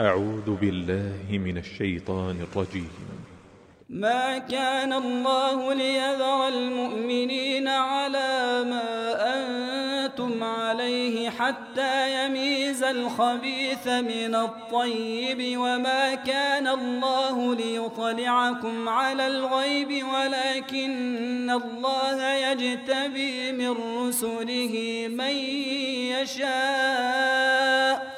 [0.00, 2.90] أعوذ بالله من الشيطان الرجيم.
[3.88, 8.90] ما كان الله ليذر المؤمنين على ما
[9.34, 22.34] أنتم عليه حتى يميز الخبيث من الطيب وما كان الله ليطلعكم على الغيب ولكن الله
[22.34, 25.34] يجتبي من رسله من
[26.14, 28.17] يشاء.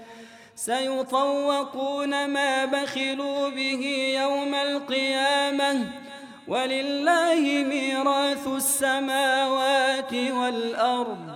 [0.61, 3.83] سيطوقون ما بخلوا به
[4.21, 5.85] يوم القيامة.
[6.47, 11.27] ولله ميراث السماوات والأرض.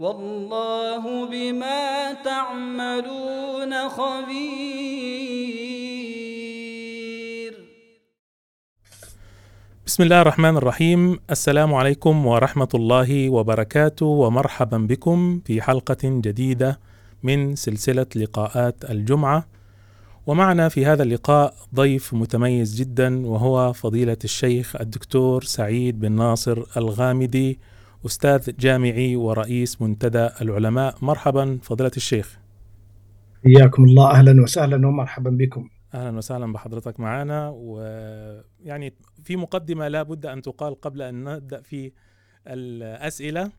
[0.00, 4.30] والله بما تعملون خبير.
[9.86, 11.20] بسم الله الرحمن الرحيم.
[11.30, 16.89] السلام عليكم ورحمة الله وبركاته ومرحبا بكم في حلقة جديدة
[17.22, 19.46] من سلسلة لقاءات الجمعة.
[20.26, 27.60] ومعنا في هذا اللقاء ضيف متميز جدا وهو فضيلة الشيخ الدكتور سعيد بن ناصر الغامدي
[28.06, 30.94] أستاذ جامعي ورئيس منتدى العلماء.
[31.02, 32.38] مرحبا فضيلة الشيخ.
[33.44, 34.10] حياكم الله.
[34.10, 35.68] أهلا وسهلا ومرحبا بكم.
[35.94, 37.48] أهلا وسهلا بحضرتك معنا.
[37.54, 41.92] ويعني في مقدمة لا بد أن تقال قبل أن نبدأ في
[42.46, 43.50] الأسئلة.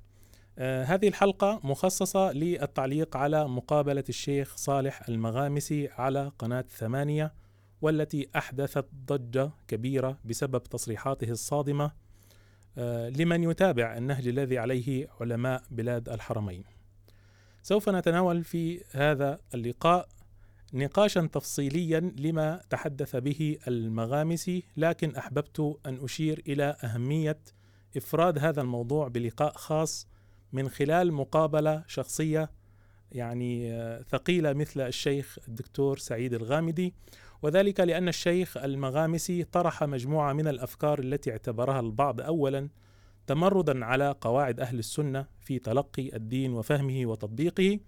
[0.59, 7.33] آه هذه الحلقة مخصصة للتعليق على مقابلة الشيخ صالح المغامسي على قناة ثمانية
[7.81, 11.91] والتي أحدثت ضجة كبيرة بسبب تصريحاته الصادمة
[12.77, 16.63] آه لمن يتابع النهج الذي عليه علماء بلاد الحرمين.
[17.63, 20.07] سوف نتناول في هذا اللقاء
[20.73, 27.39] نقاشا تفصيليا لما تحدث به المغامسي لكن أحببت أن أشير إلى أهمية
[27.97, 30.07] إفراد هذا الموضوع بلقاء خاص
[30.53, 32.49] من خلال مقابلة شخصية
[33.11, 33.71] يعني
[34.09, 36.93] ثقيلة مثل الشيخ الدكتور سعيد الغامدي.
[37.41, 42.69] وذلك لأن الشيخ المغامسي طرح مجموعة من الأفكار التي اعتبرها البعض اولا
[43.27, 47.79] تمردا على قواعد أهل السنة في تلقي الدين وفهمه وتطبيقه.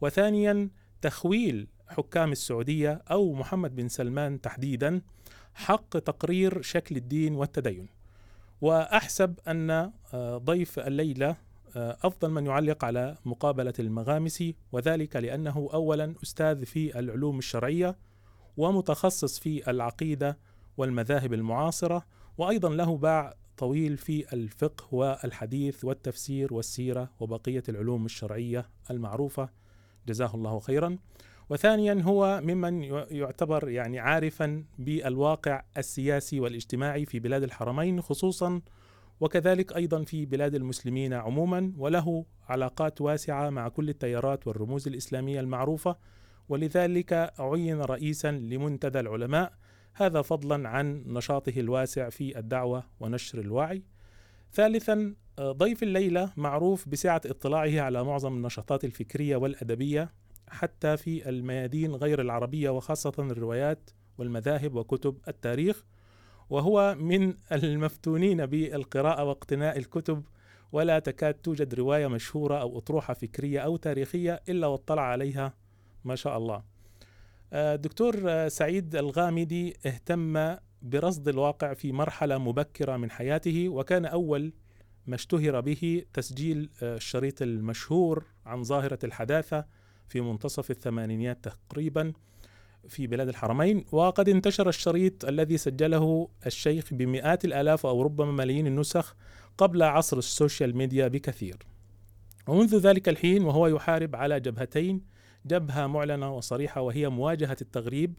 [0.00, 0.68] وثانيا
[1.02, 5.00] تخويل حكام السعودية أو محمد بن سلمان تحديدا
[5.54, 7.88] حق تقرير شكل الدين والتدين.
[8.60, 9.92] وأحسب أن
[10.36, 11.36] ضيف الليلة
[11.76, 17.96] أفضل من يعلق على مقابلة المغامسي وذلك لأنه اولا أستاذ في العلوم الشرعية
[18.56, 20.38] ومتخصص في العقيدة
[20.76, 22.06] والمذاهب المعاصرة
[22.38, 29.48] وأيضا له باع طويل في الفقه والحديث والتفسير والسيرة وبقية العلوم الشرعية المعروفة.
[30.08, 30.98] جزاه الله خيرا.
[31.50, 38.60] وثانيا هو ممن يعتبر يعني عارفا بالواقع السياسي والاجتماعي في بلاد الحرمين خصوصا
[39.20, 45.96] وكذلك أيضا في بلاد المسلمين عموما وله علاقات واسعة مع كل التيارات والرموز الإسلامية المعروفة
[46.48, 49.52] ولذلك عين رئيسا لمنتدى العلماء
[49.94, 53.82] هذا فضلا عن نشاطه الواسع في الدعوة ونشر الوعي.
[54.52, 60.12] ثالثا ضيف الليلة معروف بسعة اطلاعه على معظم النشاطات الفكرية والأدبية
[60.48, 65.84] حتى في الميادين غير العربية وخاصة الروايات والمذاهب وكتب التاريخ
[66.50, 70.22] وهو من المفتونين بالقراءة واقتناء الكتب
[70.72, 75.54] ولا تكاد توجد رواية مشهورة أو أطروحة فكرية أو تاريخية إلا واطلع عليها
[76.04, 76.62] ما شاء الله.
[77.76, 84.52] دكتور سعيد الغامدي اهتم برصد الواقع في مرحلة مبكرة من حياته وكان أول
[85.06, 89.64] ما اشتهر به تسجيل الشريط المشهور عن ظاهرة الحداثة
[90.08, 92.12] في منتصف الثمانينيات تقريبا
[92.88, 99.16] في بلاد الحرمين وقد انتشر الشريط الذي سجله الشيخ بمئات الآلاف أو ربما ملايين النسخ
[99.58, 101.56] قبل عصر السوشيال ميديا بكثير.
[102.48, 105.00] ومنذ ذلك الحين وهو يحارب على جبهتين
[105.46, 108.18] جبهة معلنة وصريحة وهي مواجهة التغريب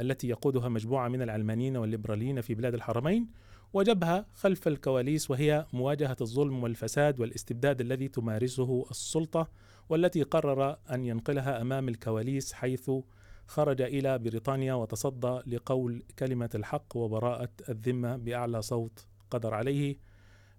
[0.00, 3.28] التي يقودها مجموعة من العلمانيين والليبراليين في بلاد الحرمين
[3.72, 9.48] وجبهة خلف الكواليس وهي مواجهة الظلم والفساد والاستبداد الذي تمارسه السلطة
[9.88, 12.90] والتي قرر أن ينقلها أمام الكواليس حيث
[13.52, 19.96] خرج إلى بريطانيا وتصدى لقول كلمة الحق وبراءة الذمة بأعلى صوت قدر عليه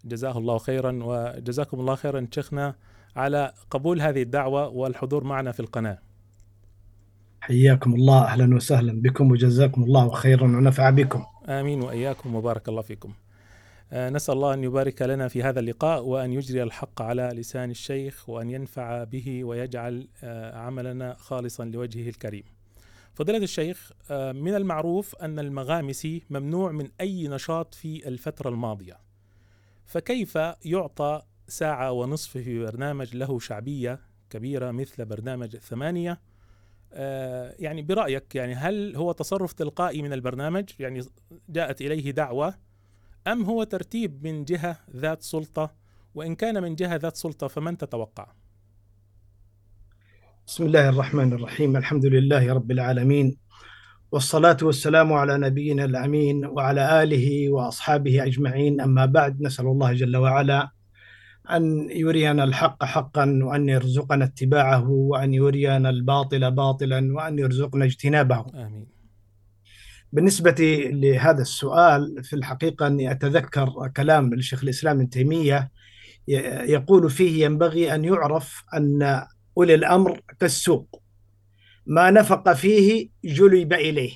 [0.06, 2.76] جزاه الله خيرا وجزاكم الله خيرا شيخنا
[3.16, 5.98] على قبول هذه الدعوة والحضور معنا في القناة.
[7.42, 11.24] حياكم الله أهلا وسهلا بكم وجزاكم الله خيرا ونفع بكم.
[11.48, 13.14] آمين وإياكم وبارك الله فيكم
[13.94, 18.30] آه، نسأل الله أن يبارك لنا في هذا اللقاء وأن يجري الحق على لسان الشيخ
[18.30, 22.44] وأن ينفع به ويجعل آه، عملنا خالصا لوجهه الكريم
[23.14, 29.00] فضيلة الشيخ آه، من المعروف أن المغامسي ممنوع من أي نشاط في الفترة الماضية.
[29.86, 34.00] فكيف يعطى ساعة ونصف في برنامج له شعبية
[34.30, 36.22] كبيرة مثل برنامج الثمانية؟
[36.94, 41.02] آه، يعني برأيك يعني هل هو تصرف تلقائي من البرنامج؟ يعني
[41.50, 42.56] جاءت إليه دعوة
[43.28, 45.76] أم هو ترتيب من جهة ذات سلطة؟
[46.16, 48.28] وإن كان من جهة ذات سلطة فمن تتوقع؟
[50.48, 51.78] بسم الله الرحمن الرحيم.
[51.78, 53.38] الحمد لله رب العالمين.
[54.12, 58.82] والصلاة والسلام على نبينا الأمين وعلى آله وأصحابه أجمعين.
[58.82, 60.70] أما بعد نسأل الله جل وعلا
[61.52, 68.46] أن يرينا الحق حقا وأن يرزقنا اتباعه وأن يرينا الباطل باطلا وأن يرزقنا اجتنابه.
[68.54, 68.88] آمين.
[70.12, 70.56] بالنسبة
[70.92, 75.72] لهذا السؤال في الحقيقة أني أتذكر كلام الشيخ الإسلام ابن تيمية
[76.68, 79.24] يقول فيه ينبغي أن يعرف أن
[79.58, 81.02] أولي الأمر كالسوق
[81.86, 84.14] ما نفق فيه جلب إليه.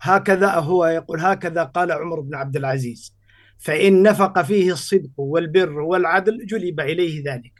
[0.00, 3.16] هكذا هو يقول هكذا قال عمر بن عبد العزيز.
[3.58, 7.52] فإن نفق فيه الصدق والبر والعدل جلب إليه ذلك.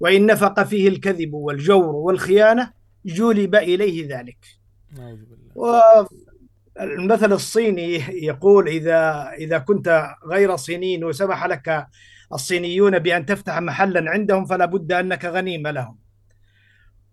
[0.00, 2.72] وإن نفق فيه الكذب والجور والخيانة
[3.04, 4.38] جلب إليه ذلك.
[5.54, 7.94] والمثل الصيني
[8.24, 11.86] يقول إذا إذا كنت غير صيني وسمح لك
[12.32, 15.98] الصينيون بأن تفتح محلا عندهم فلا بد أنك غنيمة لهم.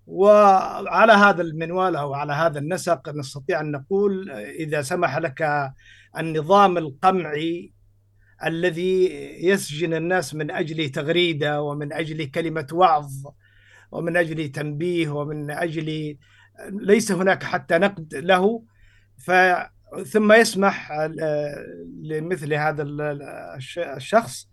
[0.08, 5.72] وعلى هذا المنوال أو على هذا النسق نستطيع أن نقول إذا سمح لك
[6.18, 7.74] النظام القمعي
[8.46, 9.06] الذي
[9.48, 13.12] يسجن الناس من أجل تغريدة ومن أجل كلمة وعظ
[13.92, 16.18] ومن أجل تنبيه ومن أجل
[16.70, 18.64] ليس هناك حتى نقد له
[19.18, 19.32] ف
[20.06, 20.92] ثم يسمح
[22.04, 23.22] لمثل هذا ال-
[23.56, 24.50] الش- الشخص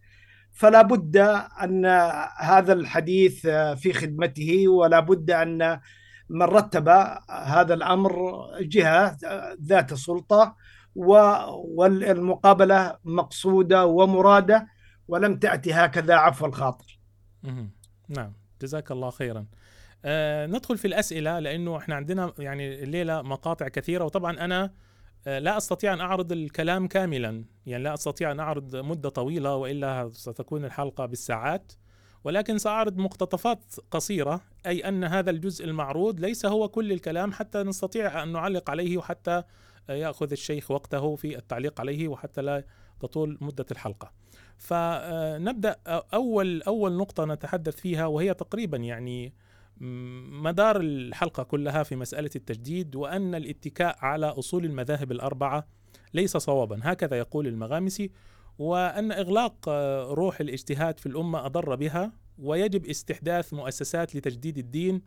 [0.61, 1.17] فلا بد
[1.65, 1.87] أن
[2.37, 5.81] هذا الحديث في خدمته ولا بد أن
[6.29, 6.89] من رتب
[7.31, 8.13] هذا الأمر
[8.61, 9.17] جهة
[9.63, 10.57] ذات سلطة
[11.77, 14.69] والمقابلة مقصودة ومرادة
[15.09, 16.99] ولم تأتي هكذا عفو الخاطر.
[18.09, 18.33] نعم.
[18.63, 19.47] جزاك الله خيرا.
[20.05, 24.71] آه ندخل في الأسئلة لأنه إحنا عندنا يعني الليلة مقاطع كثيرة وطبعا آه
[25.27, 27.45] لا أستطيع أن أعرض الكلام كاملا.
[27.67, 31.73] يعني لا أستطيع أن أعرض مدة طويلة وإلا ستكون الحلقة بالساعات.
[32.25, 38.23] ولكن سأعرض مقتطفات قصيرة أي أن هذا الجزء المعروض ليس هو كل الكلام حتى نستطيع
[38.23, 39.43] أن نعلق عليه وحتى
[39.91, 42.65] آه، يأخذ الشيخ وقته في التعليق عليه وحتى لا
[43.01, 44.13] تطول مدة الحلقة.
[44.59, 49.35] فنبدأ أول أول نقطة نتحدث فيها وهي تقريبا يعني
[49.81, 55.67] مدار الحلقة كلها في مسألة التجديد وأن الاتكاء على أصول المذاهب الأربعة
[56.15, 56.81] ليس صوابا.
[56.83, 58.11] هكذا يقول المغامسي.
[58.59, 59.69] وأن إغلاق
[60.13, 65.03] روح الاجتهاد في الأمة أضر بها ويجب استحداث مؤسسات لتجديد الدين.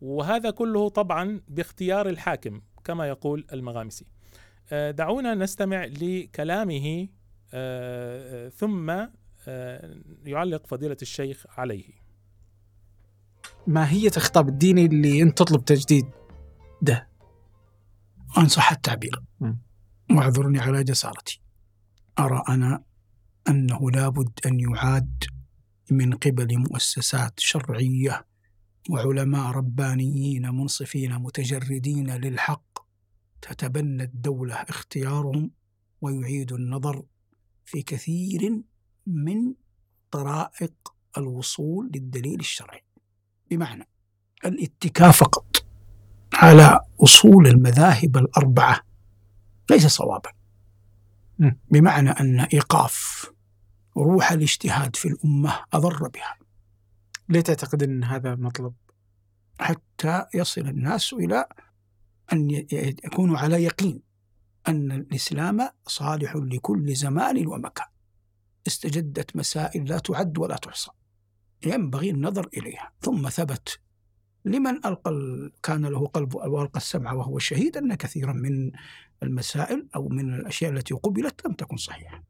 [0.00, 4.06] وهذا كله طبعا باختيار الحاكم كما يقول المغامسي.
[4.72, 7.08] آه، دعونا نستمع لكلامه
[7.54, 9.06] آه، آه، ثم
[10.26, 12.03] يعلق فضيلة الشيخ عليه.
[13.66, 16.06] ماهية الخطاب الديني اللي أنت تطلب تجديد
[16.82, 17.08] ده؟
[18.36, 19.22] وإن صح التعبير.
[20.10, 21.40] واعذرني على جسارتي.
[22.18, 22.84] أرى أنا
[23.48, 25.24] أنه لابد أن يعاد
[25.90, 28.26] من قبل مؤسسات شرعية
[28.90, 32.78] وعلماء ربانيين منصفين متجردين للحق
[33.42, 35.50] تتبنى الدولة اختيارهم
[36.00, 37.04] ويعيد النظر
[37.64, 38.62] في كثير
[39.06, 39.54] من
[40.10, 42.84] طرائق الوصول للدليل الشرعي.
[43.56, 43.88] بمعنى
[44.44, 45.66] الاتكاء فقط
[46.34, 48.80] على أصول المذاهب الأربعة
[49.70, 50.30] ليس صوابا.
[51.70, 53.26] بمعنى أن إيقاف
[53.96, 56.36] روح الاجتهاد في الأمة أضر بها
[57.28, 58.74] ليه تعتقد أن هذا مطلب؟
[59.60, 61.46] حتى يصل الناس إلى
[62.32, 62.50] أن
[63.04, 64.00] يكونوا على يقين
[64.68, 67.86] أن الإسلام صالح لكل زمان ومكان
[68.66, 70.90] استجدت مسائل لا تعد ولا تحصى
[71.66, 72.92] ينبغي النظر إليها.
[73.00, 73.80] ثم ثبت
[74.44, 75.12] لمن ألقى
[75.62, 78.72] كان له قلب وألقى السمع وهو شهيد أن كثيرا من
[79.22, 82.24] المسائل أو من الأشياء التي قبلت لم تكن صحيحة.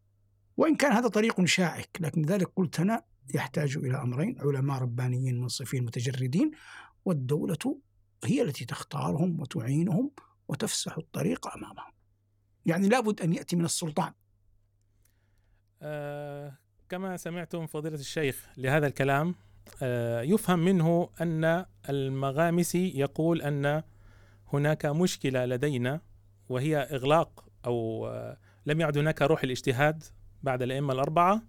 [0.56, 3.02] وإن كان هذا طريق شائك لكن لذلك قلت أنا
[3.34, 6.50] يحتاج إلى أمرين علماء ربانيين منصفين متجردين.
[7.04, 7.78] والدولة
[8.24, 10.10] هي التي تختارهم وتعينهم
[10.48, 11.92] وتفسح الطريق أمامهم.
[12.66, 14.12] يعني لابد أن يأتي من السلطان.
[15.82, 19.34] آه، كما سمعتم فضيلة الشيخ لهذا الكلام
[19.82, 23.82] آه، يفهم منه أن المغامسي يقول أن
[24.52, 26.00] هناك مشكلة لدينا
[26.48, 28.36] وهي إغلاق أو آه،
[28.66, 30.04] لم يعد هناك روح الاجتهاد
[30.42, 31.42] بعد الأئمة الأربعة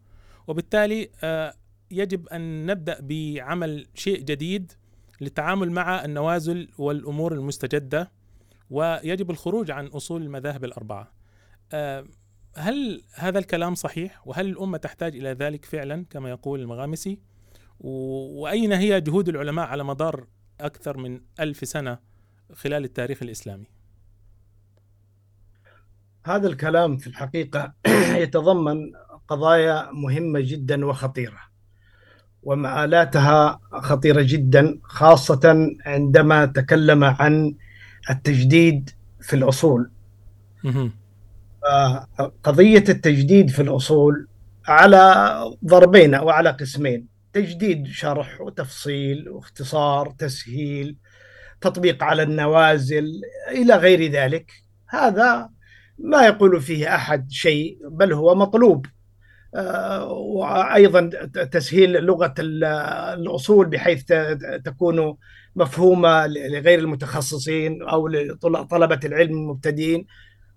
[0.48, 1.54] وبالتالي آه،
[1.92, 4.72] يجب أن نبدأ بعمل شيء جديد
[5.22, 8.12] للتعامل مع النوازل والأمور المستجدة
[8.70, 11.12] ويجب الخروج عن أصول المذاهب الأربعة.
[12.58, 17.20] هل هذا الكلام صحيح؟ وهل الأمة تحتاج إلى ذلك فعلا كما يقول المغامسي؟
[17.80, 20.28] و- وأين هي جهود العلماء على مدار
[20.62, 22.00] أكثر من ألف سنة
[22.54, 23.66] خلال التاريخ الإسلامي؟
[26.26, 27.74] هذا الكلام في الحقيقة
[28.24, 28.92] يتضمن
[29.28, 31.40] قضايا مهمة جدا وخطيرة
[32.44, 37.56] ومآلاتها خطيرة جدا خاصة عندما تكلم عن
[38.10, 38.90] التجديد
[39.22, 39.92] في الأصول
[42.44, 44.28] قضية التجديد في الأصول
[44.68, 47.08] على ضربين أو على قسمين.
[47.34, 50.98] تجديد شرح وتفصيل واختصار تسهيل
[51.62, 54.52] تطبيق على النوازل إلى غير ذلك.
[54.90, 55.50] هذا
[56.00, 58.86] ما يقول فيه أحد شيء بل هو مطلوب.
[59.56, 61.10] آه، وأيضا
[61.52, 62.64] تسهيل لغة ال-
[63.20, 64.04] الأصول بحيث
[64.66, 65.18] تكون
[65.56, 70.06] مفهومة لغير المتخصصين أو لطلبة العلم المبتدئين.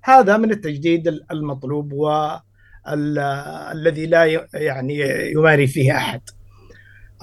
[0.09, 4.99] هذا من التجديد المطلوب والذي لا يعني
[5.33, 6.21] يماري فيه أحد.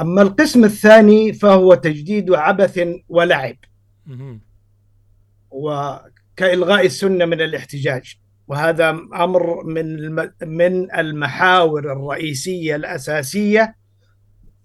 [0.01, 3.55] أما القسم الثاني فهو تجديد عبث ولعب.
[4.05, 4.41] مهم.
[5.51, 8.15] وكإلغاء السنة من الاحتجاج.
[8.47, 13.75] وهذا أمر من من المحاور الرئيسية الأساسية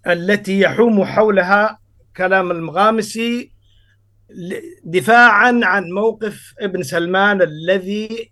[0.07, 1.79] التي يحوم حولها
[2.17, 3.51] كلام المغامسي
[4.83, 8.31] دفاعا عن موقف ابن سلمان الذي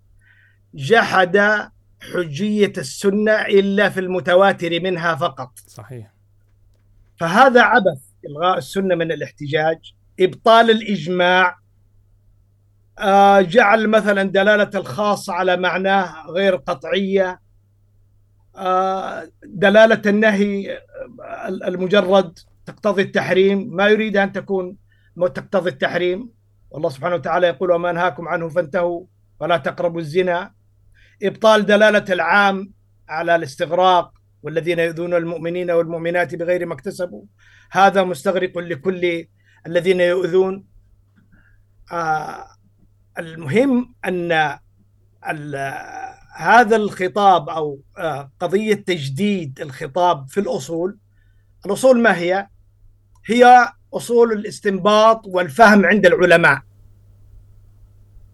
[0.74, 1.70] جحد
[2.14, 5.52] حجية السنة إلا في المتواتر منها فقط.
[5.68, 6.14] صحيح.
[7.20, 11.60] فهذا عبث إلغاء السنة من الاحتجاج إبطال الإجماع
[13.00, 17.40] آه، جعل مثلا دلالة الخاص على معناه غير قطعية
[18.56, 20.82] آه، دلالة النهي
[21.68, 24.76] المجرد تقتضي التحريم ما يريد أن تكون
[25.28, 26.30] تقتضي التحريم.
[26.70, 29.06] والله سبحانه وتعالى يقول وما نهاكم عنه فانتهوا
[29.40, 30.54] ولا تقربوا الزنا.
[31.24, 32.74] إبطال دلالة العام
[33.10, 37.26] على الاستغراق والذين يؤذون المؤمنين والمؤمنات بغير ما اكتسبوا.
[37.72, 39.28] هذا مستغرق لكل
[39.68, 40.66] الذين يؤذون.
[41.92, 42.46] آه
[43.20, 44.60] المهم أن
[46.36, 50.98] هذا الخطاب أو آه قضية تجديد الخطاب في الأصول.
[51.66, 52.48] الأصول ما هي؟
[53.26, 56.62] هي أصول الاستنباط والفهم عند العلماء.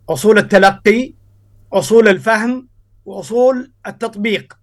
[0.10, 1.14] أصول التلقي
[1.74, 2.68] أصول الفهم
[3.06, 4.54] وأصول التطبيق.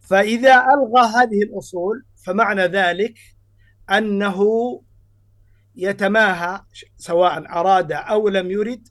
[0.00, 3.14] فإذا ألغى هذه الأصول فمعنى ذلك
[3.90, 4.42] أنه
[5.76, 6.60] يتماهى
[6.96, 8.88] سواء أراد أو لم يرد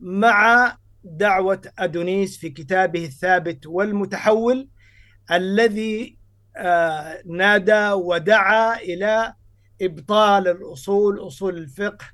[0.00, 4.68] مع دعوة أدونيس في كتابه الثابت والمتحول
[5.30, 6.18] الذي
[6.56, 9.34] آه، نادى ودعا إلى
[9.82, 12.04] إبطال الأصول أصول الفقه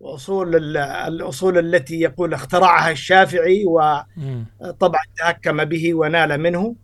[0.00, 4.46] وأصول ال- الأصول التي يقول اخترعها الشافعي و مم.
[4.80, 6.74] طبعا تهكم به ونال منه.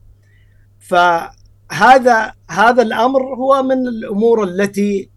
[0.80, 5.10] فهذا هذا الأمر هو من الأمور التي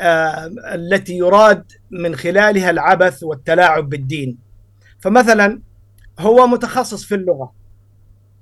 [0.00, 4.38] آه التي يراد من خلالها العبث والتلاعب بالدين.
[5.00, 5.60] فمثلا
[6.18, 7.52] هو متخصص في اللغة.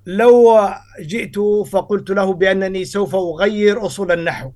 [0.06, 0.68] لو
[1.00, 4.50] جئت فقلت له بأنني سوف أغير أصول النحو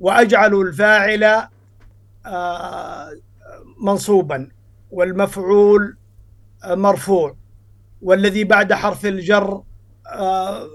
[0.00, 1.48] واجعل الفاعل
[2.26, 3.10] آه
[3.82, 4.48] منصوبا
[4.90, 5.96] والمفعول
[6.64, 7.36] آه، مرفوع.
[8.02, 9.62] والذي بعد حرف الجر
[10.06, 10.68] آه،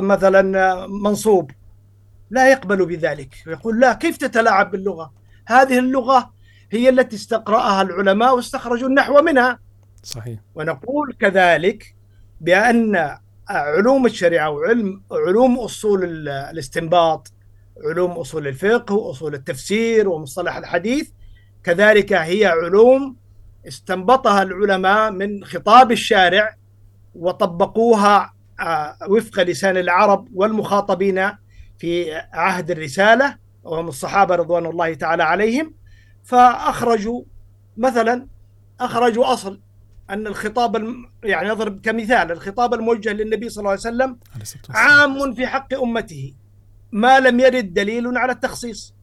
[0.00, 1.50] مثلا منصوب.
[2.30, 3.46] لا يقبل بذلك.
[3.46, 5.12] يقول لا كيف تتلاعب باللغة؟
[5.46, 6.32] هذه اللغة
[6.70, 9.58] هي التي استقرأها العلماء واستخرجوا النحو منها.
[10.02, 10.40] صحيح.
[10.54, 11.94] ونقول كذلك
[12.40, 13.18] بأن
[13.58, 17.32] علوم الشريعة وعلم علوم أصول ال- الاستنباط
[17.86, 21.10] علوم أصول الفقه وأصول التفسير ومصطلح الحديث.
[21.64, 23.16] كذلك هي علوم
[23.68, 26.56] استنبطها العلماء من خطاب الشارع
[27.14, 31.30] وطبقوها آه، وفق لسان العرب والمخاطبين
[31.78, 35.74] في عهد الرسالة وهم الصحابة رضوان الله تعالى عليهم.
[36.24, 37.22] فأخرجوا
[37.76, 38.26] مثلا
[38.80, 39.60] أخرجوا أصل.
[40.10, 41.10] أن الخطاب الم...
[41.24, 44.18] يعني نضرب كمثال الخطاب الموجه للنبي صلى الله عليه وسلم.
[44.70, 46.34] عام في حق أمته
[46.92, 48.94] ما لم يرد دليل على التخصيص.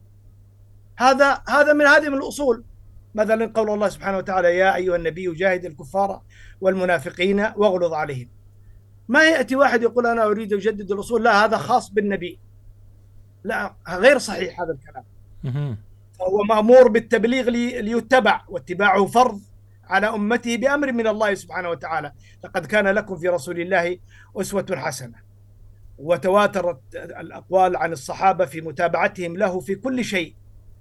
[0.96, 2.64] هذا هذا من هذه من الأصول.
[3.14, 6.22] مثلا قول الله سبحانه وتعالى يا أيها النبي جاهد الكفار
[6.60, 8.28] والمنافقين واغلظ عليهم.
[9.08, 11.24] ما يأتي واحد يقول أنا أريد أجدد الأصول.
[11.24, 12.38] لا هذا خاص بالنبي.
[13.44, 15.04] لا غير صحيح هذا الكلام.
[16.18, 19.40] فهو مأمور بالتبليغ لي- ليتبع واتباعه فرض.
[19.90, 22.12] على امته بأمر من الله سبحانه وتعالى.
[22.44, 23.98] لقد كان لكم في رسول الله
[24.36, 25.18] أسوة حسنة.
[25.98, 30.34] وتواترت الأقوال عن الصحابة في متابعتهم له في كل شيء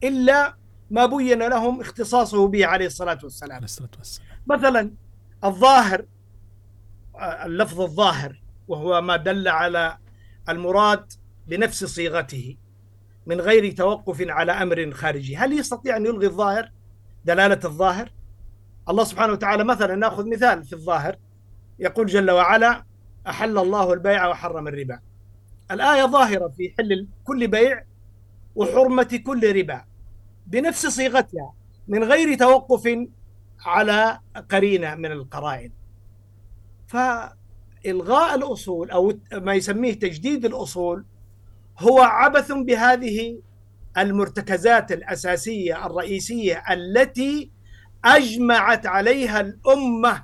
[0.04, 0.56] إلا
[0.92, 3.56] ما بين لهم اختصاصه به عليه الصلاة والسلام.
[3.56, 4.28] عليه الصلاة والسلام.
[4.48, 4.92] مثلا
[5.44, 6.06] الظاهر
[7.22, 9.98] اللفظ الظاهر وهو ما دل على
[10.50, 11.13] المراد
[11.48, 12.58] بنفس صيغته
[13.25, 16.72] من غير توقف على أمر خارجي، هل يستطيع أن يلغي الظاهر؟
[17.25, 18.12] دلالة الظاهر؟
[18.89, 21.15] الله سبحانه وتعالى مثلا نأخذ مثال في الظاهر
[21.79, 22.84] يقول جل وعلا
[23.27, 25.00] أحل الله البيع وحرم الربا.
[25.72, 27.84] الآية ظاهرة في حل كل بيع
[28.55, 29.84] وحرمة كل ربا
[30.48, 31.53] بنفس صيغتها
[31.88, 33.08] من غير توقف
[33.65, 34.19] على
[34.51, 35.72] قرينة من القرائن.
[36.88, 41.05] فإلغاء الأصول أو ما يسميه تجديد الأصول
[41.79, 43.41] هو عبث بهذه
[43.98, 47.51] المرتكزات الأساسية الرئيسية التي
[48.06, 50.24] أجمعت عليها الأمة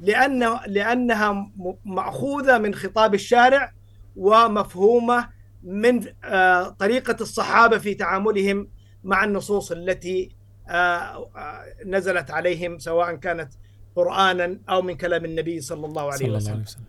[0.00, 3.72] لأنه لأنها م- مأخوذة من خطاب الشارع
[4.16, 5.28] ومفهومة
[5.62, 8.68] من آه، طريقة الصحابة في تعاملهم
[9.04, 10.30] مع النصوص التي
[10.68, 13.52] آه، آه، نزلت عليهم سواء كانت
[13.96, 16.84] قرانا أو من كلام النبي صلى الله عليه صلى الله وسلم عليه وسلم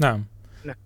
[0.00, 0.24] نعم.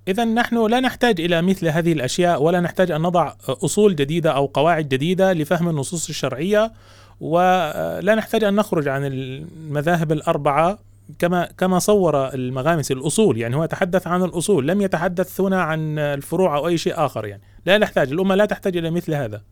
[0.09, 4.47] إذا نحن لا نحتاج إلى مثل هذه الأشياء ولا نحتاج أن نضع أصول جديدة أو
[4.47, 6.73] قواعد جديدة لفهم النصوص الشرعية
[7.21, 10.79] ولا نحتاج أن نخرج عن المذاهب الأربعة
[11.19, 16.57] كما كما صور المغامس الأصول يعني هو تحدث عن الأصول لم يتحدث هنا عن الفروع
[16.57, 17.43] أو أي شيء آخر يعني.
[17.67, 19.43] لا نحتاج الأمة لا تحتاج إلى مثل هذا.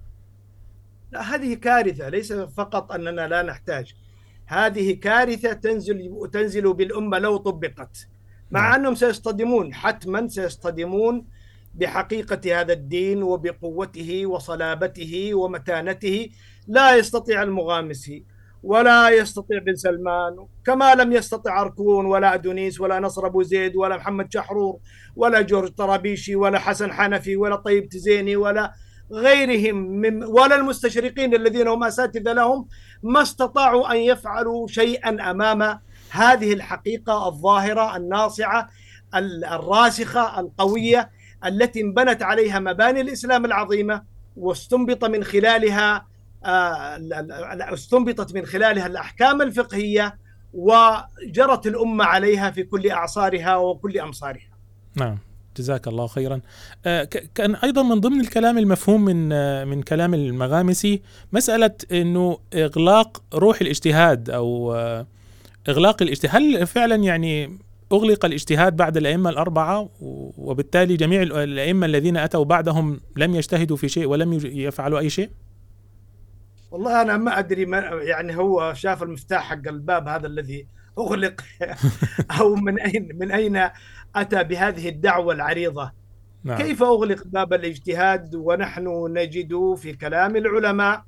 [1.12, 3.94] لا هذه كارثة ليس فقط أننا لا نحتاج.
[4.46, 8.08] هذه كارثة تنزل تنزل بالأمة لو طبقت.
[8.50, 8.80] مع نعم.
[8.80, 11.26] أنهم سيصطدمون حتما سيصطدمون
[11.74, 16.28] بحقيقة هذا الدين وبقوته وصلابته ومتانته
[16.68, 18.24] لا يستطيع المغامسي
[18.62, 23.96] ولا يستطيع بن سلمان كما لم يستطع أركون ولا أدونيس ولا نصر أبو زيد ولا
[23.96, 24.78] محمد شحرور
[25.16, 28.72] ولا جورج طرابيشي ولا حسن حنفي ولا طيب تزيني ولا
[29.12, 32.68] غيرهم من ولا المستشرقين الذين هم أساتذة لهم
[33.02, 35.80] ما استطاعوا أن يفعلوا شيئا أمام
[36.12, 38.68] هذه الحقيقة الظاهرة الناصعة
[39.14, 41.10] ال- الراسخة القوية
[41.46, 44.02] التي انبنت عليها مباني الإسلام العظيمة
[44.36, 46.06] واستنبط من خلالها
[46.44, 46.96] آه،
[47.74, 50.18] استنبطت من خلالها الأحكام الفقهية
[50.54, 54.50] وجرت الأمة عليها في كل أعصارها وكل أمصارها.
[54.94, 55.18] نعم
[55.56, 56.40] جزاك الله خيرا
[56.86, 63.22] آه، كان أيضا من ضمن الكلام المفهوم من آه، من كلام المغامسي مسألة إنه إغلاق
[63.34, 64.74] روح الاجتهاد أو
[65.70, 66.42] إغلاق الاجتهاد.
[66.42, 67.58] هل فعلا يعني
[67.92, 69.88] أغلق الاجتهاد بعد الأئمة الأربعة؟
[70.38, 75.30] وبالتالي جميع ال- الأئمة الذين أتوا بعدهم لم يجتهدوا في شيء ولم يفعلوا أي شيء؟
[76.70, 80.66] والله أنا ما أدري ما يعني هو شاف المفتاح حق الباب هذا الذي
[80.98, 81.40] أغلق.
[82.40, 83.68] أو من اين من أين
[84.16, 85.92] أتى بهذه الدعوة العريضة؟
[86.44, 86.58] نعم.
[86.58, 91.04] كيف أغلق باب الاجتهاد ونحن نجد في كلام العلماء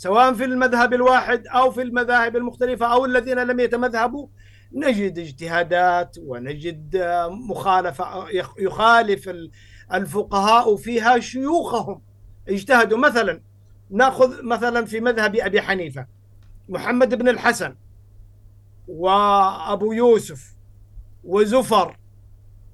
[0.00, 4.26] سواء في المذهب الواحد أو في المذاهب المختلفة أو الذين لم يتمذهبوا
[4.72, 9.50] نجد اجتهادات ونجد آه، مخالفة يخ- يخالف ال-
[9.94, 12.00] الفقهاء فيها شيوخهم
[12.48, 13.40] اجتهدوا مثلا
[13.90, 16.06] نأخذ مثلا في مذهب أبي حنيفة
[16.68, 17.74] محمد بن الحسن
[18.88, 20.54] وأبو يوسف
[21.24, 21.96] وزفر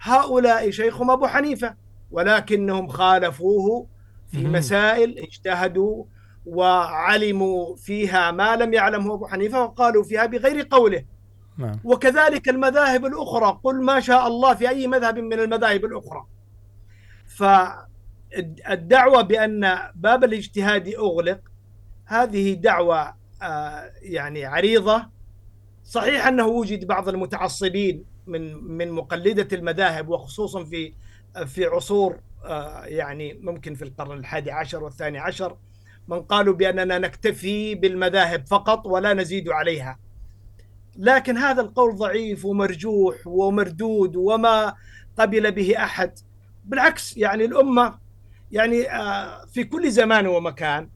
[0.00, 1.74] هؤلاء شيخهم أبو حنيفة
[2.10, 3.86] ولكنهم خالفوه
[4.32, 4.44] في.
[4.44, 6.04] مسائل اجتهدوا
[6.46, 11.04] وعلموا فيها ما لم يعلمه أبو حنيفة وقالوا فيها بغير قوله.
[11.59, 11.80] نعم.
[11.85, 16.26] وكذلك المذاهب الأخرى قل ما شاء الله في أي مذهب من المذاهب الأخرى.
[17.26, 21.40] فالدعوة بأن باب الاجتهاد أغلق
[22.06, 25.06] هذه دعوة آه، يعني عريضة.
[25.85, 30.92] صحيح أنه وجد بعض المتعصبين من من مقلدة المذاهب وخصوصا في
[31.46, 35.56] في عصور آه، يعني ممكن في القرن الحادي عشر والثاني عشر
[36.08, 39.98] من قالوا بأننا نكتفي بالمذاهب فقط ولا نزيد عليها.
[40.96, 44.74] لكن هذا القول ضعيف ومرجوح ومردود وما
[45.18, 46.18] قبل به أحد.
[46.64, 47.98] بالعكس يعني الأمة
[48.52, 50.88] يعني آه، في كل زمان ومكان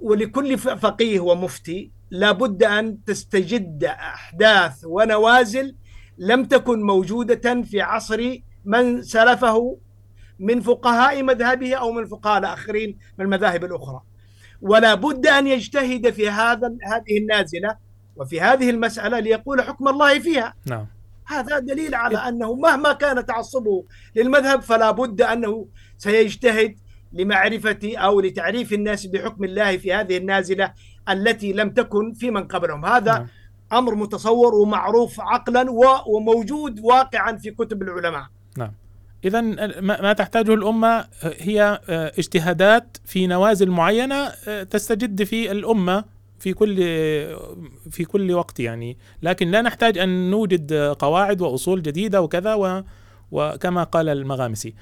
[0.00, 5.76] ولكل فقيه ومفتي لابد أن تستجد أحداث ونوازل
[6.18, 9.78] لم تكن موجودة في عصر من سلفه
[10.38, 14.00] من فقهاء مذهبه أو من الفقهاء الآخرين من المذاهب الأخرى.
[14.62, 17.76] ولا بد أن يجتهد في هذا هذه النازلة
[18.16, 20.54] وفي هذه المسألة ليقول حكم الله فيها.
[20.66, 20.86] نعم.
[21.26, 23.84] هذا دليل على أنه مهما كان تعصبه
[24.16, 25.66] للمذهب فلا بد أنه
[25.98, 26.76] سيجتهد
[27.12, 30.72] لمعرفة أو لتعريف الناس بحكم الله في هذه النازلة
[31.08, 32.86] التي لم تكن في من قبلهم.
[32.86, 33.26] هذا نعم.
[33.72, 35.66] أمر متصور ومعروف عقلا
[36.06, 38.26] وموجود واقعا في كتب العلماء.
[39.24, 39.40] إذا
[39.80, 44.28] ما تحتاجه الأمة هي اجتهادات في نوازل معينة
[44.62, 46.04] تستجد في الأمة
[46.38, 46.76] في كل
[47.90, 48.96] في كل وقت يعني.
[49.22, 52.54] لكن لا نحتاج أن نوجد قواعد وأصول جديدة وكذا
[53.30, 54.74] وكما قال المغامسي.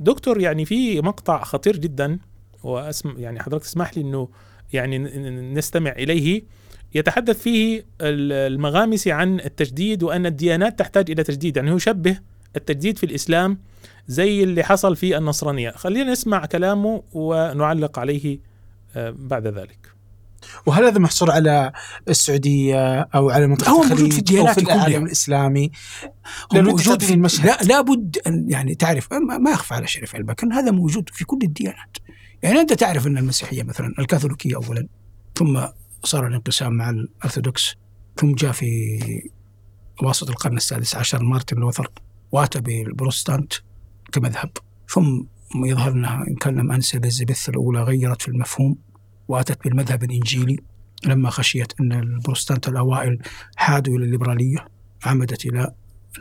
[0.00, 2.18] دكتور يعني في مقطع خطير جدا
[2.62, 4.28] واسم يعني حضرتك تسمح لي إنه
[4.72, 4.98] يعني
[5.54, 6.42] نستمع إليه.
[6.94, 11.56] يتحدث فيه المغامسي عن التجديد وأن الديانات تحتاج إلى تجديد.
[11.56, 12.18] يعني هو يشبه
[12.56, 13.58] التجديد في الإسلام
[14.06, 15.70] زي اللي حصل في النصرانية.
[15.70, 18.38] خلينا نسمع كلامه ونعلق عليه
[18.96, 19.96] بعد ذلك.
[20.66, 21.72] وهل هذا محصور على
[22.08, 24.98] السعودية أو على منطقة هو الخليج موجود في الديانات في العالم كلها.
[24.98, 25.70] الإسلامي؟
[26.54, 27.46] هو موجود في المشهد.
[27.46, 31.96] لا لابد ان يعني تعرف ما يخفى على شريف البكر هذا موجود في كل الديانات.
[32.42, 34.88] يعني أنت تعرف أن المسيحية مثلا الكاثوليكية اولا
[35.34, 35.60] ثم
[36.04, 37.74] صار الانقسام مع الأرثوذكس
[38.16, 38.98] ثم جاء في
[40.02, 41.90] وسط القرن السادس عشر مارتن لوثر.
[42.32, 43.52] واتى بالبروتستانت
[44.12, 44.50] كمذهب.
[44.88, 45.24] ثم
[45.64, 48.76] يظهر أنها إن كان لم انسى إليزابيث الأولى غيرت في المفهوم
[49.28, 50.56] وأتت بالمذهب الإنجيلي
[51.04, 53.18] لما خشيت أن البروتستانت الأوائل
[53.56, 54.68] حادوا إلى الليبرالية
[55.04, 55.72] عمدت إلى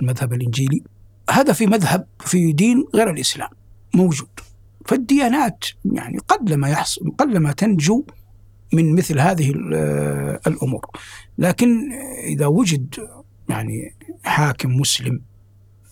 [0.01, 0.83] المذهب الإنجيلي.
[1.29, 3.49] هذا في مذهب في دين غير الإسلام
[3.95, 4.29] موجود.
[4.85, 8.05] فالديانات يعني قلما يحصل قلما تنجو
[8.73, 9.49] من مثل هذه
[10.47, 10.85] الأمور.
[11.37, 11.91] لكن
[12.23, 12.95] إذا وجد
[13.49, 15.21] يعني حاكم مسلم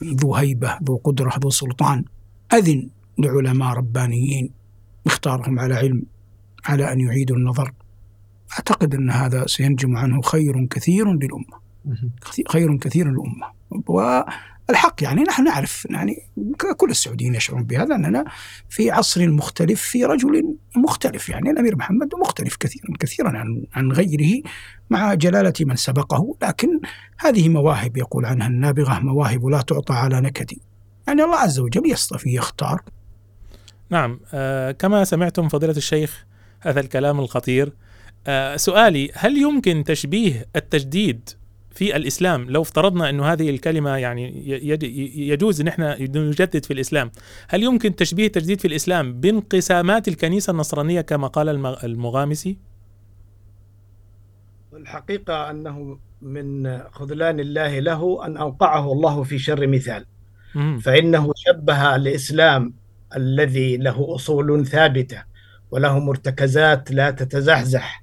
[0.04, 2.06] ذو هيبة ذو قدرة ذو سلطان.
[2.54, 2.90] أذن
[3.20, 4.50] لعلماء ربانيين
[5.06, 6.04] اختارهم على علم
[6.66, 7.74] على أن يعيدوا النظر.
[8.54, 11.64] أعتقد أن هذا سينجم عنه خير كثير للأمة.
[12.48, 13.48] خير كثير للأمة.
[14.74, 16.18] والحق يعني نحن نعرف يعني
[16.78, 18.26] كل السعوديين يشعرون بهذا أننا
[18.70, 24.42] في عصر مختلف في رجل مختلف يعني الأمير محمد مختلف كثيرا كثيرا عن عن غيره
[24.90, 26.80] مع جلالة من سبقه لكن
[27.18, 30.52] هذه مواهب يقول عنها النابغة مواهب لا تعطى على نكد.
[31.08, 32.82] يعني الله عز وجل يصطفي يختار.
[33.90, 36.26] نعم آه كما سمعتم فضيلة الشيخ
[36.60, 37.74] هذا الكلام الخطير.
[38.28, 41.30] آه سؤالي هل يمكن تشبيه التجديد
[41.74, 44.50] في الإسلام لو افترضنا إنه هذه الكلمة يعني
[45.30, 47.12] يجوز ان إحنا نجدد في الإسلام
[47.48, 51.50] هل يمكن تشبيه التجديد في الإسلام بانقسامات الكنيسة النصرانية كما قال
[51.84, 52.58] المغامسي؟
[54.74, 60.06] الحقيقة أنه من خذلان الله له أن أوقعه الله في شر مثال.
[60.82, 62.74] فإنه شبه الإسلام
[63.16, 65.24] الذي له أصول ثابتة
[65.72, 68.03] وله مرتكزات لا تتزحزح.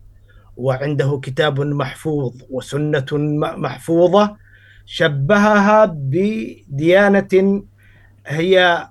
[0.60, 3.06] وعنده كتاب محفوظ وسنة
[3.56, 4.36] محفوظة
[4.86, 7.62] شبهها بديانة
[8.26, 8.88] هي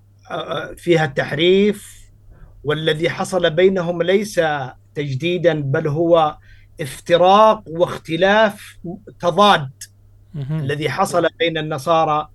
[0.78, 2.00] فيها التحريف
[2.64, 4.42] والذي حصل بينهم ليس
[4.96, 6.38] تجديدا بل هو
[6.82, 8.78] افتراق واختلاف
[9.20, 9.70] تضاد
[10.36, 12.30] الذي حصل بين النصارى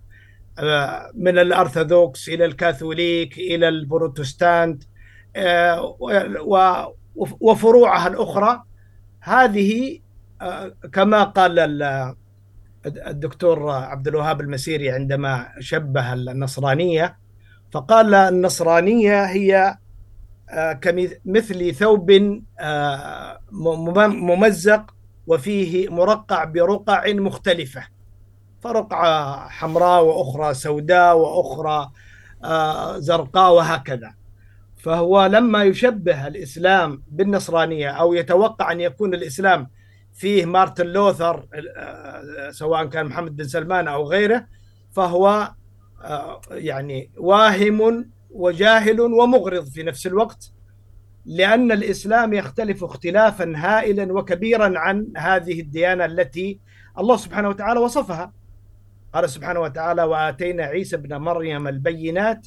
[1.15, 4.83] من الأرثوذكس إلى الكاثوليك إلى البروتستانت
[7.41, 8.63] وفروعها الأخرى.
[9.25, 10.01] هذه
[10.93, 11.83] كما قال
[12.87, 17.19] الدكتور عبد الوهاب المسيري عندما شبه النصرانية
[17.73, 19.79] فقال النصرانية هي
[20.81, 22.11] كمثل ثوب
[23.53, 24.95] ممزق
[25.27, 27.87] وفيه مرقع برقع مختلفة
[28.61, 31.91] فرقعة حمراء وأخرى سوداء وأخرى
[33.01, 34.15] زرقاء وهكذا.
[34.85, 39.71] فهو لما يشبه الإسلام بالنصرانية أو يتوقع أن يكون الإسلام
[40.13, 41.47] فيه مارتن لوثر
[42.51, 44.47] سواء كان محمد بن سلمان أو غيره
[44.93, 45.53] فهو
[46.51, 50.53] يعني واهم وجاهل ومغرض في نفس الوقت
[51.27, 56.61] لأن الإسلام يختلف اختلافا هائلا وكبيرا عن هذه الديانة التي
[56.99, 58.33] الله سبحانه وتعالى وصفها.
[59.15, 62.47] قال سبحانه وتعالى وآتينا عيسى ابن مريم البينات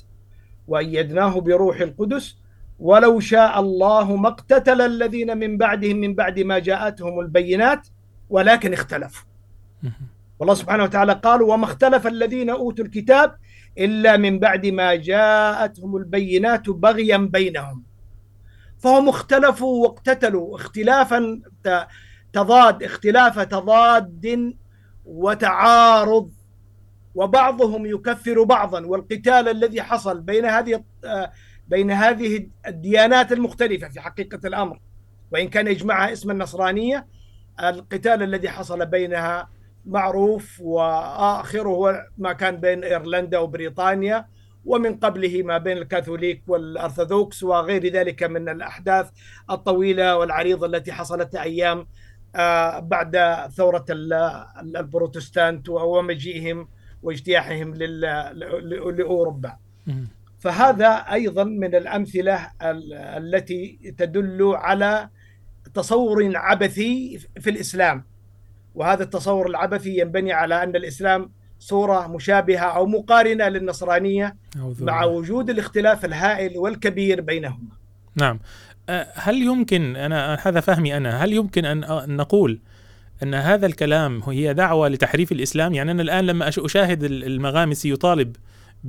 [0.67, 2.38] وأيدناه بروح القدس
[2.80, 7.88] ولو شاء الله ما اقتتل الذين من بعدهم من بعد ما جاءتهم البينات
[8.30, 9.27] ولكن اختلفوا.
[10.39, 13.36] والله سبحانه وتعالى قال وما اختلف الذين أوتوا الكتاب
[13.77, 17.84] إلا من بعد ما جاءتهم البينات بغيا بينهم.
[18.77, 21.41] فهم اختلفوا واقتتلوا اختلافا
[22.34, 24.53] تضاد اختلاف تضاد
[25.06, 26.32] وتعارض.
[27.17, 30.84] وبعضهم يكفر بعضا والقتال الذي حصل بين هذه
[31.67, 34.80] بين هذه الديانات المختلفة في حقيقة الأمر.
[35.32, 37.08] وإن كان يجمعها اسم النصرانية
[37.63, 39.49] القتال الذي حصل بينها
[39.86, 44.27] معروف وآخره ما كان بين إيرلندا وبريطانيا
[44.65, 49.10] ومن قبله ما بين الكاثوليك والأرثوذكس وغير ذلك من الأحداث
[49.49, 51.88] الطويلة والعريضة التي حصلت أيام
[52.36, 53.17] آه، بعد
[53.51, 53.86] ثورة
[54.75, 56.67] البروتستانت ومجيئهم
[57.03, 57.73] واجتياحهم
[58.95, 59.57] لأوروبا
[59.88, 60.07] مم.
[60.39, 62.51] فهذا أيضا من الأمثلة
[63.17, 65.10] التي تدل على
[65.73, 68.03] تصور عبثي في الإسلام
[68.75, 71.29] وهذا التصور العبثي ينبني على أن الإسلام
[71.60, 75.03] صورة مشابهة أو مقارنة للنصرانية أعوذ مع.
[75.03, 77.69] وجود الاختلاف الهائل والكبير بينهما
[78.15, 78.39] نعم
[78.89, 82.60] أه، هل يمكن أنا هذا فهمي أنا هل يمكن أن أن نقول
[83.23, 85.73] أن هذا الكلام هي دعوة لتحريف الإسلام.
[85.73, 88.36] يعني أنا الآن لما أشاهد ال- المغامسي يطالب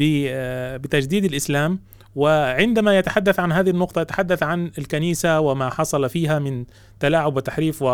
[0.03, 1.79] آه، بتجديد الإسلام
[2.17, 6.65] وعندما يتحدث عن هذه النقطة يتحدث عن الكنيسة وما حصل فيها من
[7.01, 7.85] تلاعب وتحريف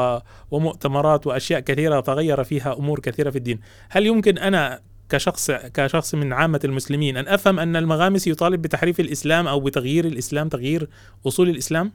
[0.51, 3.61] ومؤتمرات وأشياء كثيرة تغير فيها أمور كثيرة في الدين.
[3.91, 9.49] هل يمكن أنا كشخص كشخص من عامة المسلمين أن أفهم أن المغامسي يطالب بتحريف الإسلام
[9.49, 10.89] أو بتغيير الإسلام تغيير
[11.27, 11.93] أصول الإسلام؟ هل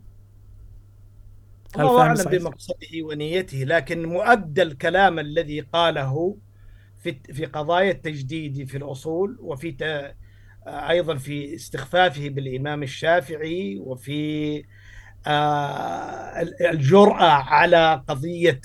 [1.76, 6.38] الله أعلم؟ بمقصده ونيته لكن مؤدى الكلام الذي قاله
[7.04, 9.76] في في قضايا التجديد في الأصول وفي
[10.68, 14.64] أيضا في استخفافه بالإمام الشافعي وفي
[15.28, 18.62] آه، الجرأة على قضية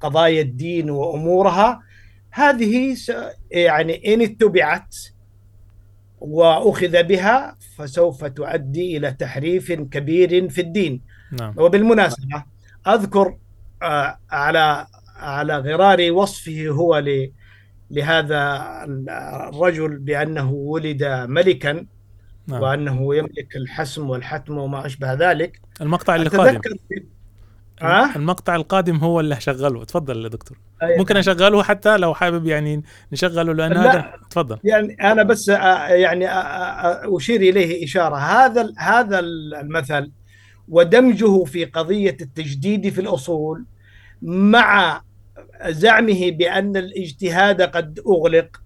[0.00, 1.82] قضايا الدين وأمورها
[2.30, 2.96] هذه
[3.50, 4.96] يعني إن اتبعت
[6.20, 11.00] وأخذ بها فسوف تؤدي إلى تحريف كبير في الدين
[11.40, 11.54] نعم.
[11.56, 12.44] وبالمناسبة
[12.88, 13.36] أذكر
[13.82, 17.32] آه، على على غرار وصفه هو ل-
[17.90, 18.62] لهذا
[19.48, 21.86] الرجل بأنه ولد ملكا
[22.46, 22.62] نعم.
[22.62, 25.60] وأنه يملك الحسم والحتم وما أشبه ذلك.
[25.80, 26.56] المقطع القادم.
[26.56, 26.76] أتذكر
[27.82, 29.84] ها؟ المقطع القادم هو اللي هشغله.
[29.84, 30.58] تفضل يا دكتور.
[30.84, 33.80] أي- ممكن أشغله حتى لو حابب يعني نشغله لأن لا.
[33.92, 34.58] هذا تفضل.
[34.64, 38.16] يعني أنا بس آه، يعني آه، أشير إليه إشارة.
[38.16, 40.10] هذا هذا المثل
[40.68, 43.64] ودمجه في قضية التجديد في الأصول
[44.22, 45.02] مع
[45.66, 48.60] زعمه بأن الاجتهاد قد أغلق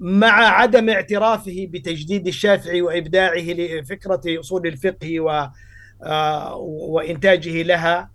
[0.00, 5.48] مع عدم اعترافه بتجديد الشافعي وإبداعه لفكرة أصول الفقه و
[6.02, 8.10] آه، وإنتاجه لها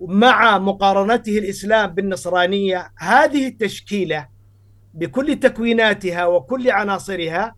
[0.00, 4.28] مع مقارنته الإسلام بالنصرانية هذه التشكيلة
[4.94, 7.54] بكل تكويناتها وكل عناصرها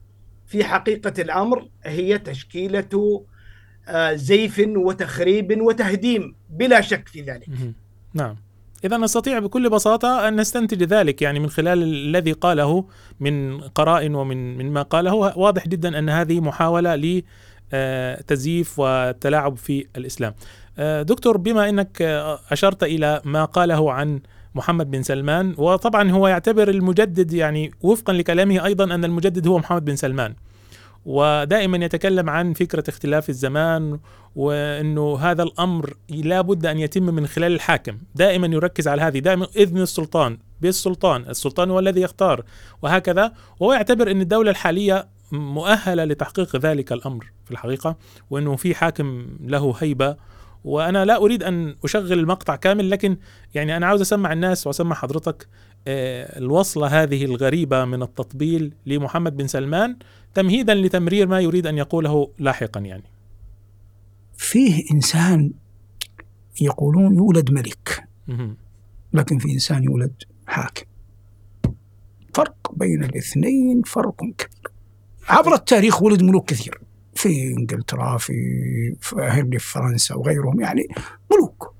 [0.46, 3.24] في حقيقة الأمر هي تشكيلة
[4.14, 7.48] زيف وتخريب وتهديم بلا شك في ذلك.
[8.14, 8.36] نعم
[8.84, 12.84] إذا نستطيع بكل بساطة أن نستنتج ذلك يعني من خلال الذي قاله
[13.20, 17.22] من قرائن ومن من ما قاله واضح جدا أن هذه محاولة
[17.72, 20.34] لتزييف والتلاعب في الإسلام.
[20.78, 24.20] آه، دكتور بما أنك آه، أشرت إلى ما قاله عن
[24.54, 29.84] محمد بن سلمان وطبعا هو يعتبر المجدد يعني وفقا لكلامه أيضا أن المجدد هو محمد
[29.84, 30.34] بن سلمان.
[31.04, 33.98] ودائما يتكلم عن فكرة اختلاف الزمان
[34.36, 37.98] وإنه هذا الأمر لا بد أن يتم من خلال الحاكم.
[38.14, 42.44] دائما يركز على هذه دائما اذن السلطان بالسلطان السلطان هو الذي يختار
[42.82, 43.32] وهكذا.
[43.60, 47.96] وهو يعتبر إن الدولة الحالية مؤهلة لتحقيق ذلك الأمر في الحقيقة
[48.30, 50.16] وإنه في حاكم له هيبة.
[50.64, 53.16] وأنا لا أريد أن أشغل المقطع كامل لكن
[53.54, 55.48] يعني أنا عاوز أسمع الناس وأسمع حضرتك
[55.88, 59.96] آه، الوصلة هذه الغريبة من التطبيل لمحمد بن سلمان.
[60.34, 63.10] تمهيدا لتمرير ما يريد أن يقوله لاحقا يعني.
[64.36, 65.52] فيه إنسان
[66.60, 68.08] يقولون يولد ملك.
[69.12, 70.14] لكن في إنسان يولد
[70.46, 70.84] حاكم.
[72.34, 74.72] فرق بين الاثنين فرق كبير.
[75.28, 76.80] عبر التاريخ ولد ملوك كثير.
[77.14, 78.32] في إنجلترا في
[79.00, 80.82] في هنري في فرنسا وغيرهم يعني
[81.32, 81.74] ملوك.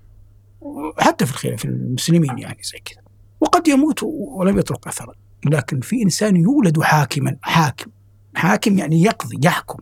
[0.98, 3.02] حتى في الخلاف في المسلمين يعني زي كذا.
[3.40, 5.14] وقد يموت ولم يترك اثرا.
[5.46, 7.90] لكن في إنسان يولد حاكما حاكم.
[8.34, 9.78] حاكم يعني يقضي يحكم.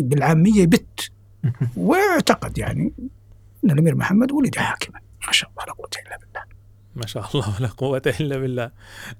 [0.00, 1.10] بالعامية بت.
[1.76, 2.92] واعتقد يعني
[3.64, 5.00] إن الأمير محمد ولد حاكما.
[5.26, 6.56] ما شاء الله لا قوة إلا بالله.
[6.96, 8.70] ما شاء الله ولا قوة إلا بالله.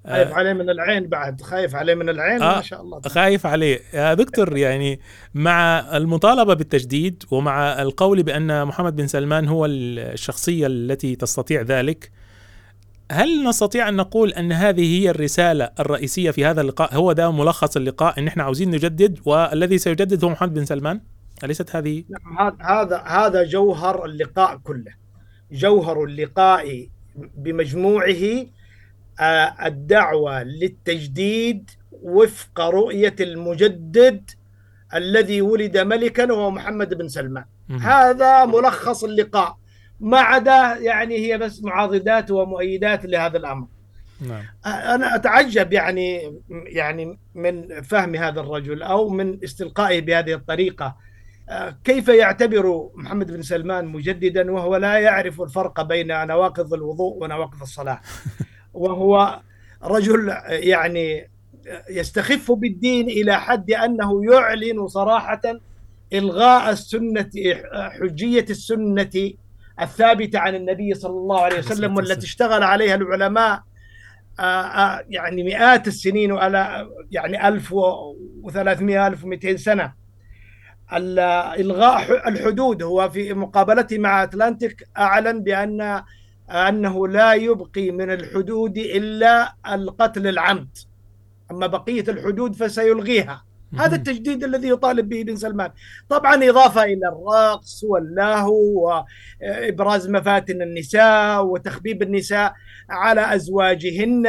[0.06, 2.56] خايف آه، عليه من العين بعد خايف عليه من العين آه.
[2.56, 3.00] ما شاء الله.
[3.00, 3.80] خايف عليه.
[3.94, 5.00] يا دكتور يعني
[5.34, 12.10] مع المطالبة بالتجديد ومع القول بأن محمد بن سلمان هو الشخصية التي تستطيع ذلك
[13.12, 17.76] هل نستطيع أن نقول أن هذه هي الرسالة الرئيسية في هذا اللقاء؟ هو ده ملخص
[17.76, 21.00] اللقاء أن إحنا عاوزين نجدد والذي سيجدد هو محمد بن سلمان.
[21.44, 24.92] أليست هذه؟ نعم، هذا هذا جوهر اللقاء كله.
[25.52, 28.46] جوهر اللقاء بمجموعه
[29.66, 31.70] الدعوة للتجديد
[32.02, 34.30] وفق رؤية المجدد
[34.94, 37.44] الذي ولد ملكا وهو محمد بن سلمان.
[37.80, 39.56] هذا ملخص اللقاء.
[40.00, 43.66] ما عدا يعني هي بس معاضدات ومؤيدات لهذا الأمر.
[44.20, 44.44] نعم.
[44.66, 50.96] أنا أتعجب يعني يعني من فهم هذا الرجل أو من استلقائه بهذه الطريقة.
[51.84, 58.00] كيف يعتبر محمد بن سلمان مجددا وهو لا يعرف الفرق بين نواقض الوضوء ونواقض الصلاة؟
[58.74, 59.40] وهو
[59.82, 61.30] رجل يعني
[61.90, 65.42] يستخف بالدين إلى حد أنه يعلن صراحة
[66.12, 67.30] إلغاء السنة
[67.74, 69.32] حجية السنة
[69.80, 73.62] الثابتة عن النبي صلى الله عليه وسلم والتي اشتغل عليها العلماء
[74.40, 79.92] آه، آه، يعني مئات السنين وعلى يعني 1300 1200 سنة.
[80.92, 86.02] إلغاء الحدود هو في مقابلته مع أتلانتيك أعلن بأن
[86.50, 90.78] أنه لا يبقي من الحدود إلا القتل العمد.
[91.50, 93.44] أما بقية الحدود فسيلغيها.
[93.78, 95.70] هذا التجديد الذي يطالب به بن سلمان.
[96.08, 99.04] طبعا إضافة إلى الرقص واللهو
[99.40, 102.52] وإبراز مفاتن النساء وتخبيب النساء
[102.90, 104.26] على أزواجهن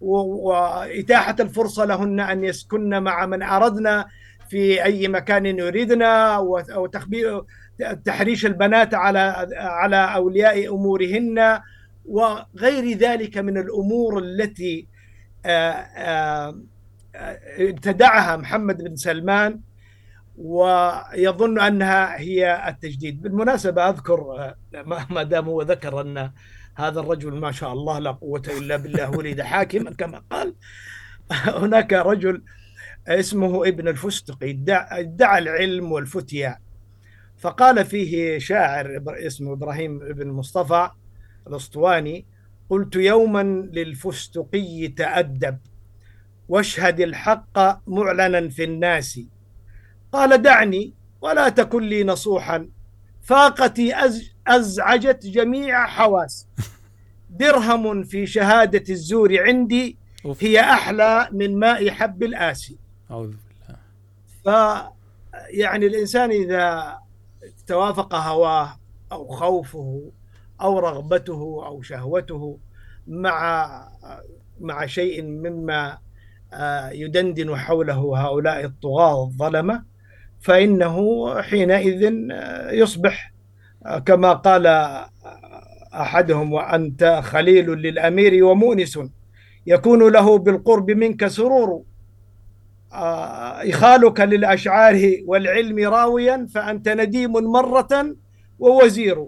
[0.00, 4.06] وإتاحة الفرصة لهن أن يسكن مع من أردنا
[4.48, 6.38] في أي مكان يريدنا
[6.76, 7.44] وتخبيب
[8.04, 11.60] تحريش البنات على على أولياء أمورهن
[12.04, 14.86] وغير ذلك من الأمور التي
[15.46, 16.62] آآ آآ
[17.58, 19.60] ابتدعها محمد بن سلمان
[20.36, 23.22] ويظن أنها هي التجديد.
[23.22, 24.54] بالمناسبة أذكر
[25.10, 26.32] ما دام هو ذكر أن
[26.76, 30.54] هذا الرجل ما شاء الله لا قوة إلا بالله ولد حاكما كما قال
[31.32, 32.42] هناك رجل
[33.08, 36.58] اسمه ابن الفستقي ادعى العلم والفتيا.
[37.38, 40.90] فقال فيه شاعر اسمه إبراهيم بن مصطفى
[41.46, 42.26] الأسطواني
[42.70, 45.58] قلت يوما للفستقي تأدب.
[46.48, 49.20] واشهد الحق معلنا في الناس.
[50.12, 52.68] قال دعني ولا تكن لي نصوحا.
[53.22, 53.94] فاقتي
[54.46, 56.46] أزعجت جميع حواس.
[57.30, 59.98] درهم في شهادة الزور عندي
[60.40, 62.76] هي أحلى من ماء حب الآسي.
[63.10, 63.78] أعوذ بالله.
[64.44, 64.48] ف
[65.50, 66.98] يعني الإنسان إذا
[67.66, 68.78] توافق هواه
[69.12, 70.10] أو خوفه
[70.60, 72.58] أو رغبته أو شهوته
[73.06, 73.88] مع
[74.60, 75.98] مع شيء مما
[76.92, 79.82] يدندن حوله هؤلاء الطغاة الظلمة
[80.40, 80.96] فإنه
[81.42, 83.32] حينئذ آه، يصبح
[83.86, 84.66] آه، كما قال
[85.94, 88.98] أحدهم وأنت خليل للأمير ومؤنس
[89.66, 91.82] يكون له بالقرب منك سرور
[92.92, 98.16] إخالك للأشعار والعلم راويا فأنت نديم مرة
[98.58, 99.26] ووزير.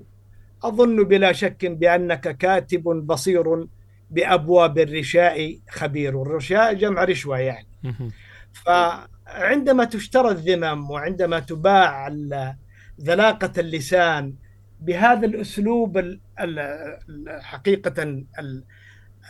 [0.65, 3.67] أظن بلا شك بأنك كاتب بصير
[4.11, 6.23] بأبواب الرشاء خبير.
[6.23, 7.69] الرشاء جمع رشوة يعني.
[8.53, 12.09] فعندما تشترى الذمم وعندما تباع
[13.01, 14.35] ذلاقة اللسان
[14.81, 16.19] بهذا الأسلوب
[17.41, 18.25] حقيقة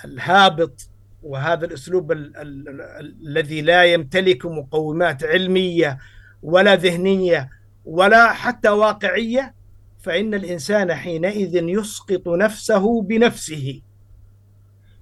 [0.05, 0.91] الهابط
[1.23, 5.99] وهذا الأسلوب الذي لا يمتلك مقومات علمية
[6.43, 7.51] ولا ذهنية
[7.85, 9.55] ولا حتى واقعية
[10.01, 13.83] فإن الإنسان حينئذ يسقط نفسه بنفسه.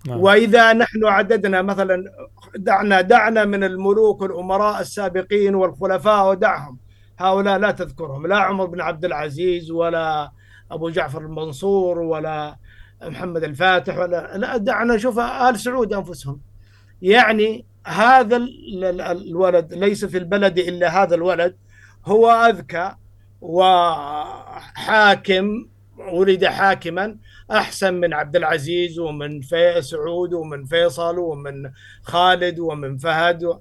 [0.07, 0.21] نعم.
[0.21, 2.05] وإذا نحن عددنا مثلا
[2.57, 6.79] دعنا دعنا من الملوك والأمراء السابقين والخلفاء ودعهم.
[7.19, 8.27] هؤلاء لا تذكرهم.
[8.27, 10.31] لا عمر بن عبد العزيز ولا
[10.71, 12.57] أبو جعفر المنصور ولا
[13.03, 16.41] محمد الفاتح ولا لا دعنا نشوف آل سعود أنفسهم.
[17.03, 18.37] يعني هذا
[19.11, 21.57] الولد ليس في البلد إلا هذا الولد.
[22.07, 22.95] هو أذكى
[23.41, 25.47] وحاكم
[26.13, 27.17] ولد حاكما.
[27.51, 31.71] أحسن من عبد العزيز ومن في سعود ومن فيصل ومن
[32.03, 33.59] خالد ومن فهد.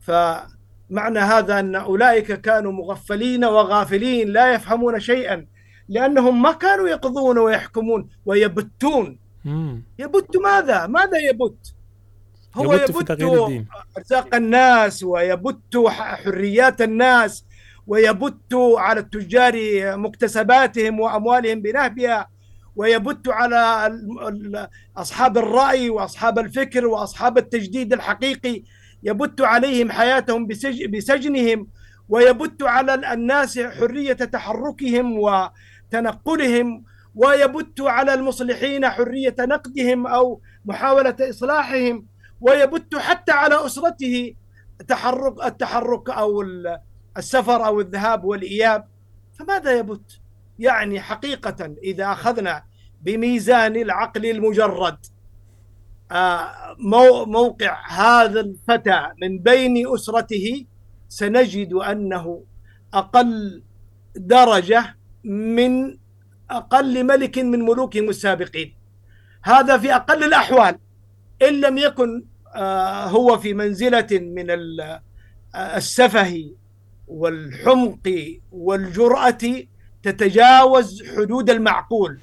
[0.00, 5.46] فمعنى هذا أن أولئك كانوا مغفلين وغافلين لا يفهمون شيئا
[5.88, 9.18] لأنهم ما كانوا يقضون ويحكمون ويبتون.
[9.98, 11.74] يبت ماذا؟ ماذا يبت؟
[12.54, 13.66] هو يبت, يبت
[13.98, 17.44] أرزاق الناس ويبت حريات الناس
[17.86, 19.54] ويبت على التجار
[19.96, 22.33] مكتسباتهم وأموالهم بنهبها.
[22.76, 23.98] ويبت على
[24.96, 28.62] أصحاب الرأي وأصحاب الفكر وأصحاب التجديد الحقيقي
[29.02, 30.46] يبت عليهم حياتهم
[30.88, 31.68] بسجنهم
[32.08, 36.84] ويبت على الناس حرية تحركهم وتنقلهم
[37.14, 42.06] ويبت على المصلحين حرية نقدهم أو محاولة إصلاحهم
[42.40, 44.34] ويبت حتى على أسرته
[44.88, 46.44] تحرك التحرك أو
[47.16, 48.88] السفر أو الذهاب والإياب
[49.38, 50.20] فماذا يبت؟
[50.58, 52.62] يعني حقيقة إذا أخذنا
[53.04, 54.98] بميزان العقل المجرد.
[56.12, 56.76] آه،
[57.26, 60.66] موقع هذا الفتى من بين أسرته
[61.08, 62.44] سنجد أنه
[62.94, 63.62] أقل
[64.16, 65.98] درجة من
[66.50, 68.74] أقل ملك من ملوكهم السابقين.
[69.42, 70.78] هذا في أقل الأحوال.
[71.42, 72.24] إن لم يكن
[72.54, 75.02] آه، هو في منزلة من آه،
[75.54, 76.50] السفه
[77.08, 79.38] والحمق والجرأة
[80.02, 82.18] تتجاوز حدود المعقول.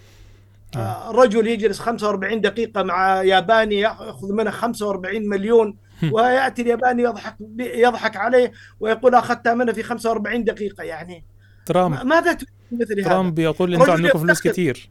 [1.10, 5.78] رجل يجلس 45 دقيقة مع ياباني يأخذ منه 45 مليون
[6.12, 11.24] ويأتي الياباني يضحك يضحك عليه ويقول أخذتها منه في 45 دقيقة يعني
[11.66, 12.06] ترامب.
[12.06, 14.42] ماذا تريد مثل هذا؟ ترامب يقول أنتم عندكم فلوس.
[14.42, 14.90] كتير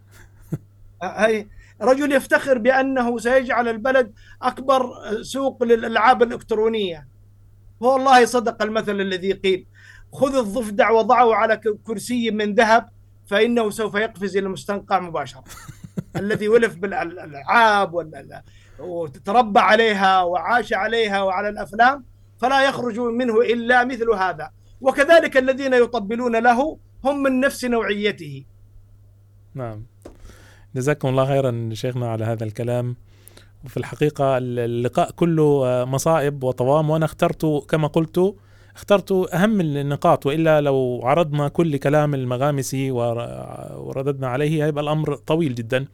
[1.03, 1.47] هي
[1.83, 4.13] رجل يفتخر بأنه سيجعل البلد
[4.43, 7.09] أكبر سوق للألعاب الإلكترونية.
[7.81, 9.67] والله صدق المثل الذي قيل.
[10.13, 12.89] خذ الضفدع وضعه على كرسي من ذهب.
[13.31, 15.45] فإنه سوف يقفز إلى المستنقع مباشرة
[16.21, 18.43] الذي ولف بالألعاب وال-
[18.79, 22.05] وتربى عليها وعاش عليها وعلى الأفلام
[22.39, 24.51] فلا يخرج منه إلا مثل هذا.
[24.81, 28.45] وكذلك الذين يطبلون له هم من نفس نوعيته.
[29.55, 29.87] نعم.
[30.77, 32.97] جزاكم الله خيرا شيخنا على هذا الكلام.
[33.65, 38.35] وفي الحقيقة اللقاء كله آه، مصائب وطوام وأنا اخترت كما قلت
[38.77, 45.55] اخترت أهم النقاط وإلا لو عرضنا كل كلام المغامسي ور- ورددنا عليه هيبقى الأمر طويل
[45.55, 45.85] جدا.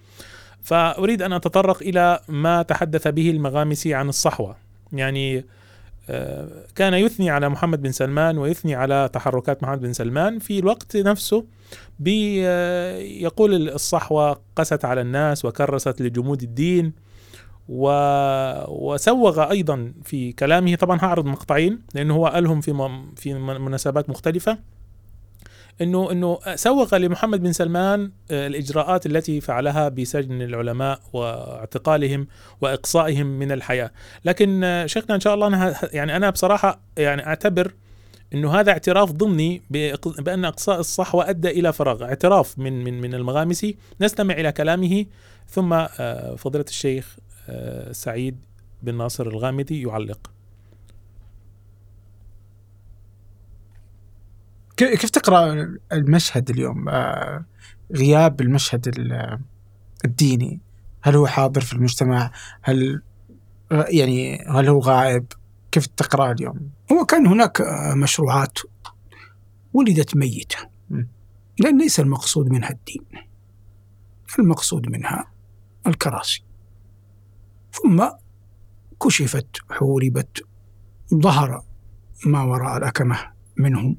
[0.62, 4.56] فأريد أن أتطرق إلى ما تحدث به المغامسي عن الصحوة.
[4.92, 5.44] يعني
[6.10, 10.96] آه، كان يثني على محمد بن سلمان ويثني على تحركات محمد بن سلمان في الوقت
[10.96, 11.44] نفسه
[11.98, 12.42] بي
[13.22, 16.92] يقول الصحوة قست على الناس وكرست لجمود الدين.
[17.68, 17.88] و...
[18.68, 20.74] وسوغ أيضا في كلامه.
[20.74, 23.14] طبعا هعرض مقطعين لأنه هو قالهم في م...
[23.16, 24.58] في من- مناسبات مختلفة.
[25.80, 32.26] إنه إنه سوغ لمحمد بن سلمان آه، الإجراءات التي فعلها بسجن العلماء واعتقالهم
[32.60, 33.90] وإقصائهم من الحياة.
[34.24, 37.72] لكن آه، شيخنا إن شاء الله أنا يعني أنا بصراحة يعني أعتبر
[38.34, 39.62] إنه هذا اعتراف ضمني
[40.20, 43.76] بأن أقصاء الصحوه ادى إلى فراغ اعتراف من من من المغامسي.
[44.00, 45.04] نستمع إلى كلامه.
[45.48, 47.16] ثم آه، فضيلة الشيخ
[47.92, 48.36] سعيد
[48.82, 50.30] بن ناصر الغامدي يعلق.
[54.76, 57.44] كيف تقرأ المشهد اليوم؟ آه،
[57.92, 59.38] غياب المشهد ال-
[60.04, 60.60] الديني.
[61.02, 62.30] هل هو حاضر في المجتمع؟
[62.62, 63.02] هل
[63.70, 65.26] يعني هل هو غائب؟
[65.72, 68.58] كيف تقرأ اليوم؟ هو كان هناك آه، مشروعات
[69.72, 70.58] ولدت ميتة.
[70.90, 71.04] م.
[71.58, 73.04] لأن ليس المقصود منها الدين
[74.38, 75.30] المقصود منها
[75.86, 76.44] الكراسي.
[77.82, 78.08] ثم
[79.02, 80.44] كشفت حوربت
[81.14, 81.64] ظهر
[82.26, 83.18] ما وراء الأكمة
[83.56, 83.96] منهم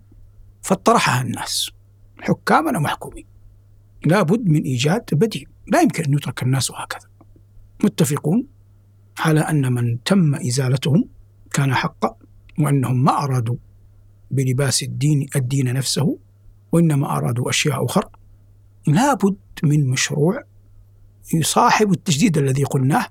[0.62, 1.72] فاطرحها الناس
[2.20, 3.26] حكاما ومحكومين
[4.06, 5.50] لابد من إيجاد بديل.
[5.68, 7.08] لا يمكن أن يترك الناس هكذا.
[7.84, 8.48] متفقون
[9.20, 11.10] على أن من تم إزالتهم
[11.54, 12.16] كان حقا
[12.60, 13.56] وأنهم ما أرادوا
[14.32, 16.20] بلباس الدين الدين نفسه
[16.72, 18.10] وإنما أرادوا أشياء أخرى.
[18.88, 20.44] لابد من مشروع
[21.34, 23.08] يصاحب التجديد الذي قلناه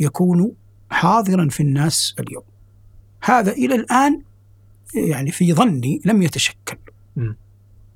[0.00, 0.52] يكون
[0.90, 2.44] حاضرا في الناس اليوم.
[3.24, 4.22] هذا إلى الآن
[4.94, 6.76] يعني في ظني لم يتشكل.
[7.16, 7.32] م.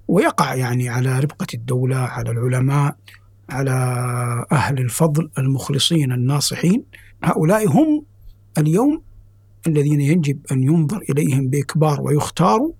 [0.09, 2.97] ويقع يعني على ربقة الدولة على العلماء
[3.51, 3.73] على
[4.53, 6.85] أهل الفضل المخلصين الناصحين.
[7.25, 8.05] هؤلاء هم
[8.59, 9.03] اليوم
[9.67, 12.73] الذين يجب أن ينظر إليهم بإكبار ويختاروا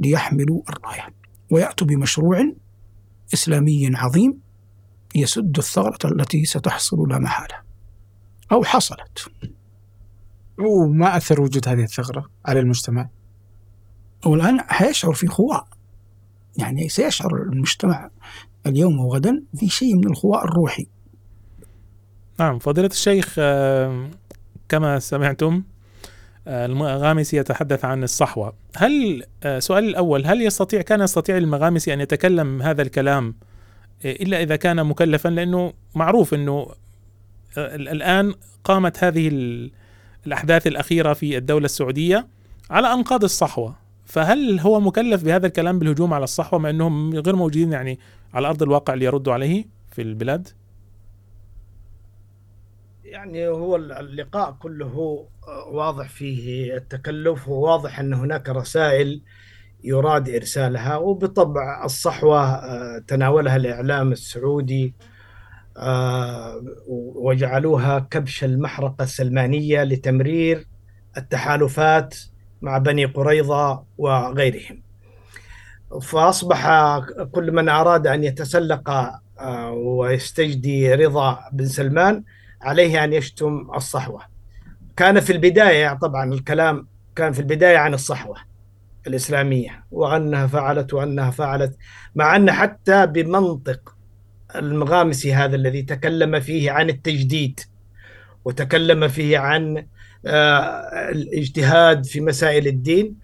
[0.00, 1.14] ليحملوا الراية.
[1.50, 2.52] ويأتوا بمشروع
[3.34, 4.40] إسلامي عظيم
[5.14, 7.65] يسد الثغرة التي ستحصل لا محالة.
[8.52, 9.30] أو حصلت.
[10.58, 13.08] وما أثر وجود هذه الثغرة على المجتمع.
[14.26, 15.66] والآن حيشعر في خواء.
[16.58, 18.10] يعني سيشعر المجتمع
[18.66, 20.86] اليوم وغدا في شيء من الخواء الروحي.
[22.40, 24.10] نعم فضيلة الشيخ آه،
[24.68, 25.62] كما سمعتم
[26.48, 28.52] آه، المغامسي يتحدث عن الصحوة.
[28.76, 33.34] هل آه، سؤالي الأول هل يستطيع كان يستطيع المغامسي أن يتكلم هذا الكلام
[34.04, 36.66] إلا إذا كان مكلفا؟ لأنه معروف أنه
[37.58, 38.34] الآن
[38.64, 39.70] قامت هذه ال-
[40.26, 42.26] الأحداث الأخيرة في الدولة السعودية
[42.70, 47.72] على أنقاض الصحوة فهل هو مكلف بهذا الكلام بالهجوم على الصحوة مع أنهم غير موجودين
[47.72, 47.98] يعني
[48.34, 50.48] على أرض الواقع ليردوا عليه في البلاد؟
[53.04, 55.26] يعني هو اللقاء كله
[55.72, 59.20] واضح فيه التكلف وواضح أن هناك رسائل
[59.84, 65.15] يراد إرسالها وبطبع الصحوة آه، تناولها الإعلام السعودي آه،
[67.16, 70.66] وجعلوها كبش المحرقة السلمانية لتمرير
[71.16, 72.14] التحالفات
[72.62, 74.82] مع بني قريظة وغيرهم.
[76.02, 76.68] فأصبح
[77.32, 78.90] كل من أراد أن يتسلق
[79.40, 82.24] آه، ويستجدي رضا بن سلمان
[82.62, 84.22] عليه أن يشتم الصحوة.
[84.96, 88.36] كان في البداية طبعا الكلام كان في البداية عن الصحوة
[89.06, 91.76] الإسلامية وأنها فعلت وأنها فعلت
[92.14, 93.95] مع أن حتى بمنطق
[94.58, 97.60] المغامسي هذا الذي تكلم فيه عن التجديد
[98.44, 99.86] وتكلم فيه عن
[100.26, 103.14] آه، الاجتهاد في مسائل الدين.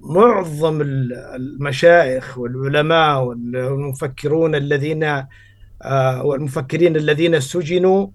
[0.00, 5.04] معظم المشايخ والعلماء والمفكرون الذين
[5.82, 8.06] آه، والمفكرين الذين سجنوا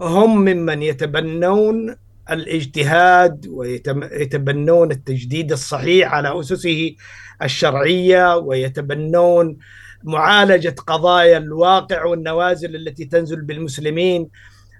[0.00, 1.96] هم ممن يتبنون
[2.30, 6.94] الاجتهاد ويتبنون التجديد الصحيح على أسسه
[7.42, 9.56] الشرعية ويتبنون
[10.04, 14.28] معالجة قضايا الواقع والنوازل التي تنزل بالمسلمين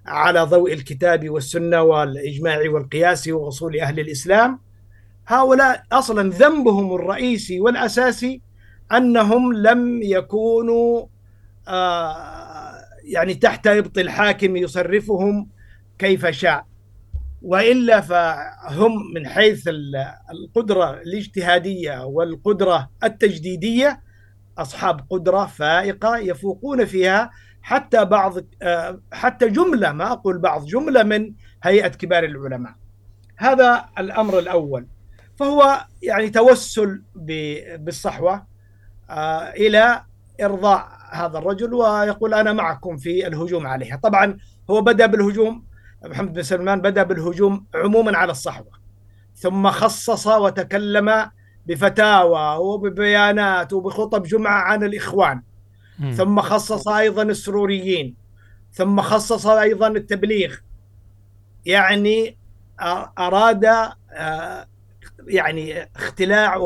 [0.07, 4.59] على ضوء الكتاب والسنة والإجماع والقياس واصول أهل الإسلام.
[5.27, 8.41] هؤلاء أصلا ذنبهم الرئيسي والاساسي
[8.93, 11.07] أنهم لم يكونوا
[11.69, 15.49] آه يعني تحت إبط الحاكم يصرفهم
[15.99, 16.67] كيف شاء.
[17.43, 19.69] وإلا فهم من حيث
[20.31, 24.01] القدرة الاجتهادية والقدرة التجديدية
[24.61, 27.31] أصحاب قدرة فائقة يفوقون فيها
[27.63, 28.35] حتى بعض
[29.13, 31.33] حتى جملة ما أقول بعض جملة من
[31.63, 32.75] هيئة كبار العلماء.
[33.37, 34.87] هذا الأمر الأول.
[35.37, 37.03] فهو يعني توسل
[37.79, 38.47] بالصحوة
[39.11, 40.05] آه، إلى
[40.43, 43.97] إرضاء هذا الرجل ويقول أنا معكم في الهجوم عليها.
[43.97, 44.37] طبعا
[44.71, 45.65] هو بدأ بالهجوم
[46.05, 48.81] محمد بن سلمان بدأ بالهجوم عموما على الصحوة.
[49.35, 51.31] ثم خصص وتكلم
[51.67, 55.43] بفتاوى وببيانات وبخطب جمعة عن الإخوان.
[55.99, 56.11] م.
[56.11, 58.15] ثم خصص أيضا السروريين.
[58.73, 60.57] ثم خصص أيضا التبليغ.
[61.67, 62.37] يعني
[63.19, 63.69] أراد
[65.27, 66.57] يعني اختلاع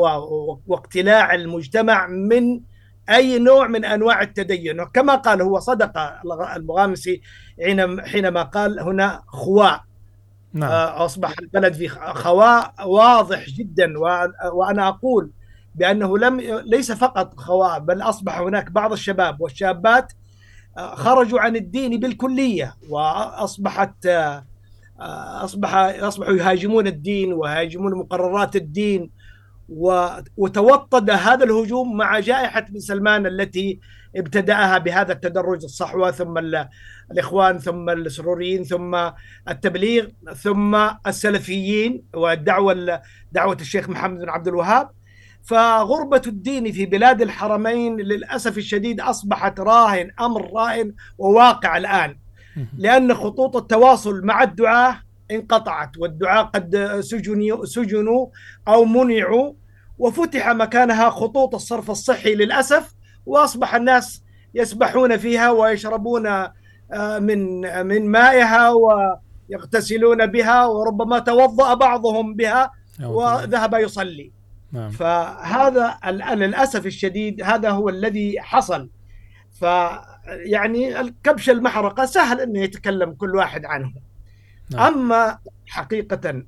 [0.67, 2.61] واقتلاع المجتمع من
[3.09, 4.83] أي نوع من أنواع التدين.
[4.83, 5.91] كما قال هو صدق
[6.55, 7.21] المغامسي
[8.05, 9.83] حينما قال هنا خواء.
[10.55, 10.71] نعم.
[10.71, 13.93] آه، أصبح البلد في خواء واضح جدا
[14.53, 15.31] وأنا أقول
[15.75, 20.13] بأنه لم ليس فقط خواء بل أصبح هناك بعض الشباب والشابات
[20.77, 24.45] آه، خرجوا عن الدين بالكلية وأصبحت آه،
[25.43, 29.09] أصبح أصبحوا يهاجمون الدين ويهاجمون مقررات الدين
[30.37, 33.79] وتوطد هذا الهجوم مع جائحة بن سلمان التي
[34.15, 36.37] ابتدأها بهذا التدرج الصحوة ثم
[37.11, 39.09] الإخوان ثم السروريين ثم
[39.49, 40.75] التبليغ ثم
[41.07, 43.01] السلفيين والدعوة
[43.31, 44.89] دعوة الشيخ محمد بن عبد الوهاب.
[45.43, 52.17] فغربة الدين في بلاد الحرمين للأسف الشديد أصبحت راهن أمر راهن وواقع الآن.
[52.77, 55.01] لأن خطوط التواصل مع الدعاة
[55.31, 58.27] انقطعت والدعاة قد سجنوا سجنوا
[58.67, 59.53] أو منعوا
[59.97, 62.93] وفتح مكانها خطوط الصرف الصحي للأسف
[63.25, 64.23] وأصبح الناس
[64.55, 66.27] يسبحون فيها ويشربون
[67.19, 72.71] من من مائها ويغتسلون بها وربما توضأ بعضهم بها
[73.03, 74.31] وذهب يصلي.
[74.71, 74.89] نعم.
[74.89, 75.97] فهذا
[76.33, 78.89] للأسف الشديد هذا هو الذي حصل.
[79.51, 79.65] ف
[80.27, 83.93] يعني الكبش المحرقة سهل أنه يتكلم كل واحد عنه.
[84.71, 84.93] نعم.
[84.93, 86.43] أما حقيقة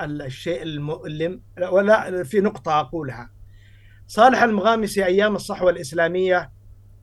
[0.00, 3.30] الشيء المؤلم ولا في نقطة أقولها.
[4.06, 6.50] صالح المغامسي أيام الصحوة الإسلامية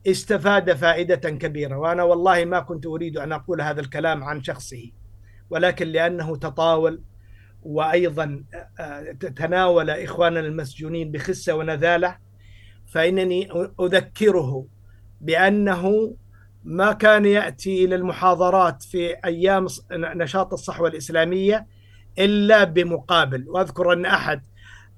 [0.06, 4.90] استفاد فائدة كبيرة وأنا والله ما كنت أريد أن أقول هذا الكلام عن شخصه
[5.50, 7.02] ولكن لأنه تطاول
[7.62, 8.44] وأيضا
[8.80, 12.16] آه، تناول إخواننا المسجونين بخسة ونذالة
[12.86, 13.48] فإنني
[13.80, 14.66] أذكره
[15.20, 16.14] بأنه
[16.64, 21.66] ما كان يأتي إلى المحاضرات في أيام نشاط الصحوة الإسلامية
[22.18, 24.42] إلا بمقابل وأذكر أن أحد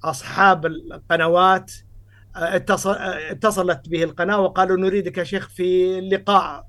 [0.05, 1.90] أصحاب القنوات آه،
[2.37, 2.97] اتصل
[3.31, 6.67] اتصلت به القناة وقالوا نريدك يا شيخ في لقاء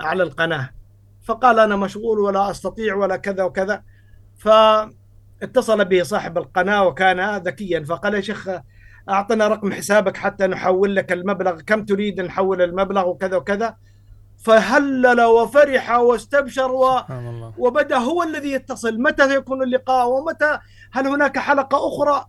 [0.00, 0.70] على القناة.
[1.24, 3.82] فقال أنا مشغول ولا أستطيع ولا كذا وكذا.
[4.38, 7.84] فاتصل به صاحب القناة وكان ذكيا.
[7.84, 8.48] فقال يا شيخ
[9.08, 11.60] أعطنا رقم حسابك حتى نحول لك المبلغ.
[11.60, 13.76] كم تريد نحول المبلغ وكذا وكذا.
[14.38, 17.00] فهلل وفرح واستبشر و...
[17.58, 19.02] وبدأ هو الذي يتصل.
[19.02, 20.58] متى يكون اللقاء ومتى؟
[20.92, 22.26] هل هناك حلقة أخرى؟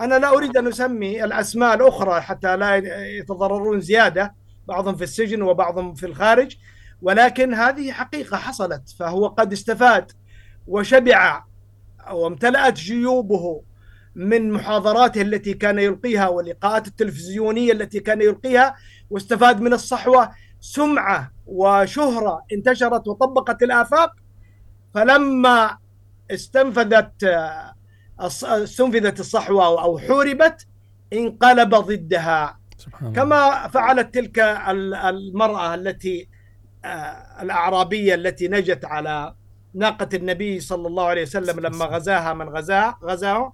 [0.00, 2.76] أنا لا أريد أن أسمي الأسماء الأخرى حتى لا
[3.18, 4.34] يتضررون زيادة.
[4.68, 6.56] بعضهم في السجن وبعضهم في الخارج.
[7.02, 8.88] ولكن هذه حقيقة حصلت.
[8.98, 10.12] فهو قد استفاد
[10.66, 11.44] وشبع
[12.10, 13.62] وامتلأت جيوبه
[14.14, 18.74] من محاضراته التي كان يلقيها واللقاءات التلفزيونية التي كان يلقيها
[19.10, 24.12] واستفاد من الصحوة سمعة وشهرة انتشرت وطبقت الآفاق.
[24.94, 25.78] فلما
[26.30, 27.12] استنفذت
[28.26, 30.66] استنفذت الصحوة أو حوربت
[31.12, 32.58] انقلب ضدها.
[32.78, 36.28] سبحان كما فعلت تلك المرأة التي
[36.84, 39.34] آه، الأعرابية التي نجت على
[39.74, 43.52] ناقة النبي صلى الله عليه وسلم لما غزاها من غزاه غزاه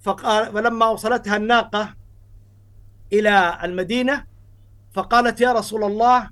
[0.00, 1.94] فقال فلما وصلتها الناقة
[3.12, 4.24] إلى المدينة
[4.92, 6.30] فقالت يا رسول الله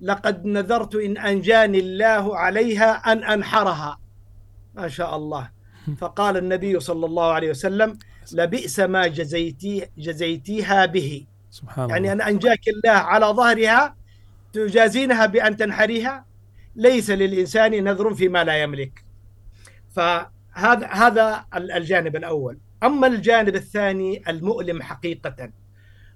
[0.00, 3.98] لقد نذرت إن أنجاني الله عليها أن أنحرها.
[4.74, 5.50] ما شاء الله.
[5.94, 7.98] فقال النبي صلى الله عليه وسلم
[8.32, 11.26] لبئس ما جزيتي جزيتيها به.
[11.50, 12.24] سبحان يعني الله.
[12.24, 13.96] أن أنجاك الله على ظهرها
[14.52, 16.24] تجازينها بأن تنحريها
[16.76, 19.04] ليس للإنسان نذر فيما لا يملك.
[19.90, 22.58] فهذا هذا الجانب الأول.
[22.82, 25.50] أما الجانب الثاني المؤلم حقيقة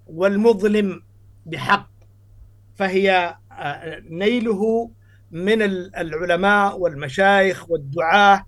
[0.06, 1.02] والمظلم
[1.46, 1.88] بحق
[2.74, 4.90] فهي آه، نيله
[5.30, 5.62] من
[5.96, 8.46] العلماء والمشايخ والدعاة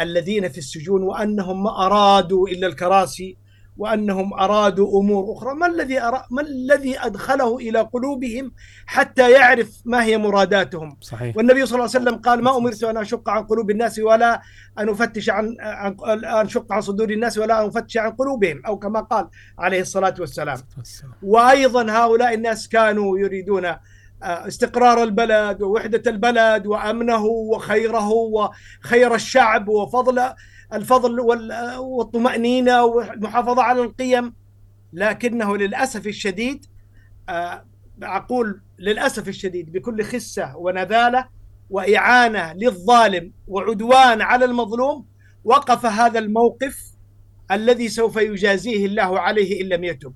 [0.00, 3.36] الذين في السجون وأنهم ما أرادوا إلا الكراسي
[3.76, 5.54] وأنهم أرادوا أمور أخرى.
[5.54, 8.52] ما الذي أرى ما الذي أدخله إلى قلوبهم
[8.86, 11.36] حتى يعرف ما هي مراداتهم؟ صحيح.
[11.36, 14.42] والنبي صلى الله عليه وسلم قال ما أمرت أن أشق عن قلوب الناس ولا
[14.78, 18.62] أن أفتش عن أن أشق عن صدور الناس ولا أن أفتش عن قلوبهم.
[18.66, 19.28] أو كما قال
[19.58, 20.58] عليه الصلاة والسلام.
[21.22, 23.74] وأيضا هؤلاء الناس كانوا يريدون
[24.22, 30.32] استقرار البلد ووحدة البلد وأمنه وخيره وخير الشعب وفضل
[30.72, 31.20] الفضل
[31.78, 34.34] والطمأنينة والمحافظة على القيم.
[34.92, 36.66] لكنه للأسف الشديد
[37.28, 37.64] آه،
[38.02, 41.28] أقول للأسف الشديد بكل خسة ونذالة
[41.70, 45.06] وإعانة للظالم وعدوان على المظلوم
[45.44, 46.92] وقف هذا الموقف
[47.50, 50.14] الذي سوف يجازيه الله عليه إن لم يتب.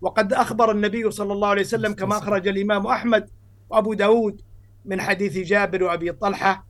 [0.00, 3.30] وقد أخبر النبي صلى الله عليه وسلم كما أخرج الإمام أحمد
[3.70, 4.40] وأبو داود
[4.84, 6.66] من حديث جابر وأبي طلحة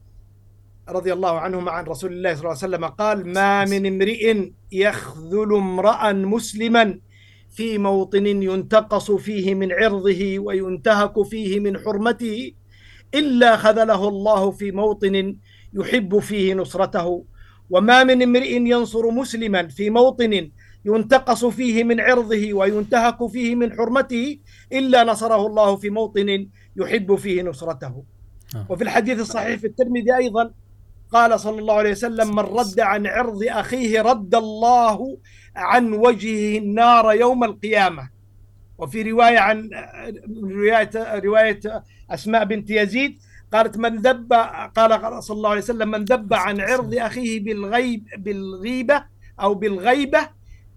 [0.89, 5.55] رضي الله عنهما عن رسول الله صلى الله عليه وسلم قال ما من امرئ يخذل
[5.55, 6.99] امرأ مسلما
[7.51, 12.53] في موطن ينتقص فيه من عرضه وينتهك فيه من حرمته
[13.15, 15.37] إلا خذله الله في موطن
[15.75, 17.25] يحب فيه نصرته.
[17.71, 20.51] وما من امرئ ينصر مسلما في موطن
[20.85, 24.39] ينتقص فيه من عرضه وينتهك فيه من حرمته
[24.73, 28.05] إلا نصره الله في موطن يحب فيه نصرته.
[28.57, 28.67] آه.
[28.69, 30.51] وفي الحديث الصحيح في الترمذي أيضا
[31.13, 35.19] قال صلى الله عليه وسلم من رد عن عرض أخيه رد الله
[35.57, 38.11] عن وجهه النار يوم القيامة
[38.79, 39.71] وفي رواية عن
[40.43, 41.61] رواية رواية
[42.11, 43.19] أسماء بنت يزيد
[43.53, 44.33] قالت من ذب
[44.77, 49.05] قال صلى الله عليه وسلم من ذب عن عرض أخيه بالغيب بالغيبة
[49.41, 50.29] أو بالغيبة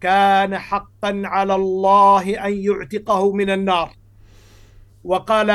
[0.02, 3.93] كان حقا على الله أن يعتقه من النار.
[5.08, 5.49] وقال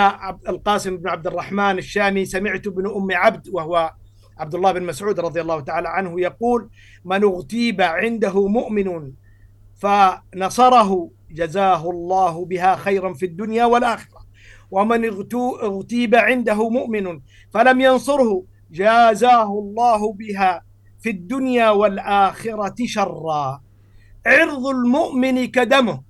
[0.48, 3.92] القاسم بن عبد الرحمن الشامي سمعت ابن أم عبد وهو
[4.38, 6.70] عبد الله بن مسعود رضي الله تعالى عنه يقول
[7.04, 9.12] من اغتيب عنده مؤمن
[9.76, 14.22] فنصره جزاه الله بها خيرا في الدنيا والآخرة.
[14.70, 15.04] ومن
[15.62, 20.64] اغتيب عنده مؤمن فلم ينصره جازاه الله بها
[21.00, 23.62] في الدنيا والآخرة شرا.
[24.26, 26.02] عرض المؤمن كدمه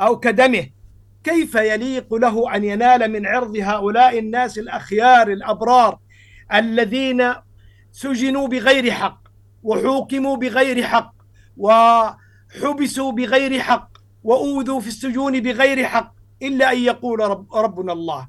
[0.00, 0.79] أو كدمه
[1.24, 5.98] كيف يليق له أن ينال من عرض هؤلاء الناس الأخيار الأبرار
[6.54, 7.34] الذين
[7.92, 9.20] سجنوا بغير حق
[9.62, 11.14] وحوكموا بغير حق
[11.56, 13.90] وحبسوا بغير حق
[14.24, 18.28] وأوذوا في السجون بغير حق إلا أن يقول رب ربنا الله.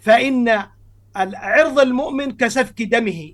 [0.00, 0.62] فإن
[1.16, 3.32] عرض المؤمن كسفك دمه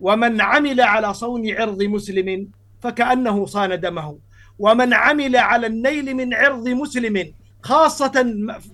[0.00, 2.48] ومن عمل على صون عرض مسلم
[2.80, 4.18] فكأنه صان دمه
[4.58, 7.32] ومن عمل على النيل من عرض مسلم
[7.68, 8.16] خاصة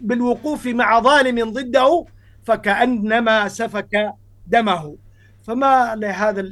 [0.01, 2.05] بالوقوف مع ظالم ضده
[2.45, 4.13] فكأنما سفك
[4.47, 4.97] دمه.
[5.43, 6.51] فما لهذا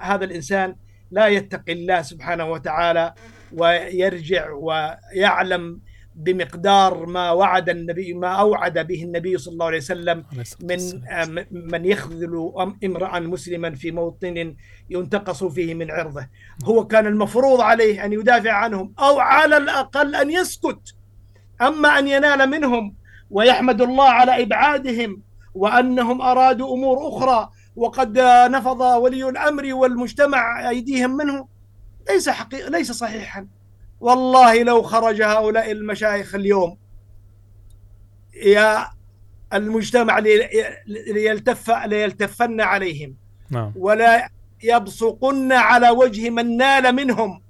[0.00, 0.76] هذا الإنسان
[1.10, 3.14] لا يتقي الله سبحانه وتعالى
[3.52, 5.80] ويرجع ويعلم
[6.14, 10.24] بمقدار ما وعد النبي ما أوعد به النبي صلى الله عليه وسلم
[10.60, 10.80] من
[11.50, 12.52] من يخذل
[12.84, 14.54] امرأ مسلما في موطن
[14.90, 16.26] ينتقص فيه من عرضه.
[16.64, 20.94] هو كان المفروض عليه أن يدافع عنهم أو على الأقل أن يسكت.
[21.62, 22.94] أما أن ينال منهم
[23.30, 25.22] ويحمد الله على إبعادهم
[25.54, 28.18] وأنهم أرادوا أمور أخرى وقد
[28.50, 31.48] نفض ولي الأمر والمجتمع أيديهم منه
[32.08, 33.46] ليس حقيقة ليس صحيحا
[34.00, 36.76] والله لو خرج هؤلاء المشايخ اليوم
[38.34, 38.86] يا
[39.52, 40.18] المجتمع
[40.88, 43.14] ليلتف ليلتفن عليهم
[43.50, 43.72] نعم.
[43.76, 44.30] ولا
[44.62, 47.42] يبصقن على وجه من نال منهم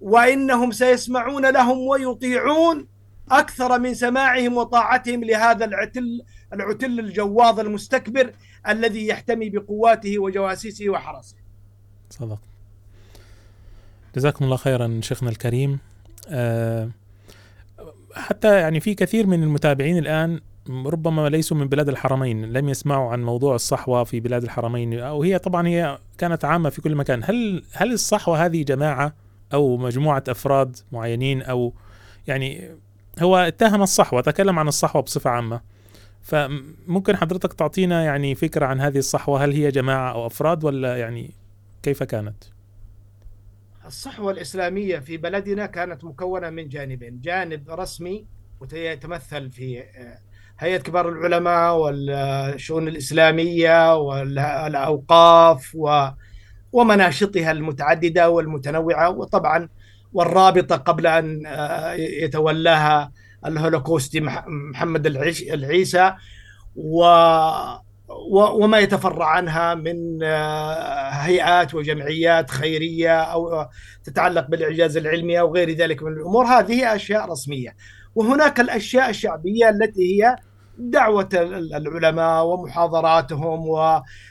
[0.00, 2.86] وإنهم سيسمعون لهم ويطيعون
[3.30, 6.22] أكثر من سماعهم وطاعتهم لهذا العتل
[6.52, 8.32] العتل الجواظ المستكبر
[8.68, 11.36] الذي يحتمي بقواته وجواسيسه وحرسه
[12.10, 12.40] صدق.
[14.16, 15.78] جزاكم الله خيرا شيخنا الكريم.
[16.28, 16.90] أه
[18.14, 23.24] حتى يعني في كثير من المتابعين الآن ربما ليسوا من بلاد الحرمين لم يسمعوا عن
[23.24, 27.20] موضوع الصحوة في بلاد الحرمين أو هي طبعا هي كانت عامة في كل مكان.
[27.24, 29.14] هل هل الصحوة هذه جماعة
[29.54, 31.72] أو مجموعة أفراد معينين أو
[32.26, 32.70] يعني
[33.20, 35.60] هو اتهم الصحوة تكلم عن الصحوة بصفة عامة
[36.22, 41.34] فممكن حضرتك تعطينا يعني فكرة عن هذه الصحوة هل هي جماعة أو أفراد ولا يعني
[41.82, 42.44] كيف كانت؟
[43.86, 48.26] الصحوة الإسلامية في بلدنا كانت مكونة من جانبين جانب رسمي
[48.60, 50.18] ويتمثل في آه،
[50.58, 56.08] هيئة كبار العلماء والشؤون الإسلامية والأوقاف و
[56.72, 59.68] ومناشطها المتعددة والمتنوعة وطبعا
[60.12, 63.12] والرابطة قبل أن آه، يتولاها
[63.46, 66.14] الهولوكوستي محمد العيسى
[66.76, 67.04] و
[68.30, 73.66] وما يتفرع عنها من آه، هيئات وجمعيات خيرية أو
[74.04, 76.44] تتعلق بالإعجاز العلمي أو غير ذلك من الأمور.
[76.44, 77.76] هذه أشياء رسمية.
[78.14, 80.36] وهناك الأشياء الشعبية التي هي
[80.78, 81.28] دعوة
[81.74, 83.68] العلماء ومحاضراتهم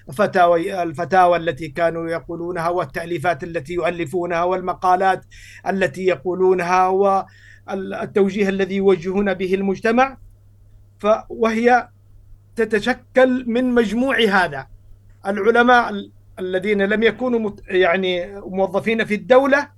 [0.08, 5.26] وفتاوى الفتاوى التي كانوا يقولونها والتأليفات التي يؤلفونها والمقالات
[5.68, 10.18] التي يقولونها والتوجيه الذي يوجهون به المجتمع
[11.30, 11.90] وهي
[12.56, 14.68] تتشكل من مجموع هذا.
[15.28, 19.70] العلماء الذين لم يكونوا يعني موظفين في الدولة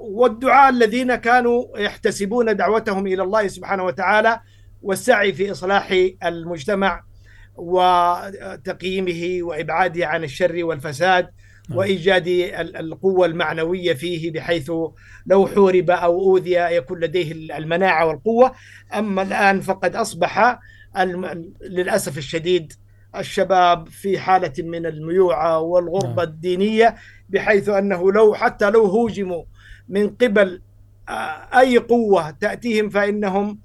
[0.00, 4.40] والدعاء الذين كانوا يحتسبون دعوتهم إلى الله سبحانه وتعالى
[4.82, 5.92] والسعي في إصلاح
[6.24, 7.02] المجتمع
[7.56, 11.28] وتقييمه وإبعاده عن الشر والفساد
[11.68, 11.78] نعم.
[11.78, 14.72] وإيجاد القوة المعنوية فيه بحيث
[15.26, 18.52] لو حورب أو أوذي يكون لديه المناعة والقوة
[18.94, 20.58] أما الآن فقد أصبح
[21.62, 22.72] للأسف الشديد
[23.16, 26.32] الشباب في حالة من الميوعة والغربة نعم.
[26.32, 26.96] الدينية
[27.28, 29.44] بحيث أنه لو حتى لو هوجموا
[29.88, 30.62] من قبل
[31.08, 33.58] آه، أي قوة تأتيهم فإنهم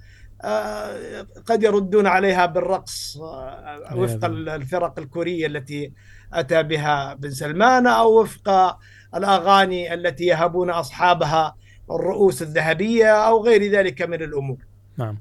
[1.45, 5.93] قد يردون عليها بالرقص آه، وفق الفرق الكورية التي
[6.33, 8.77] أتى بها بن سلمان أو وفق
[9.15, 11.55] الأغاني التي يهبون أصحابها
[11.91, 14.57] الرؤوس الذهبية أو غير ذلك من الأمور.
[14.97, 15.17] نعم.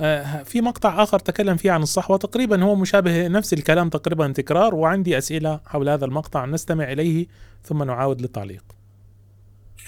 [0.00, 4.74] آه، في مقطع آخر تكلم فيه عن الصحوة تقريبا هو مشابه نفس الكلام تقريبا تكرار
[4.74, 7.26] وعندي أسئلة حول هذا المقطع نستمع إليه
[7.62, 8.64] ثم نعاود للتعليق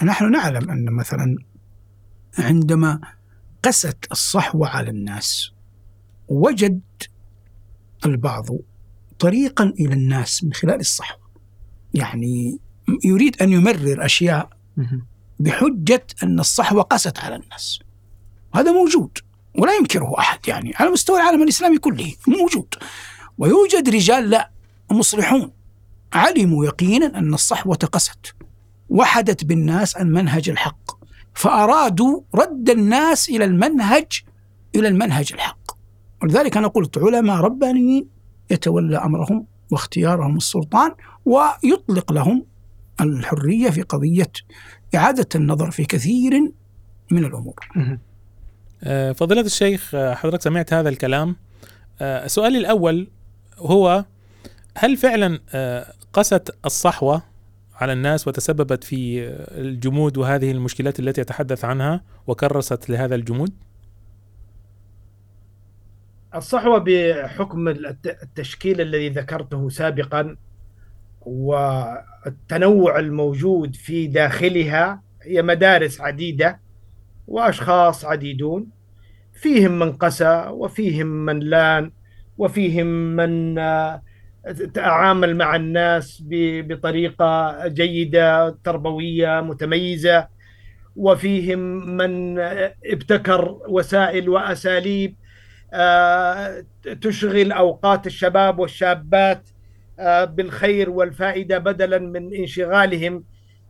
[0.03, 1.37] نحن نعلم أن مثلا
[2.39, 3.01] عندما
[3.63, 5.53] قست الصحوة على الناس.
[6.29, 6.81] وجد
[8.07, 8.47] البعض
[9.19, 11.31] طريقا إلى الناس من خلال الصحوة
[11.95, 12.59] يعني
[13.05, 14.51] يريد أن يمرر أشياء
[15.41, 17.79] بحجة أن الصحوة قست على الناس.
[18.55, 19.19] هذا موجود
[19.59, 22.75] ولا ينكره أحد يعني على مستوى العالم الإسلامي كله موجود.
[23.39, 24.51] ويوجد رجال لا
[24.91, 25.53] مصلحون.
[26.13, 28.35] علموا يقينا أن الصحوة قست.
[28.89, 31.02] وحدت بالناس عن منهج الحق.
[31.35, 34.23] فأرادوا رد الناس إلى المنهج
[34.75, 35.73] إلى المنهج الحق.
[36.23, 38.09] ولذلك أنا قلت علماء ربانيين
[38.51, 42.47] يتولى أمرهم واختيارهم السلطان ويطلق لهم
[43.01, 44.33] الحرية في قضية
[44.95, 46.53] إعادة النظر في كثير
[47.11, 47.55] من الأمور.
[48.85, 51.37] آه، فضيلة الشيخ آه، حضرتك سمعت هذا الكلام.
[52.01, 53.11] آه، سؤالي الأول
[53.59, 54.05] هو
[54.77, 55.41] هل فعلا
[56.13, 57.23] قست الصحوة
[57.75, 63.53] على الناس وتسببت في الجمود وهذه المشكلات التي يتحدث عنها وكرست لهذا الجمود؟
[66.35, 70.37] الصحوة بحكم التشكيل الذي ذكرته سابقا
[71.21, 76.61] والتنوع الموجود في داخلها هي مدارس عديدة
[77.29, 78.67] وأشخاص عديدون
[79.33, 81.91] فيهم من قسى وفيهم من لأن
[82.39, 84.03] وفيهم من آه،
[84.75, 90.29] تعامل مع الناس بطريقة جيدة تربوية متميزة.
[90.97, 91.59] وفيهم
[91.97, 92.39] من
[92.87, 95.17] ابتكر وسائل وأساليب
[95.75, 96.65] آه،
[97.01, 99.49] تشغل أوقات الشباب والشابات
[99.99, 103.25] آه، بالخير والفائدة بدلا من انشغالهم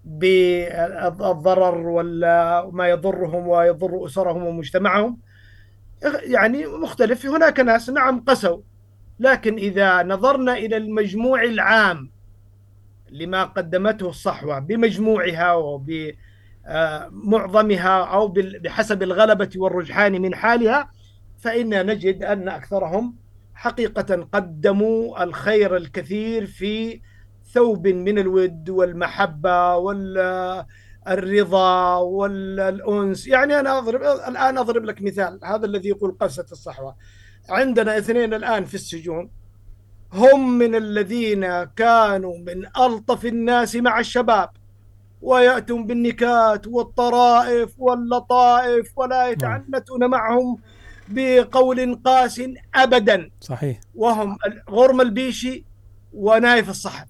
[0.05, 5.19] بالضرر ولا ما يضرهم ويضر أسرهم ومجتمعهم.
[6.23, 8.63] يعني مختلف هناك ناس نعم قسوا.
[9.19, 12.11] لكن إذا نظرنا إلى المجموع العام
[13.11, 15.55] لما قدمته الصحوة بمجموعها
[16.67, 20.91] وبمعظمها أو بحسب الغلبة والرجحان من حالها
[21.39, 23.17] فإن نجد أن أكثرهم
[23.55, 27.01] حقيقة قدموا الخير الكثير في
[27.53, 29.77] ثوب من الود والمحبة
[31.07, 33.27] والرضا والأنس.
[33.27, 36.97] يعني أنا أضرب الآن أضرب لك مثال هذا الذي يقول قصة الصحوة.
[37.49, 39.31] عندنا اثنين الآن في السجون.
[40.13, 44.51] هم من الذين كانوا من ألطف الناس مع الشباب
[45.23, 49.33] ويأتون بالنكات والطرائف واللطائف ولا نعم.
[49.33, 50.59] يتعنتون معهم
[51.09, 52.43] بقول قاس
[52.75, 53.31] أبدا.
[53.41, 53.81] صحيح.
[53.95, 54.37] وهم
[54.71, 55.65] غرم البيشي
[56.13, 57.07] ونايف الصحن.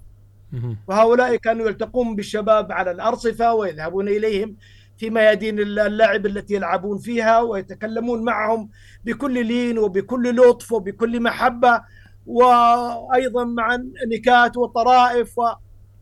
[0.89, 4.57] وهؤلاء كانوا يلتقون بالشباب على الأرصفة ويذهبون إليهم
[4.99, 8.70] في ميادين اللعب التي يلعبون فيها ويتكلمون معهم
[9.05, 11.82] بكل لين وبكل لطف وبكل محبة
[12.26, 15.49] وأيضا مع نكات وطرائف و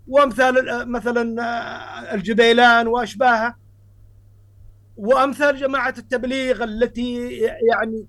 [0.09, 3.57] وأمثال مثلا الجبيلان واشباهها
[4.97, 7.39] وأمثال جماعة التبليغ التي
[7.71, 8.07] يعني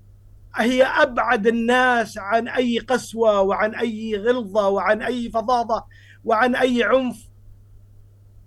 [0.56, 5.84] هي أبعد الناس عن أي قسوة وعن أي غلظة وعن أي فظاظة
[6.24, 7.31] وعن أي عنف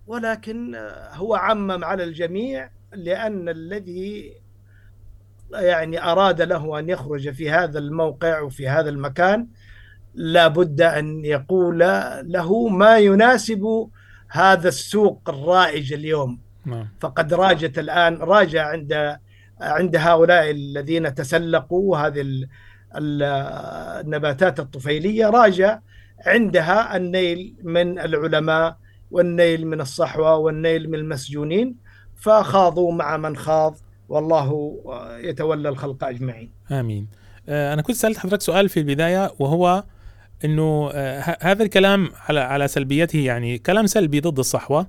[0.07, 0.75] ولكن
[1.13, 4.33] هو عمم على الجميع لأن الذي
[5.53, 9.47] يعني أراد له أن يخرج في هذا الموقع وفي هذا المكان
[10.13, 11.79] لا بد أن يقول
[12.23, 13.87] له ما يناسب
[14.29, 16.39] هذا السوق الرائج اليوم.
[16.65, 16.87] نعم.
[16.99, 19.17] فقد راجت الآن راج عند
[19.61, 22.47] عند هؤلاء الذين تسلقوا هذه ال-
[22.95, 23.23] ال-
[24.05, 25.79] النباتات الطفيلية راج
[26.25, 28.77] عندها النيل من العلماء
[29.11, 31.75] والنيل من الصحوة والنيل من المسجونين
[32.15, 33.77] فخاضوا مع من خاض
[34.09, 34.75] والله
[35.23, 36.51] يتولى الخلق أجمعين.
[36.71, 37.07] آمين
[37.49, 39.83] آه، أنا كنت سألت حضرتك سؤال في البداية وهو
[40.45, 44.87] إنه آه، هذا الكلام على على سلبيته يعني كلام سلبي ضد الصحوة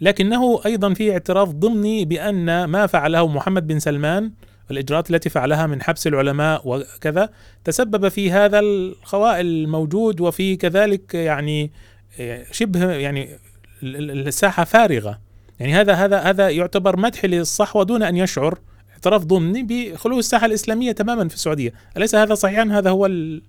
[0.00, 4.32] لكنه أيضا في اعتراف ضمني بأن ما فعله محمد بن سلمان
[4.68, 7.30] والإجراءات التي فعلها من حبس العلماء وكذا
[7.64, 11.72] تسبب في هذا الخوائل الموجود وفي كذلك يعني
[12.20, 13.28] آه، شبه يعني
[13.84, 15.20] الساحة فارغة.
[15.60, 18.58] يعني هذا هذا هذا يعتبر مدح للصحوة دون أن يشعر
[18.92, 23.42] اعتراف ضمني بخلو الساحة الإسلامية تماما في السعودية، أليس هذا صحيحا؟ هذا هو ال-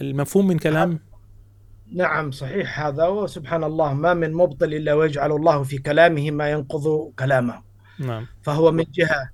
[0.00, 0.98] المفهوم من كلام؟
[1.92, 3.06] نعم صحيح هذا.
[3.06, 7.54] وسبحان الله ما من مبطل إلا ويجعل الله في كلامه ما ينقض كلامه.
[7.98, 8.26] نعم.
[8.42, 9.30] فهو من جهة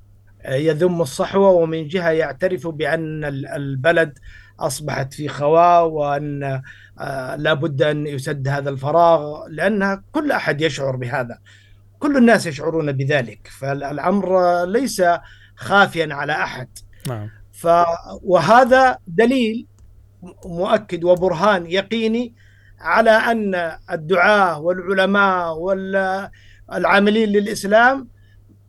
[0.48, 4.18] يذم الصحوة ومن جهة يعترف بأن ال- البلد
[4.60, 6.62] أصبحت في خواء وأن
[6.98, 11.38] آه، لا بد أن يسد هذا الفراغ لأن كل أحد يشعر بهذا.
[11.98, 13.48] كل الناس يشعرون بذلك.
[13.60, 15.02] فالأمر ليس
[15.56, 16.68] خافيا على أحد.
[17.08, 17.30] نعم.
[17.52, 17.68] ف
[18.22, 19.66] وهذا دليل
[20.44, 22.34] مؤكد وبرهان يقيني
[22.80, 28.08] على أن الدعاة والعلماء والعاملين للإسلام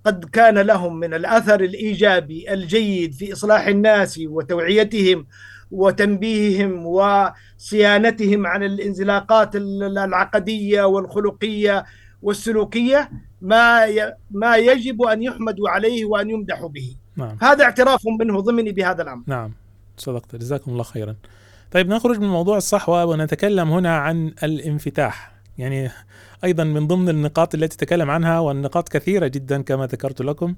[0.06, 5.28] قد كان لهم من الأثر الإيجابي الجيد في إصلاح الناس وتوعيتهم
[5.72, 11.86] وتنبيههم وصيانتهم عن الانزلاقات العقدية والخلقية
[12.22, 13.12] والسلوكية
[13.42, 13.86] ما
[14.32, 16.96] ما يجب أن يحمدوا عليه وأن يمدحوا به.
[17.16, 17.38] نعم.
[17.42, 19.24] هذا اعتراف منه ضمني بهذا الأمر.
[19.28, 19.52] نعم.
[19.98, 20.36] صدقت.
[20.36, 21.16] جزاكم الله خيرا.
[21.72, 25.90] طيب نخرج من موضوع الصحوة ونتكلم هنا عن الانفتاح، يعني
[26.44, 30.56] أيضا من ضمن النقاط التي تكلم عنها والنقاط كثيرة جدا كما ذكرت لكم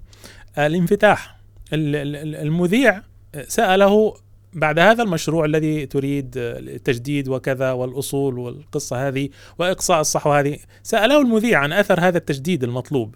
[0.58, 1.40] الانفتاح.
[1.74, 3.02] ال- ال- المذيع
[3.48, 4.14] سأله
[4.54, 9.30] بعد هذا المشروع الذي تريد التجديد وكذا والأصول والقصة هذه
[9.60, 13.16] وإقصاء الصحوة هذه ساله المذيع عن أثر هذا التجديد المطلوب.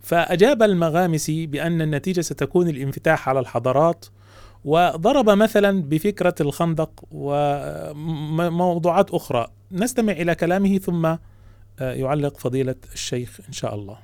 [0.00, 4.06] فأجاب المغامسي بأن النتيجة ستكون الانفتاح على الحضارات
[4.64, 9.46] وضرب مثلا بفكرة الخندق وموضوعات أخرى.
[9.72, 13.98] نستمع إلى كلامه ثم آه، يعلق فضيلة الشيخ إن شاء الله.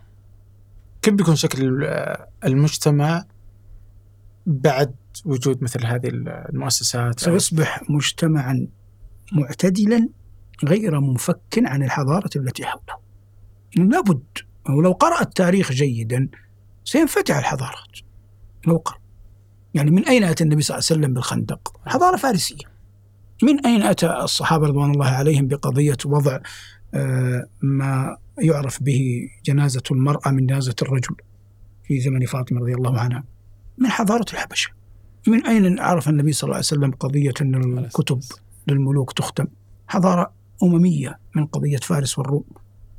[1.03, 1.87] كيف بيكون شكل
[2.45, 3.25] المجتمع
[4.47, 4.95] بعد
[5.25, 7.21] وجود مثل هذه المؤسسات.
[7.21, 8.69] سيصبح مجتمعا
[9.33, 10.09] معتدلا
[10.65, 12.99] غير منفك عن الحضارة التي حوله.
[13.77, 14.25] لابد
[14.69, 16.29] ولو قرأ التاريخ جيدا
[16.85, 17.99] سينفتح الحضارات.
[18.67, 18.99] لو قرأ
[19.75, 22.77] يعني من أين أتى النبي صلى الله عليه وسلم بالخندق؟ حضارة فارسية.
[23.43, 26.39] من أين أتى الصحابة رضوان الله عليهم بقضية وضع
[26.95, 31.17] آه، ما يعرف به جنازة المرأة من جنازة الرجل
[31.85, 33.25] في زمن فاطمة رضي الله عنها؟
[33.79, 34.71] من حضارة الحبشة.
[35.27, 38.21] من أين عرف النبي صلى الله عليه وسلم قضية أن الكتب
[38.67, 39.47] للملوك تختم؟
[39.89, 42.45] حضارة أممية من قضية فارس والروم.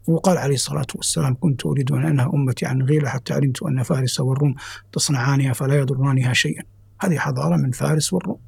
[0.08, 4.20] وقال عليه الصلاة والسلام كنت أريد أن أنهى أمتي عن غيلة حتى علمت أن فارس
[4.20, 4.56] والروم
[4.92, 6.64] تصنعانها فلا يضرانها شيئا.
[7.02, 8.40] هذه حضارة من فارس والروم.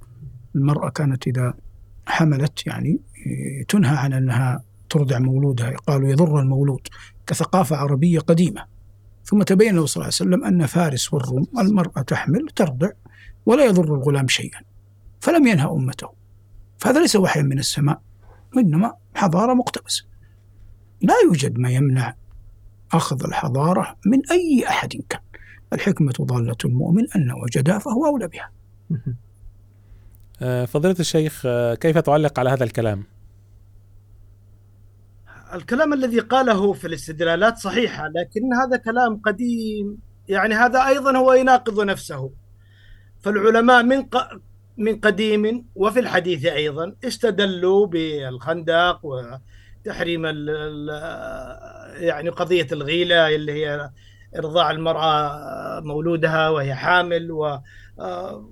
[0.56, 1.54] المرأة كانت إذا
[2.06, 5.72] حملت يعني إيه، تنهى عن أنها ترضع مولودها.
[5.88, 6.88] قالوا يضر المولود.
[7.28, 8.66] كثقافة عربية قديمة.
[9.30, 12.90] ثم تبين له صلى الله عليه وسلم أن فارس والروم المرأة تحمل ترضع
[13.46, 14.62] ولا يضر الغلام شيئا
[15.20, 16.10] فلم ينهى أمته.
[16.78, 18.02] فهذا ليس وحيا من السماء
[18.56, 20.06] وإنما حضارة مقتبسة
[21.02, 22.16] لا يوجد ما يمنع
[22.92, 25.22] أخذ الحضارة من أي أحد كان.
[25.74, 28.52] الحكمة ضالة المؤمن أن وجدها فهو أولى بها.
[30.42, 33.04] آه، فضيلة الشيخ آه، كيف تعلق على هذا الكلام؟
[35.54, 39.97] الكلام الذي قاله في الاستدلالات صحيحة لكن هذا كلام قديم.
[40.28, 42.32] يعني هذا أيضا هو يناقض نفسه.
[43.20, 44.30] فالعلماء من ق...
[44.78, 50.47] من قديم وفي الحديث أيضا استدلوا بالخندق وتحريم ال...
[52.04, 53.89] يعني قضية الغيلة اللي هي
[54.38, 57.60] إرضاع المرأة مولودها وهي حامل و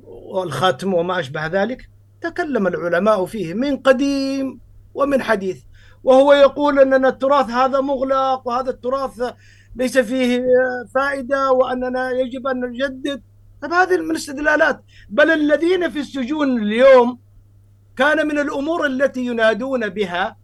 [0.04, 1.90] والختم وما أشبه ذلك.
[2.22, 4.60] تكلم العلماء فيه من قديم
[4.94, 5.64] ومن حديث.
[6.08, 9.34] وهو يقول أننا التراث هذا مغلق وهذا التراث
[9.76, 10.44] ليس فيه
[10.96, 13.22] فائدة وأننا يجب أن نجدد.
[13.62, 14.84] طيب هذه من الاستدلالات.
[15.10, 17.20] بل الذين في السجون اليوم
[17.96, 20.38] كان من الأمور التي ينادون بها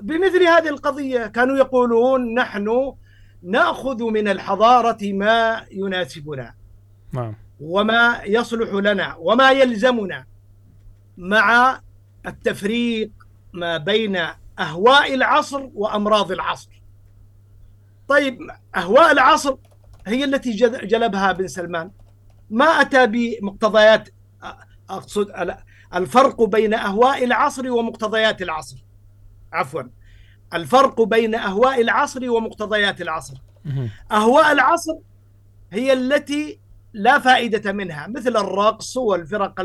[0.00, 1.26] بمثل هذه القضية.
[1.26, 2.94] كانوا يقولون نحن
[3.42, 6.54] نأخذ من الحضارة ما يناسبنا
[7.12, 7.34] نعم.
[7.60, 10.24] وما يصلح لنا وما يلزمنا
[11.18, 11.80] مع
[12.26, 13.10] التفريق
[13.52, 14.18] ما بين
[14.58, 16.82] أهواء العصر وأمراض العصر.
[18.08, 18.38] طيب
[18.76, 19.56] أهواء العصر
[20.06, 20.52] هي التي
[20.86, 21.90] جلبها بن سلمان
[22.50, 24.08] ما أتى بمقتضيات
[24.90, 25.56] أقصد
[25.94, 28.76] الفرق بين أهواء العصر ومقتضيات العصر.
[29.52, 29.82] عفوا
[30.54, 33.34] الفرق بين أهواء العصر ومقتضيات العصر.
[34.12, 34.94] أهواء العصر
[35.70, 36.60] هي التي
[36.92, 39.60] لا فائدة منها مثل الرقص والفرق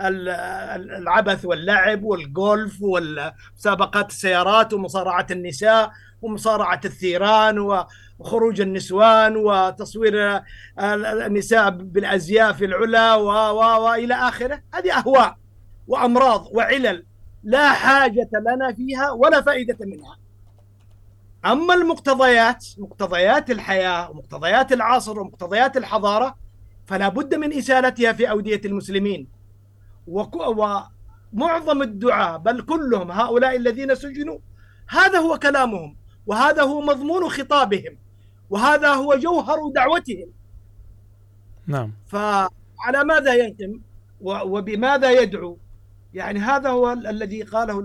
[0.00, 5.90] العبث واللعب والجولف ومسابقات السيارات ومصارعة النساء
[6.22, 7.58] ومصارعة الثيران
[8.20, 10.42] وخروج النسوان وتصوير
[10.78, 14.62] النساء بالأزياء في العلا و و وإلى آخره.
[14.74, 15.36] هذه أهواء
[15.88, 17.04] وأمراض وعلل
[17.44, 20.18] لا حاجة لنا فيها ولا فائدة منها.
[21.44, 26.34] أما المقتضيات مقتضيات الحياة ومقتضيات العصر ومقتضيات الحضارة
[26.86, 29.39] فلا بد من إسالتها في أودية المسلمين.
[30.06, 34.38] ومعظم الدعاة بل كلهم هؤلاء الذين سجنوا
[34.88, 35.96] هذا هو كلامهم
[36.26, 37.98] وهذا هو مضمون خطابهم
[38.50, 40.28] وهذا هو جوهر دعوتهم.
[41.66, 41.92] نعم.
[42.06, 43.80] فعلى ماذا يهتم
[44.20, 45.58] وبماذا يدعو؟
[46.14, 47.84] يعني هذا هو الذي قاله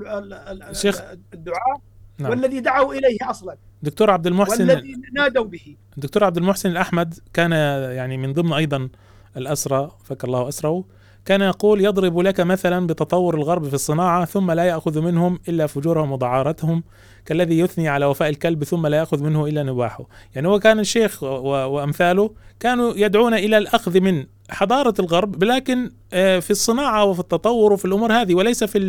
[0.72, 1.02] شيخ.
[1.34, 1.82] الدعاء
[2.18, 2.30] نعم.
[2.30, 3.58] والذي دعوا إليه أصلا.
[3.82, 5.78] دكتور عبد المحسن والذي نادوا به.
[5.98, 7.52] الدكتور عبد المحسن الأحمد كان
[7.92, 8.90] يعني من ضمن أيضا
[9.38, 10.86] الأسرى فك الله أسره
[11.26, 16.12] كان يقول يضرب لك مثلا بتطور الغرب في الصناعة ثم لا يأخذ منهم إلا فجورهم
[16.12, 16.84] وضعارتهم
[17.26, 20.06] كالذي يثني على وفاء الكلب ثم لا يأخذ منه إلا نباحه
[20.36, 26.52] يعني هو كان الشيخ وأمثاله كانوا يدعون إلى الأخذ من حضارة الغرب لكن آه، في
[26.52, 28.80] الصناعة وفي التطور وفي الأمور هذه وليس في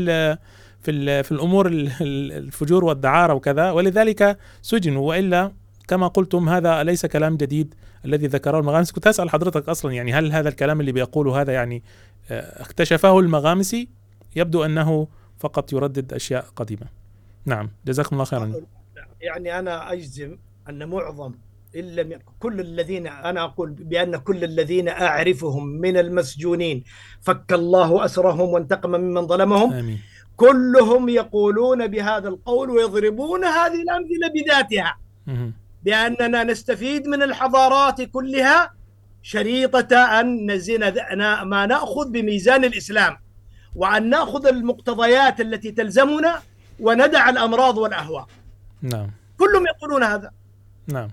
[0.82, 1.66] في في الأمور
[2.00, 5.08] الفجور والدعارة وكذا ولذلك سجنوا.
[5.08, 5.52] وإلا
[5.88, 7.74] كما قلتم هذا ليس كلام جديد
[8.06, 8.92] الذي ذكره المغامسي.
[8.92, 11.82] كنت اسال حضرتك أصلا يعني هل هذا الكلام اللي بيقوله هذا يعني
[12.30, 13.88] آه، اكتشفه المغامسي؟
[14.36, 16.86] يبدو أنه فقط يردد أشياء قديمة.
[17.44, 18.52] نعم جزاكم الله خيرا.
[19.20, 20.38] يعني أنا أجزم
[20.68, 21.32] أن معظم
[21.74, 26.84] لم كل الذين أنا أقول بأن كل الذين أعرفهم من المسجونين
[27.20, 30.00] فك الله أسرهم وانتقم ممن ظلمهم آمين.
[30.36, 34.96] كلهم يقولون بهذا القول ويضربون هذه الأمثلة بذاتها.
[35.86, 38.72] بأننا نستفيد من الحضارات كلها
[39.22, 40.80] شريطة أن نزن
[41.44, 43.16] ما نأخذ بميزان الإسلام
[43.74, 46.42] وأن نأخذ المقتضيات التي تلزمنا
[46.80, 48.26] وندع الأمراض والأهواء.
[48.82, 49.10] نعم.
[49.38, 50.30] كلهم يقولون هذا.
[50.86, 51.08] نعم.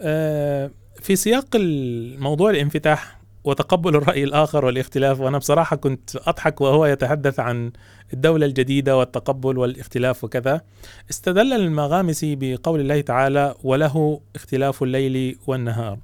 [0.00, 0.70] آه
[1.02, 3.17] في سياق الموضوع الانفتاح
[3.48, 5.20] وتقبل الرأي الآخر والاختلاف.
[5.20, 7.72] وأنا بصراحة كنت أضحك وهو يتحدث عن
[8.12, 10.60] الدولة الجديدة والتقبل والاختلاف وكذا.
[11.10, 15.98] استدل المغامسي بقول الله تعالى وله اختلاف الليل والنهار.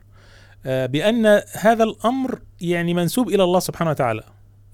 [0.66, 4.22] آه، بأن هذا الأمر يعني منسوب إلى الله سبحانه وتعالى.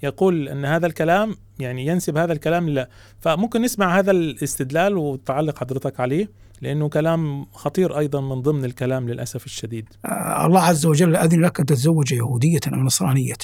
[0.03, 2.87] يقول أن هذا الكلام يعني ينسب هذا الكلام لله
[3.21, 6.29] فممكن نسمع هذا الاستدلال وتعلق حضرتك عليه.
[6.61, 9.89] لأنه كلام خطير أيضا من ضمن الكلام للأسف الشديد.
[10.05, 13.35] آه، الله عز وجل أذن لك أن تتزوج يهودية أو نصرانية.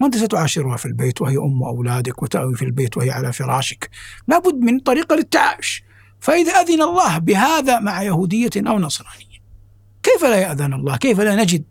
[0.00, 3.90] وأنت ستعاشرها في البيت وهي أم أولادك وتأوي في البيت وهي على فراشك.
[4.28, 5.84] لابد من طريقة للتعايش.
[6.20, 9.36] فإذا أذن الله بهذا مع يهودية أو نصرانية
[10.02, 11.64] كيف لا يأذن الله؟ كيف لا نجد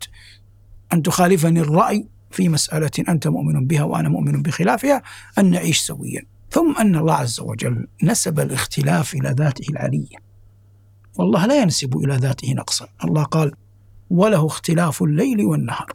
[0.92, 5.02] أن تخالفني الرأي في مسألة أنت مؤمن بها وأنا مؤمن بخلافها؟
[5.38, 6.22] أن نعيش سويا.
[6.50, 10.25] ثم أن الله عز وجل نسب الاختلاف إلى ذاته العلية.
[11.18, 12.88] والله لا ينسب إلى ذاته نقصا.
[13.04, 13.52] الله قال
[14.10, 15.92] وله اختلاف الليل والنهار.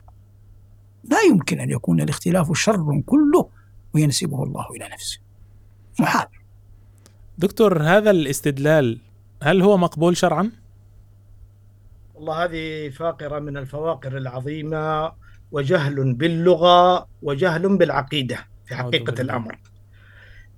[1.04, 3.50] لا يمكن أن يكون الاختلاف شر كله
[3.94, 5.20] وينسبه الله إلى نفسه.
[6.00, 6.28] محال.
[7.38, 9.00] دكتور هذا الاستدلال
[9.44, 10.52] هل هو مقبول شرعا؟
[12.16, 15.12] والله هذه فاقرة من الفواقر العظيمة
[15.52, 19.60] وجهل باللغة وجهل بالعقيدة في حقيقة الأمر.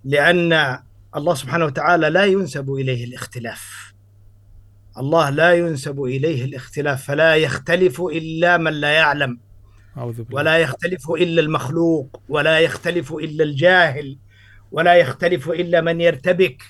[0.04, 0.80] لأن
[1.16, 3.83] الله سبحانه وتعالى لا ينسب إليه الاختلاف.
[4.98, 9.40] الله لا ينسب إليه الاختلاف فلا يختلف إلا من لا يعلم.
[10.32, 14.18] ولا يختلف إلا المخلوق ولا يختلف إلا الجاهل
[14.72, 16.64] ولا يختلف إلا من يرتبك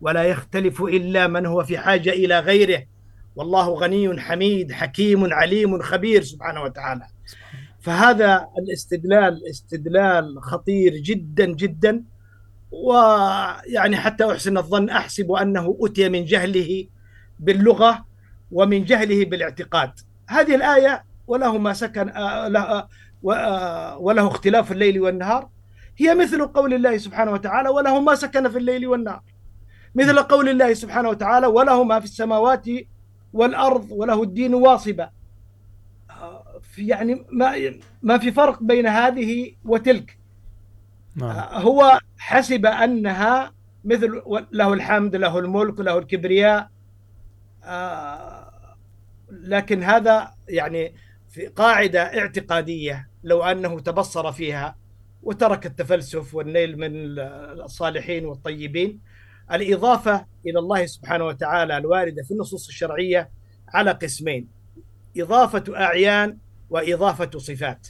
[0.00, 2.82] ولا يختلف إلا من هو في حاجة إلى غيره.
[3.36, 7.06] والله غني حميد حكيم عليم خبير سبحانه وتعالى.
[7.80, 12.02] فهذا الاستدلال استدلال خطير جدا جدا.
[12.70, 16.86] ويعني حتى أحسن الظن أحسب أنه أتي من جهله.
[17.38, 18.04] باللغة
[18.52, 19.92] ومن جهله بالاعتقاد.
[20.28, 22.88] هذه الآية وله ما سكن آه، آه،
[23.32, 25.48] آه، وله اختلاف الليل والنهار.
[25.96, 29.22] هي مثل قول الله سبحانه وتعالى وله ما سكن في الليل والنهار.
[29.94, 32.66] مثل قول الله سبحانه وتعالى وله ما في السماوات
[33.32, 35.10] والأرض وله الدين واصبا.
[36.78, 37.54] يعني ما
[38.02, 40.18] ما في فرق بين هذه وتلك.
[41.16, 41.62] نعم.
[41.62, 43.52] هو حسب أنها
[43.84, 44.22] مثل
[44.52, 46.68] له الحمد له الملك له الكبرياء
[49.30, 50.94] لكن هذا يعني
[51.28, 54.76] في قاعدة اعتقادية لو أنه تبصر فيها
[55.22, 56.90] وترك التفلسف والنيل من
[57.64, 59.00] الصالحين والطيبين
[59.52, 63.30] الإضافة إلى الله سبحانه وتعالى الواردة في النصوص الشرعية
[63.68, 64.48] على قسمين
[65.16, 66.38] إضافة أعيان
[66.70, 67.88] وإضافة صفات.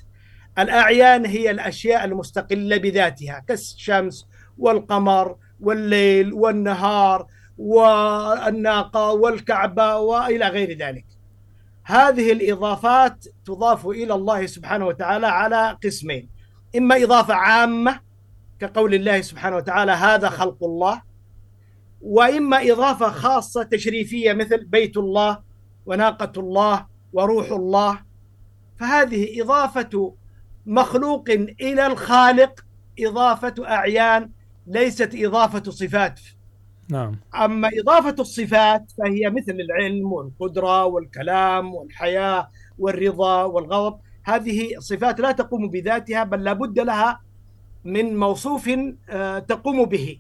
[0.59, 4.27] الأعيان هي الأشياء المستقلة بذاتها كالشمس
[4.59, 7.27] والقمر والليل والنهار
[7.59, 11.05] والناقة والكعبة وإلى غير ذلك.
[11.85, 16.29] هذه الإضافات تضاف إلى الله سبحانه وتعالى على قسمين.
[16.77, 18.01] إما إضافة عامة
[18.61, 21.03] كقول الله سبحانه وتعالى هذا خلق الله
[22.01, 25.39] وإما إضافة خاصة تشريفية مثل بيت الله
[25.87, 27.99] وناقة الله وروح الله.
[28.81, 30.15] فهذه إضافة
[30.67, 31.25] مخلوق
[31.61, 32.65] إلى الخالق
[33.01, 34.31] إضافة أعيان
[34.67, 36.21] ليست إضافة صفات.
[36.89, 37.17] نعم.
[37.35, 45.69] أما إضافة الصفات فهي مثل العلم والقدرة والكلام والحياة والرضا والغضب هذه صفات لا تقوم
[45.69, 47.21] بذاتها بل لابد لها
[47.85, 48.71] من موصوف
[49.11, 50.19] آه، تقوم به.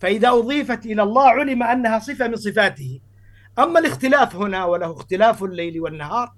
[0.00, 3.00] فإذا أضيفت إلى الله علم أنها صفة من صفاته.
[3.58, 6.32] أما الاختلاف هنا وله اختلاف الليل والنهار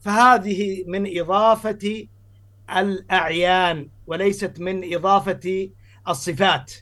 [0.00, 2.06] فهذه من إضافة
[2.76, 5.70] الأعيان وليست من إضافة
[6.08, 6.72] الصفات.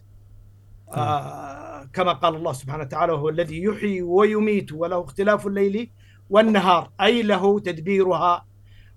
[0.92, 5.90] آه كما قال الله سبحانه وتعالى وهو الذي يحيي ويميت وله اختلاف الليل
[6.30, 6.90] والنهار.
[7.00, 8.46] أي له تدبيرها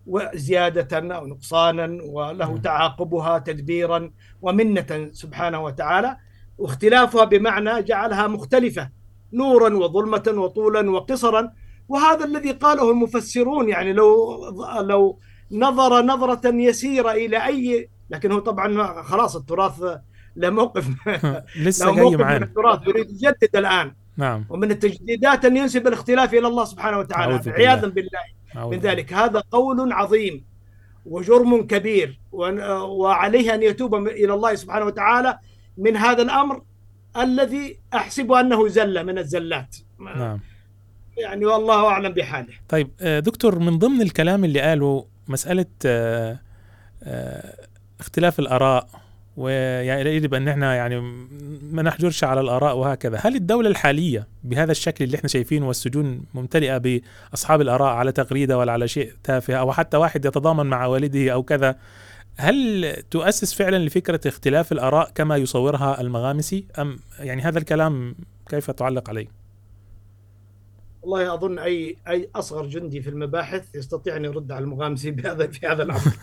[0.07, 2.57] وزيادة أو نقصانا وله نعم.
[2.57, 4.11] تعاقبها تدبيرا
[4.41, 6.17] ومنة سبحانه وتعالى.
[6.57, 8.89] واختلافها بمعنى جعلها مختلفة
[9.33, 11.51] نورا وظلمة وطولا وقصرا.
[11.87, 14.39] وهذا الذي قاله المفسرون يعني لو
[14.79, 15.19] لو
[15.51, 19.83] نظر نظرة يسيرة إلى أي لكن هو طبعا خلاص التراث
[20.35, 20.87] له موقف
[21.65, 22.45] لسه جاي معانا.
[22.45, 23.93] التراث يريد يجدد الآن.
[24.17, 24.45] نعم.
[24.49, 27.37] ومن التجديدات أن ينسب الاختلاف إلى الله سبحانه وتعالى.
[27.37, 27.53] بالله.
[27.53, 28.19] عياذا بالله.
[28.55, 28.91] أعوذ من بالله.
[28.91, 29.13] ذلك.
[29.13, 30.43] هذا قول عظيم
[31.05, 32.19] وجرم كبير.
[32.31, 35.37] وعليه أن يتوب إلى الله سبحانه وتعالى
[35.77, 36.61] من هذا الأمر
[37.17, 39.75] الذي أحسب أنه زلة من الزلات.
[39.99, 40.39] نعم.
[41.17, 42.53] يعني والله أعلم بحاله.
[42.69, 46.39] طيب آه، دكتور من ضمن الكلام اللي قاله مسألة آه،
[47.03, 47.67] آه،
[47.99, 48.87] اختلاف الآراء
[49.37, 50.99] ويعني يجب أن إحنا يعني
[51.71, 56.77] ما نحجرش على الآراء وهكذا هل الدولة الحالية بهذا الشكل اللي إحنا شايفينه والسجون ممتلئة
[56.77, 61.43] بأصحاب الآراء على تغريدة ولا على شيء تافه أو حتى واحد يتضامن مع والده أو
[61.43, 61.75] كذا
[62.37, 68.15] هل تؤسس فعلا لفكرة اختلاف الآراء كما يصورها المغامسي أم يعني هذا الكلام
[68.49, 69.27] كيف تعلق عليه؟
[71.01, 75.67] والله أظن أي أي أصغر جندي في المباحث يستطيع أن يرد على المغامسي بهذا في
[75.67, 76.13] هذا الامر.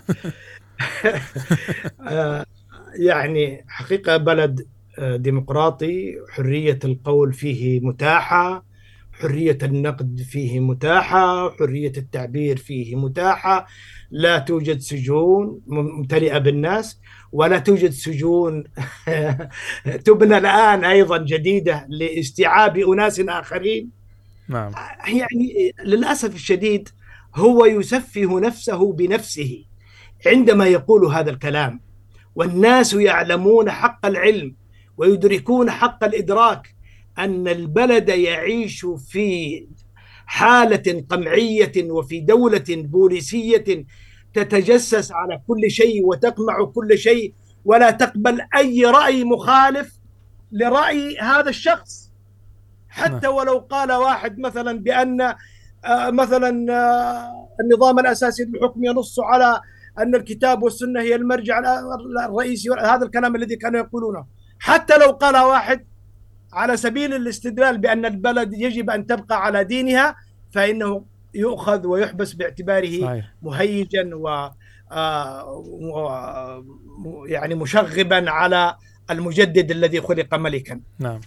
[2.95, 4.67] يعني حقيقة بلد
[4.99, 8.65] آه، ديمقراطي حرية القول فيه متاحة
[9.13, 13.67] حرية النقد فيه متاحة حرية التعبير فيه متاحة.
[14.11, 17.01] لا توجد سجون ممتلئة بالناس
[17.33, 18.65] ولا توجد سجون
[20.05, 23.91] تبنى الآن أيضا جديدة لاستيعاب أناس آخرين.
[24.49, 24.73] نعم.
[25.07, 26.89] يعني للأسف الشديد
[27.35, 29.65] هو يسفه نفسه بنفسه
[30.27, 31.81] عندما يقول هذا الكلام.
[32.35, 34.55] والناس يعلمون حق العلم
[34.97, 36.75] ويدركون حق الإدراك
[37.19, 39.67] أن البلد يعيش في
[40.27, 43.85] حالة قمعية وفي دولة بوليسية
[44.35, 47.35] تتجسس على كل شيء وتقمع كل شيء
[47.65, 49.99] ولا تقبل أي رأي مخالف
[50.53, 52.13] لرأي هذا الشخص.
[52.89, 55.21] حتى ولو قال واحد مثلا بأن
[55.85, 59.61] آه، مثلا آه، النظام الأساسي للحكم ينص على
[59.99, 61.63] أن الكتاب والسنة هي المرجع
[62.25, 64.25] الرئيسي هذا الكلام الذي كانوا يقولونه.
[64.59, 65.85] حتى لو قال واحد
[66.53, 70.17] على سبيل الاستدلال بأن البلد يجب أن تبقى على دينها
[70.53, 71.05] فإنه
[71.35, 73.35] يؤخذ ويحبس باعتباره صحيح.
[73.43, 74.49] مهيجا و
[74.93, 76.65] آه،
[77.27, 78.75] يعني مشغبا على
[79.11, 80.81] المجدد الذي خلق ملكا.
[80.99, 81.21] نعم.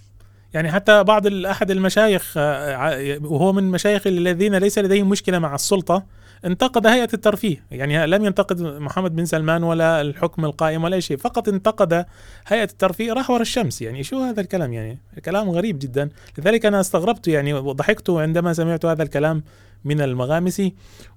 [0.54, 6.06] يعني حتى بعض أحد المشايخ آه، وهو من مشايخ الذين ليس لديهم مشكلة مع السلطة
[6.46, 7.64] انتقد هيئة الترفيه.
[7.72, 11.18] يعني لم ينتقد محمد بن سلمان ولا الحكم القائم ولا أي شيء.
[11.18, 12.06] فقط انتقد
[12.48, 13.82] هيئة الترفيه راح ورا الشمس.
[13.82, 16.10] يعني شو هذا الكلام؟ يعني كلام غريب جدا.
[16.38, 19.44] لذلك أنا استغربت يعني وضحكت عندما سمعت هذا الكلام
[19.86, 20.74] من المغامسي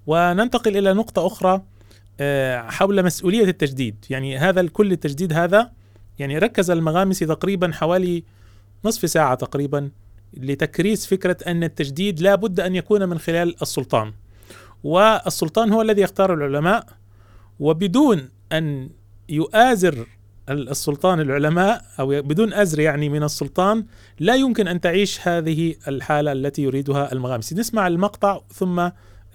[0.06, 1.62] وننتقل إلى نقطة أخرى
[2.20, 4.04] آه، حول مسؤولية التجديد.
[4.10, 5.70] يعني هذا كل التجديد هذا
[6.18, 8.24] يعني ركز المغامسي تقريبا حوالي
[8.84, 9.90] نصف ساعة تقريبا
[10.34, 14.12] لتكريس فكرة أن التجديد لا بد أن يكون من خلال السلطان.
[14.84, 16.86] والسلطان هو الذي يختار العلماء
[17.60, 18.90] وبدون أن
[19.28, 20.06] يؤازر
[20.50, 23.84] السلطان العلماء أو بدون أزر يعني من السلطان
[24.18, 28.88] لا يمكن أن تعيش هذه الحالة التي يريدها المغامسي نسمع المقطع ثم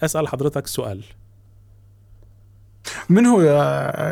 [0.03, 1.03] أسأل حضرتك سؤال
[3.09, 3.41] من هو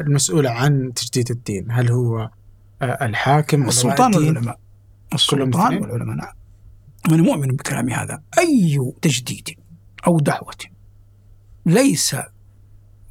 [0.06, 2.30] المسؤول عن تجديد الدين؟ هل هو
[2.82, 4.60] آه، الحاكم السلطان؟ والعلماء
[5.14, 6.34] السلطان؟ والعلماء نعم
[7.12, 9.50] أنا مؤمن بكلامي هذا أي تجديد
[10.08, 10.71] أو دعوة
[11.66, 12.16] ليس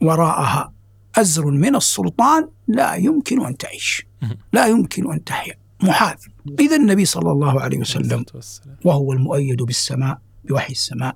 [0.00, 0.72] وراءها
[1.16, 4.06] أزر من السلطان لا يمكن أن تعيش.
[4.52, 5.54] لا يمكن أن تحيا.
[5.82, 6.16] محال
[6.60, 8.24] إذا النبي صلى الله عليه وسلم.
[8.84, 11.14] وهو المؤيد بالسماء بوحي السماء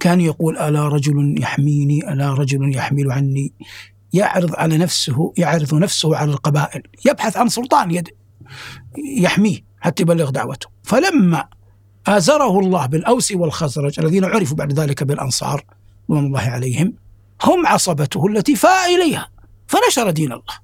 [0.00, 3.52] كان يقول ألا رجل يحميني؟ ألا رجل يحمل عني؟
[4.12, 6.82] يعرض على نفسه يعرض نفسه على القبائل.
[7.06, 8.08] يبحث عن سلطان يد
[9.18, 10.68] يحميه حتى يبلغ دعوته.
[10.82, 11.48] فلما
[12.06, 15.64] آزره الله بالأوس والخزرج الذين عرفوا بعد ذلك بالأنصار
[16.10, 16.94] رضوان الله عليهم
[17.42, 19.28] هم عصبته التي فاء إليها
[19.66, 20.58] فنشر دين الله.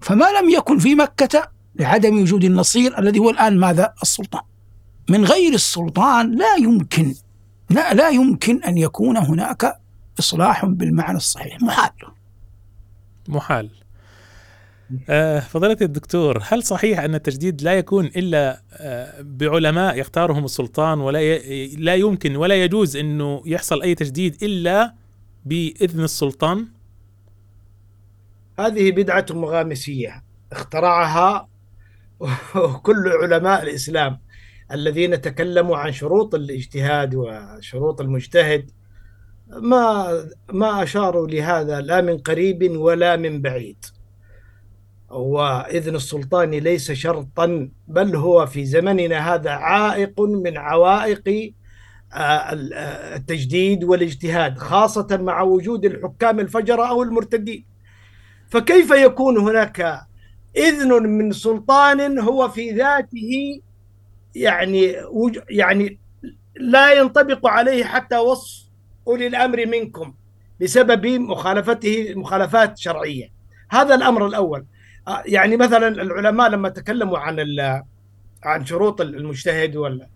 [0.00, 4.42] فما لم يكن في مكة لعدم وجود النصير الذي هو الآن ماذا؟ السلطان.
[5.10, 7.14] من غير السلطان لا يمكن
[7.70, 9.80] لا لا يمكن أن يكون هناك
[10.18, 11.62] إصلاح بالمعنى الصحيح.
[11.62, 11.90] محال.
[13.28, 13.70] محال.
[15.40, 21.38] فضيلة الدكتور هل صحيح أن التجديد لا يكون إلا آه، بعلماء يختارهم السلطان ولا.
[21.76, 24.94] لا يمكن ولا يجوز أنه يحصل أي تجديد إلا
[25.44, 26.66] بإذن السلطان
[28.58, 31.48] هذه بدعة مغامسية اخترعها
[32.86, 34.20] كل علماء الإسلام
[34.72, 38.70] الذين تكلموا عن شروط الاجتهاد وشروط المجتهد
[39.48, 40.08] ما
[40.52, 43.84] ما أشاروا لهذا لا من قريب ولا من بعيد
[45.10, 51.54] وإذن السلطان ليس شرطا بل هو في زمننا هذا عائق من عوائق
[52.12, 57.64] آه، آه، التجديد والاجتهاد خاصة مع وجود الحكام الفجرة أو المرتدين.
[58.48, 60.00] فكيف يكون هناك
[60.56, 63.60] إذن من سلطان هو في ذاته
[64.34, 64.96] يعني
[65.50, 65.98] يعني
[66.56, 68.64] لا ينطبق عليه حتى وصف
[69.06, 70.14] أولي الأمر منكم
[70.60, 73.32] بسبب مخالفته مخالفات شرعية؟
[73.70, 74.64] هذا الأمر الأول.
[75.26, 77.38] يعني مثلا العلماء لما تكلموا عن
[78.42, 80.06] عن شروط المجتهد وال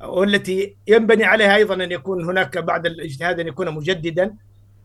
[0.00, 4.34] والتي ينبني عليها أيضا أن يكون هناك بعد الاجتهاد أن يكون مجددا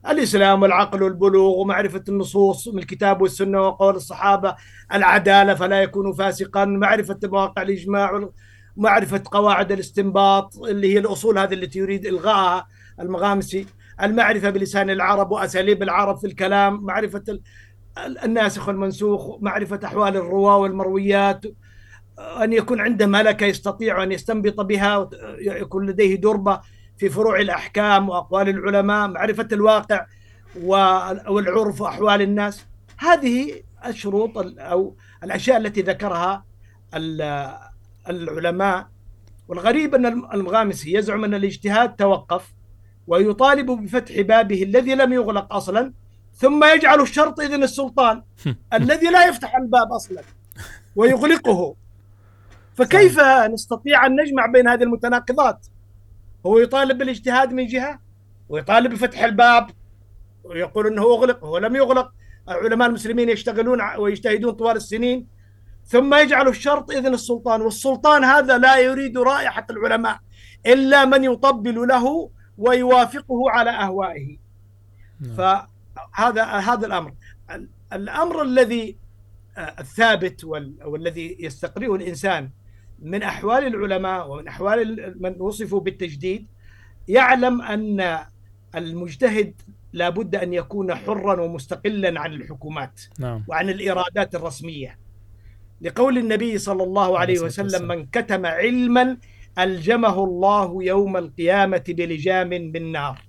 [0.09, 4.55] الإسلام والعقل والبلوغ ومعرفه النصوص من الكتاب والسنة وقول الصحابة
[4.93, 8.29] العدالة فلا يكون فاسقا معرفة مواقع الإجماع
[8.77, 12.67] معرفة قواعد الاستنباط اللي هي الأصول هذه التي يريد الغائها
[12.99, 13.65] المغامسي
[14.01, 17.39] المعرفة بلسان العرب وأساليب العرب في الكلام معرفة
[17.97, 21.45] الناسخ والمنسوخ معرفة أحوال الرواة والمرويات.
[22.19, 25.09] أن يكون عنده ملكة يستطيع أن يستنبط بها
[25.39, 26.61] يكون لديه دربة
[26.97, 30.05] في فروع الأحكام وأقوال العلماء معرفة الواقع
[31.27, 32.65] والعرف وأحوال الناس.
[32.97, 36.45] هذه الشروط ال- أو الأشياء التي ذكرها
[36.95, 37.57] ال-
[38.09, 38.87] العلماء.
[39.47, 42.53] والغريب أن المغامسي يزعم أن الاجتهاد توقف
[43.07, 45.93] ويطالب بفتح بابه الذي لم يغلق أصلا.
[46.35, 48.23] ثم يجعل الشرط إذن السلطان
[48.73, 50.21] الذي لا يفتح الباب أصلا
[50.95, 51.75] ويغلقه.
[52.75, 53.19] فكيف
[53.53, 55.67] نستطيع أن نجمع بين هذه المتناقضات؟
[56.45, 57.99] هو يطالب بالاجتهاد من جهة
[58.49, 59.69] ويطالب بفتح الباب
[60.43, 62.11] ويقول إنه أغلق هو لم يغلق.
[62.47, 65.27] علماء المسلمين يشتغلون ويجتهدون طوال السنين.
[65.85, 70.19] ثم يجعل الشرط إذن السلطان والسلطان هذا لا يريد رائحة العلماء
[70.65, 74.37] إلا من يطبل له ويوافقه على أهوائه.
[75.19, 75.67] نعم.
[75.95, 77.13] فهذا هذا الأمر.
[77.51, 78.97] ال- الأمر الذي
[79.57, 82.49] آه، الثابت وال- والذي يستقرئه الإنسان
[82.99, 86.47] من أحوال العلماء ومن أحوال ال- من وصفوا بالتجديد
[87.07, 88.19] يعلم أن
[88.75, 89.53] المجتهد
[89.93, 93.43] لابد أن يكون حرا ومستقلا عن الحكومات نعم.
[93.47, 94.99] وعن الارادات الرسمية.
[95.81, 97.87] لقول النبي صلى الله عليه وسلم.
[97.87, 99.17] من كتم علما
[99.59, 103.21] ألجمه الله يوم القيامة بلجام من نار.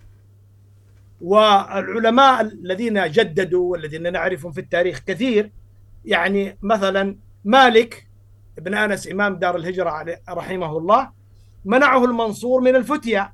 [1.25, 5.51] والعلماء الذين جددوا والذين نعرفهم في التاريخ كثير
[6.05, 8.09] يعني مثلا مالك
[8.59, 11.11] بن أنس إمام دار الهجرة عليه- رحمه الله
[11.65, 13.33] منعه المنصور من الفتية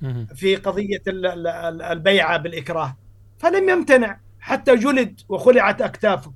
[0.00, 0.26] مهم.
[0.26, 2.96] في قضية ال- ال- ال- البيعة بالإكراه
[3.38, 6.32] فلم يمتنع حتى جلد وخلعت أكتافه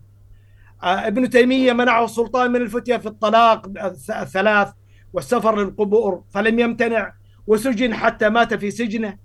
[0.83, 4.73] آه، ابن تيمية منعه السلطان من الفتية في الطلاق الث- الثلاث
[5.13, 7.13] والسفر للقبور فلم يمتنع
[7.47, 9.17] وسجن حتى مات في سجنه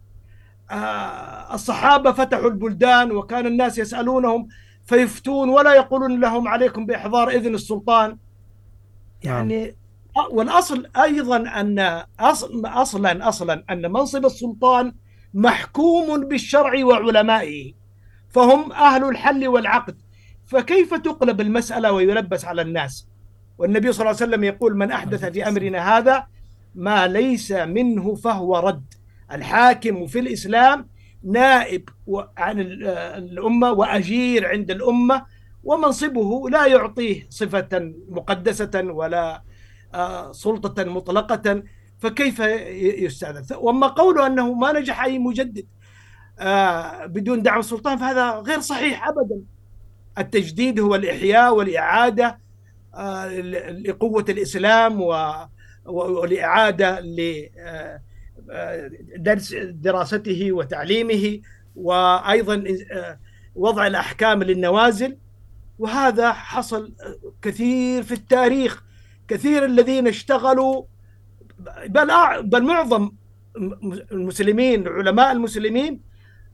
[1.54, 4.48] الصحابة فتحوا البلدان وكان الناس يسألونهم
[4.86, 8.18] فيفتون ولا يقولون لهم عليكم بإحضار إذن السلطان.
[9.24, 9.76] يعني
[10.32, 14.94] والأصل أيضا أن أصل أصلا أصلا أن منصب السلطان
[15.34, 17.74] محكوم بالشرع وعلمائه
[18.30, 19.98] فهم أهل الحل والعقد.
[20.46, 23.08] فكيف تقلب المسألة ويلبس على الناس؟
[23.58, 26.28] والنبي صلى الله عليه وسلم يقول من أحدث في أمرنا هذا
[26.76, 28.94] ما ليس منه فهو رد.
[29.34, 30.90] الحاكم في الإسلام
[31.24, 31.90] نائب
[32.38, 32.88] عن ال-
[33.18, 35.26] الأمة وأجير عند الأمة
[35.64, 39.44] ومنصبه لا يعطيه صفة مقدسة ولا
[39.94, 41.64] آه، سلطة مطلقة
[42.00, 42.40] فكيف
[43.04, 45.66] يستأذن وأما قوله أنه ما نجح أي مجدد
[46.40, 49.42] آه، بدون دعم السلطان فهذا غير صحيح أبدا.
[50.18, 52.40] التجديد هو الإحياء والإعادة
[52.96, 53.28] آه،
[53.72, 55.02] لقوة الإسلام
[55.86, 57.50] والإعادة ل
[59.18, 61.40] درس دراسته وتعليمه
[61.76, 63.20] وأيضا آه،
[63.56, 65.18] وضع الأحكام للنوازل.
[65.80, 66.94] وهذا حصل
[67.42, 68.84] كثير في التاريخ.
[69.28, 70.84] كثير الذين اشتغلوا
[71.88, 72.08] بل
[72.44, 73.12] بل معظم
[74.12, 76.02] المسلمين علماء المسلمين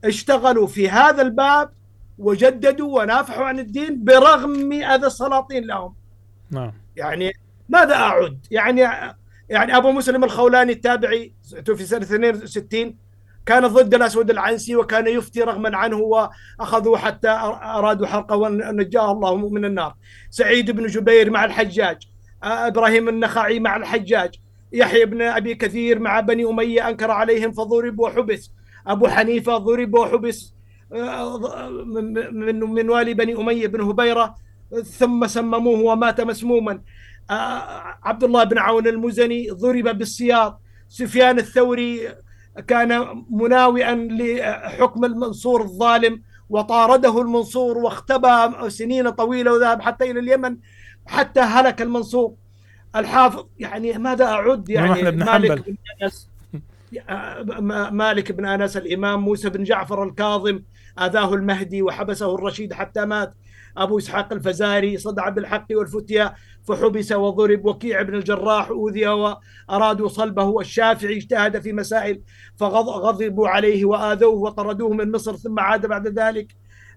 [0.04, 1.70] اشتغلوا في هذا الباب
[2.18, 5.94] وجددوا ونافحوا عن الدين برغم اذى السلاطين لهم.
[6.50, 6.72] نعم.
[6.96, 7.32] يعني
[7.68, 9.14] ماذا أعد؟ يعني
[9.50, 11.32] يعني أبو مسلم الخولاني التابعي
[11.64, 12.96] توفي سنة 62
[13.46, 19.64] كان ضد الأسود العنسي وكان يفتي رغما عنه واخذوه حتى أرادوا حرقه ونجاه الله من
[19.64, 19.94] النار.
[20.30, 21.96] سعيد بن جبير مع الحجاج
[22.42, 24.34] إبراهيم النخعي مع الحجاج
[24.72, 28.50] يحيى بن أبي كثير مع بني أمية أنكر عليهم فضرب وحبس
[28.86, 30.54] أبو حنيفة ضرب وحبس
[32.34, 34.34] من من والي بني أمية بن هبيرة
[34.84, 36.80] ثم سمموه ومات مسموما.
[38.02, 42.00] عبد الله بن عون المزني ضرب بالسياط سفيان الثوري
[42.66, 50.56] كان مناوئا لحكم المنصور الظالم وطارده المنصور واختبى سنين طويلة وذهب حتى إلى اليمن
[51.06, 52.34] حتى هلك المنصور.
[52.96, 55.62] الحافظ يعني ماذا إمام يعني بن مالك حنبل.
[55.62, 56.28] بن أنس
[57.60, 60.60] ما- مالك بن أنس الإمام موسى بن جعفر الكاظم
[60.98, 63.34] آذاه المهدي وحبسه الرشيد حتى مات.
[63.76, 66.34] أبو إسحاق الفزاري صدع بالحق والفتيا.
[66.68, 72.20] فحبس وضرب وكيع بن الجراح أوذي وأرادوا صلبه الشافعي اجتهد في مسائل
[72.56, 76.54] فغضبوا عليه وآذوه وطردوه من مصر ثم عاد بعد ذلك.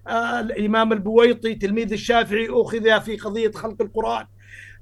[0.08, 4.26] آه، الإمام البويطي تلميذ الشافعي أخذ في قضية خلق القرآن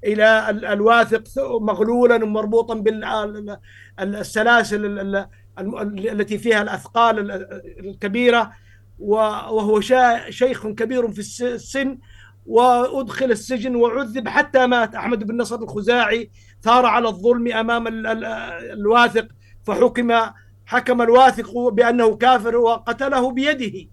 [0.05, 1.23] إلى ال- الواثق
[1.61, 2.73] مغلولا ومربوطا
[3.99, 4.85] بالسلاسل
[5.59, 8.51] التي فيها الأثقال ال- الكبيرة
[8.99, 9.15] و-
[9.55, 9.81] وهو
[10.29, 11.97] شيخ كبير في الس- السن
[12.45, 14.95] وادخل السجن وعذب حتى مات.
[14.95, 17.47] أحمد بن نصر الخزاعي ثار على الظلم
[17.87, 18.25] ال-
[18.79, 19.27] الواثق
[19.63, 20.19] فحكم
[20.65, 23.89] حكم الواثق بأنه كافر وقتله بيده.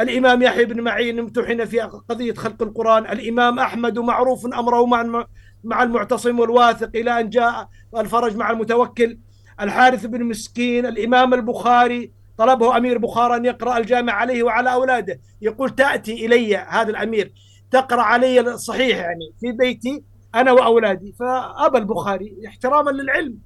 [0.00, 3.06] الإمام يحيى بن معين امتحن في قضية خلق القرآن.
[3.06, 5.26] الإمام أحمد معروف أمره مع
[5.64, 9.18] مع المعتصم والواثق إلى أن جاء الفرج مع المتوكل.
[9.60, 15.20] الحارث بن مسكين الإمام البخاري طلبه أمير بخارى أن يقرأ الجامع عليه وعلى أولاده.
[15.42, 17.32] يقول تأتي إلي هذا الأمير
[17.70, 20.02] تقرأ علي الصحيح يعني في بيتي
[20.34, 23.38] أنا وأولادي فابى البخاري احتراما للعلم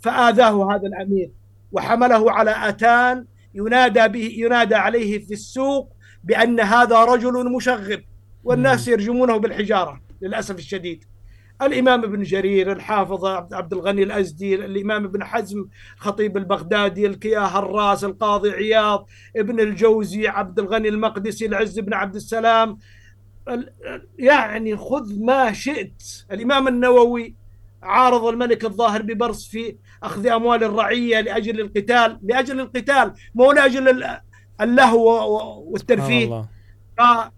[0.00, 1.30] فآذاه هذا الأمير
[1.72, 3.24] وحمله على آتان
[3.54, 5.92] ينادى به ينادى عليه في السوق
[6.24, 8.00] بأن هذا رجل مشغب
[8.44, 11.04] والناس يرجمونه بالحجارة للأسف الشديد.
[11.62, 15.66] الإمام ابن جرير الحافظ عبد الغني الأزدي الإمام ابن حزم
[15.98, 22.70] خطيب البغدادي الكياه الراس القاضي عياض ابن الجوزي عبد الغني المقدسي العز بن عبد السلام
[22.70, 22.78] ال-
[24.18, 26.02] يعني خذ ما شئت.
[26.32, 27.34] الإمام النووي
[27.82, 34.20] عارض الملك الظاهر ببرص في أخذ أموال الرعية لأجل القتال لأجل القتال مو لأجل ال-
[34.60, 35.08] اللهو
[35.72, 36.26] والترفيه.
[36.98, 37.30] ف-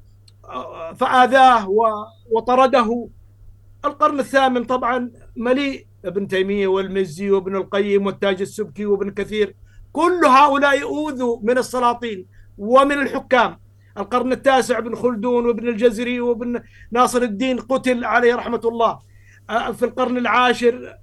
[0.97, 1.69] فآذاه
[2.31, 3.09] وطرده.
[3.85, 9.55] القرن الثامن طبعا مليء ابن تيمية والمزي وابن القيم والتاج السبكي وابن كثير.
[9.93, 12.27] كل هؤلاء أوذوا من السلاطين
[12.59, 13.59] ومن الحكام.
[13.99, 16.61] القرن التاسع ابن خلدون وابن الجزري وابن
[16.91, 18.99] ناصر الدين قتل عليه رحمة الله.
[19.73, 20.95] في القرن العاشر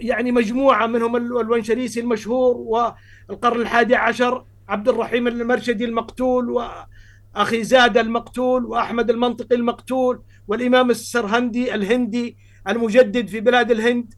[0.00, 7.98] يعني مجموعة منهم ال- الونشريسي المشهور والقرن الحادي عشر عبد الرحيم المرشدي المقتول وأخي زاد
[7.98, 12.36] المقتول وأحمد المنطقي المقتول والإمام السرهندي الهندي
[12.68, 14.14] المجدد في بلاد الهند.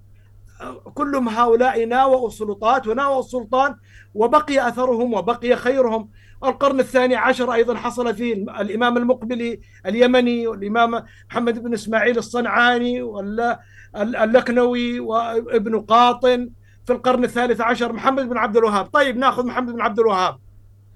[0.94, 3.74] كلهم هؤلاء ناووا السلطات وناووا السلطان
[4.14, 6.08] وبقي أثرهم وبقي خيرهم.
[6.44, 15.00] القرن الثاني عشر أيضا حصل فيه الإمام المقبلي اليمني والإمام محمد بن إسماعيل الصنعاني واللكنوي
[15.00, 16.50] وابن قاطن
[16.86, 17.92] في القرن الثالث عشر.
[17.92, 18.86] محمد بن عبد الوهاب.
[18.86, 20.38] طيب نأخذ محمد بن عبد الوهاب.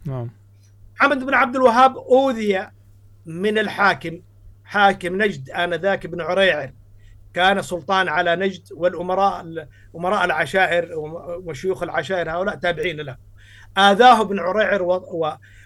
[0.06, 0.30] نعم.
[0.96, 2.66] محمد بن عبد الوهاب أوذي
[3.26, 4.20] من الحاكم.
[4.64, 6.72] حاكم نجد آنذاك بن عريعر.
[7.34, 9.66] كان سلطان على نجد والأمراء
[9.96, 10.88] أمراء العشائر
[11.44, 13.16] وشيوخ العشائر هؤلاء تابعين له.
[13.78, 15.02] آذاه ابن عريعر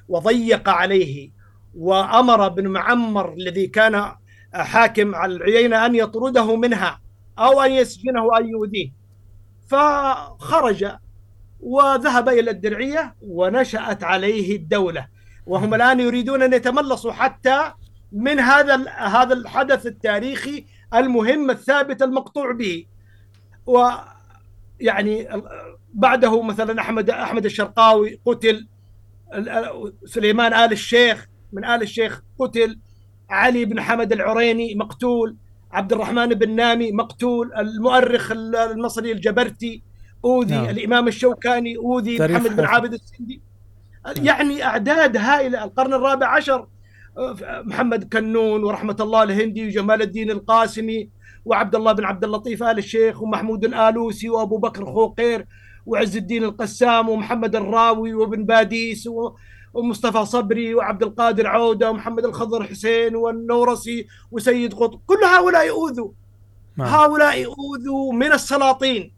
[0.09, 1.31] وضيق عليه
[1.79, 4.13] وأمر بن معمر الذي كان
[4.55, 7.01] حاكم على العيينة أن يطرده منها
[7.39, 8.91] أو أن يسجنه أن يؤذيه.
[9.67, 10.87] فخرج
[11.61, 15.07] وذهب إلى الدرعية ونشأت عليه الدولة.
[15.47, 17.73] وهم الآن يريدون أن يتملصوا حتى
[18.13, 22.87] من هذا هذا الحدث التاريخي المهم الثابت المقطوع به.
[23.67, 25.29] ويعني
[25.97, 28.69] بعده مثلا احمد أحمد الشرقاوي قتل
[30.05, 32.79] سليمان آل الشيخ من آل الشيخ قتل.
[33.31, 35.37] علي بن حمد العريني مقتول.
[35.73, 37.51] عبد الرحمن بن نامي مقتول.
[37.59, 39.83] المؤرخ المصري الجبرتي
[40.25, 40.69] أوذي نعم.
[40.69, 43.41] الإمام الشوكاني أوذي محمد بن عابد السندي.
[44.07, 44.27] نعم.
[44.27, 45.65] يعني أعداد هائلة.
[45.65, 46.69] القرن الرابع عشر
[47.65, 51.11] محمد كنون ورحمة الله الهندي وجمال الدين القاسمي
[51.45, 55.47] وعبد الله بن عبد اللطيف آل الشيخ ومحمود الآلوسي وأبو بكر خوقير.
[55.87, 59.09] وعز الدين القسام ومحمد الراوي وابن باديس
[59.75, 66.11] ومصطفى صبري وعبد القادر عودة ومحمد الخضر حسين والنورسي وسيد قطب كل هؤلاء أوذوا
[66.77, 66.89] نعم.
[66.89, 69.13] هؤلاء أوذوا من السلاطين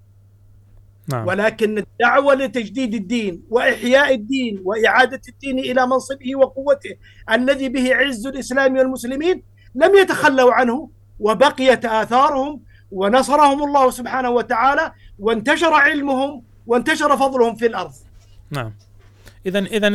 [1.09, 1.27] نعم.
[1.27, 6.97] ولكن الدعوة لتجديد الدين وإحياء الدين وإعادة الدين إلى منصبه وقوته
[7.33, 9.43] الذي به عز الإسلام والمسلمين
[9.75, 10.91] لم يتخلوا عنه
[11.21, 17.93] وبقيت آثارهم ونصرهم الله سبحانه وتعالى وانتشر علمهم وانتشر فضلهم في الأرض.
[18.51, 18.73] نعم.
[19.47, 19.89] اذا اذا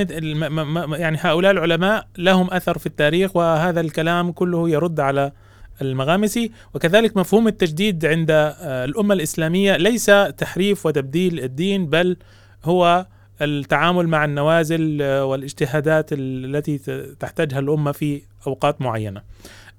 [0.98, 5.32] يعني هؤلاء العلماء لهم أثر في التاريخ وهذا الكلام كله يرد على
[5.82, 6.52] المغامسي.
[6.74, 10.06] وكذلك مفهوم التجديد عند آه، الأمة الإسلامية ليس
[10.38, 12.18] تحريف وتبديل الدين بل
[12.64, 13.06] هو
[13.42, 16.78] التعامل مع النوازل آه، والاجتهادات التي
[17.20, 19.22] تحتاجها الأمة في أوقات معينة.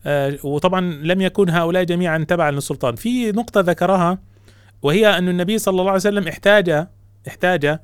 [0.07, 2.95] آه، وطبعا لم يكن هؤلاء جميعا تبعا للسلطان.
[2.95, 4.19] في نقطة ذكرها
[4.85, 6.87] وهي أن النبي صلى الله عليه وسلم احتاج
[7.29, 7.79] احتاج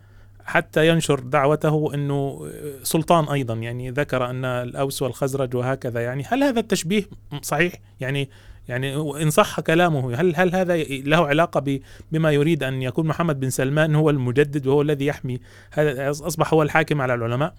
[0.45, 2.51] حتى ينشر دعوته إنه
[2.83, 3.55] سلطان أيضا.
[3.55, 6.01] يعني ذكر أن الأوس والخزرج وهكذا.
[6.01, 7.03] يعني هل هذا التشبيه
[7.43, 8.31] صحيح؟ يعني
[8.69, 11.81] يعني إن صح كلامه هل هل هذا له علاقة
[12.13, 15.41] بما يريد أن يكون محمد بن سلمان هو المجدد وهو الذي يحمي
[15.73, 17.55] هذا أصبح هو الحاكم على العلماء؟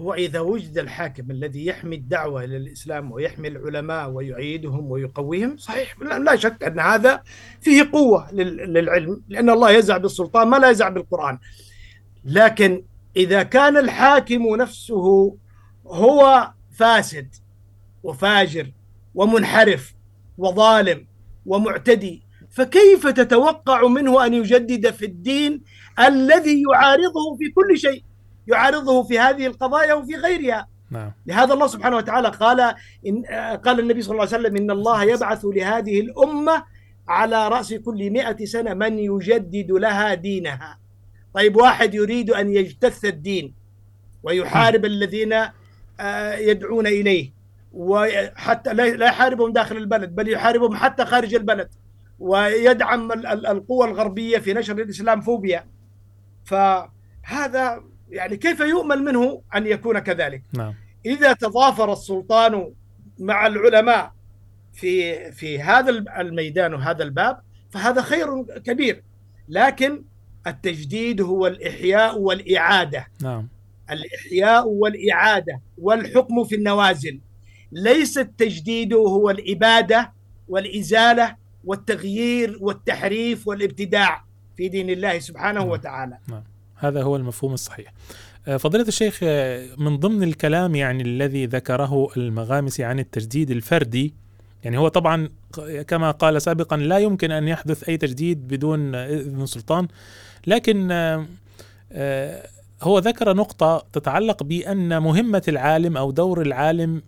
[0.00, 6.36] هو إذا وجد الحاكم الذي يحمي الدعوة إلى الإسلام ويحمي العلماء ويعيدهم ويقويهم صحيح لا
[6.36, 7.22] شك أن هذا
[7.60, 11.38] فيه قوة للعلم لأن الله يزع بالسلطان ما لا يزع بالقرآن.
[12.24, 12.84] لكن
[13.16, 15.36] إذا كان الحاكم نفسه
[15.86, 17.34] هو فاسد
[18.02, 18.72] وفاجر
[19.14, 19.94] ومنحرف
[20.38, 21.06] وظالم
[21.46, 25.62] ومعتدي فكيف تتوقع منه أن يجدد في الدين
[26.00, 28.04] الذي يعارضه في كل شيء؟
[28.46, 30.68] يعارضه في هذه القضايا وفي غيرها.
[30.90, 31.12] نعم.
[31.26, 32.74] لهذا الله سبحانه وتعالى قال
[33.06, 33.24] إن
[33.56, 36.64] قال النبي صلى الله عليه وسلم إن الله يبعث لهذه الأمة
[37.08, 40.78] على رأس كل مئة سنة من يجدد لها دينها.
[41.34, 43.54] طيب واحد يريد أن يجتث الدين
[44.22, 45.32] ويحارب الذين
[46.00, 47.32] آه، يدعون إليه
[47.72, 51.68] وحتى لا يحاربهم داخل البلد بل يحاربهم حتى خارج البلد
[52.18, 55.66] ويدعم القوى الغربية في نشر الإسلام فوبيا.
[56.44, 57.84] فهذا
[58.14, 60.74] يعني كيف يؤمل منه أن يكون كذلك نعم.
[61.06, 62.72] إذا تضافر السلطان
[63.18, 64.12] مع العلماء
[64.72, 69.02] في في هذا الميدان وهذا الباب فهذا خير كبير
[69.48, 70.02] لكن
[70.46, 73.48] التجديد هو الإحياء والإعادة نعم.
[73.90, 77.20] الإحياء والإعادة والحكم في النوازل
[77.72, 80.12] ليس التجديد هو الإبادة
[80.48, 84.24] والإزالة والتغيير والتحريف والابتداع
[84.56, 85.68] في دين الله سبحانه نعم.
[85.68, 86.42] وتعالى نعم.
[86.76, 87.92] هذا هو المفهوم الصحيح.
[88.48, 94.14] آه، فضيلة الشيخ آه، من ضمن الكلام يعني الذي ذكره المغامسي عن التجديد الفردي
[94.64, 95.28] يعني هو طبعا
[95.88, 99.88] كما قال سابقا لا يمكن أن يحدث أي تجديد بدون إذن سلطان
[100.46, 100.88] لكن
[101.92, 102.48] آه،
[102.82, 107.02] هو ذكر نقطة تتعلق بأن مهمة العالم أو دور العالم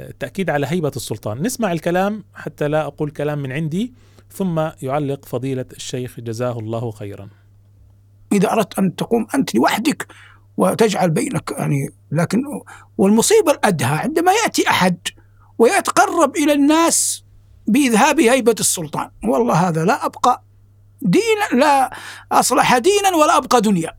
[0.00, 1.42] التأكيد على هيبة السلطان.
[1.42, 3.92] نسمع الكلام حتى لا أقول كلام من عندي
[4.30, 7.28] ثم يعلق فضيلة الشيخ جزاه الله خيرا.
[8.32, 10.06] إذا أردت أن تقوم أنت لوحدك
[10.56, 12.42] وتجعل بينك يعني لكن
[12.98, 14.98] والمصيبة الأدهى عندما يأتي أحد
[15.58, 17.24] ويتقرب إلى الناس
[17.66, 20.44] بإذهاب هيبة السلطان والله هذا لا أبقى
[21.02, 21.90] دينا لا
[22.32, 23.98] أصلح دينا ولا أبقى دنيا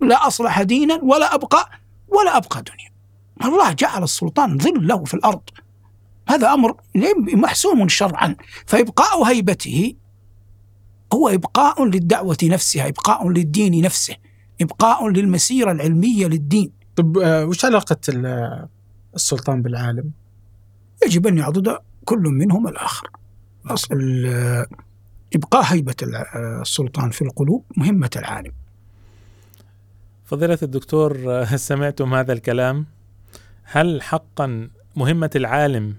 [0.00, 1.70] لا أصلح دينا ولا أبقى
[2.08, 2.92] ولا أبقى دنيا.
[3.48, 5.42] الله جعل السلطان ظل له في الأرض
[6.28, 6.76] هذا أمر
[7.34, 8.36] محسوم شرعا
[8.66, 9.94] فإبقاء هيبته
[11.14, 14.16] هو إبقاء للدعوة نفسها إبقاء للدين نفسه
[14.60, 16.70] إبقاء للمسيرة العلمية للدين.
[16.96, 18.68] طب آه، وش علاقة ال-
[19.14, 20.10] السلطان بالعالم؟
[21.06, 23.10] يجب أن يعضد كل منهم الآخر.
[23.66, 24.66] أصل ال-
[25.34, 26.16] إبقاء هيبة ال-
[26.60, 28.52] السلطان في القلوب مهمة العالم.
[30.24, 32.86] فضيلة الدكتور آه، سمعتم هذا الكلام.
[33.62, 35.94] هل حقا مهمة العالم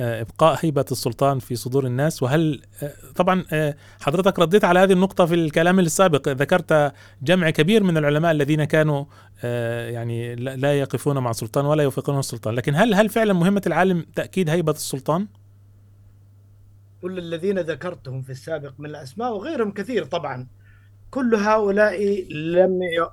[0.00, 2.22] آه، إبقاء هيبة السلطان في صدور الناس.
[2.22, 6.28] وهل آه، طبعا آه، حضرتك رديت على هذه النقطة في الكلام السابق.
[6.28, 6.92] ذكرت
[7.22, 9.04] جمع كبير من العلماء الذين كانوا
[9.90, 12.54] يعني لا يقفون مع السلطان ولا يوافقون السلطان.
[12.54, 15.26] لكن هل هل فعلا مهمة العالم تأكيد هيبة السلطان؟
[17.02, 20.46] كل الذين ذكرتهم في السابق من الأسماء وغيرهم كثير طبعا
[21.10, 23.08] كل هؤلاء لم ي...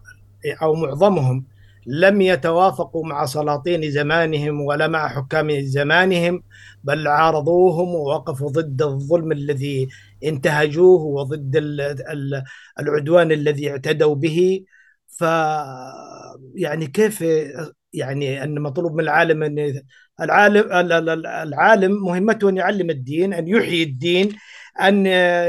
[0.61, 1.45] أو معظمهم
[1.85, 6.43] لم يتوافقوا مع سلاطين زمانهم ولا مع حكام زمانهم
[6.83, 9.87] بل عارضوهم ووقفوا ضد الظلم الذي
[10.23, 12.43] انتهجوه وضد ال- ال-
[12.79, 14.63] العدوان الذي اعتدوا به.
[15.07, 15.23] ف
[16.55, 17.23] يعني كيف
[17.93, 19.81] يعني أن مطلوب من العالم أن
[20.21, 24.29] العالم ال- ال- العالم مهمته أن يعلم الدين أن يحيي الدين
[24.81, 25.05] أن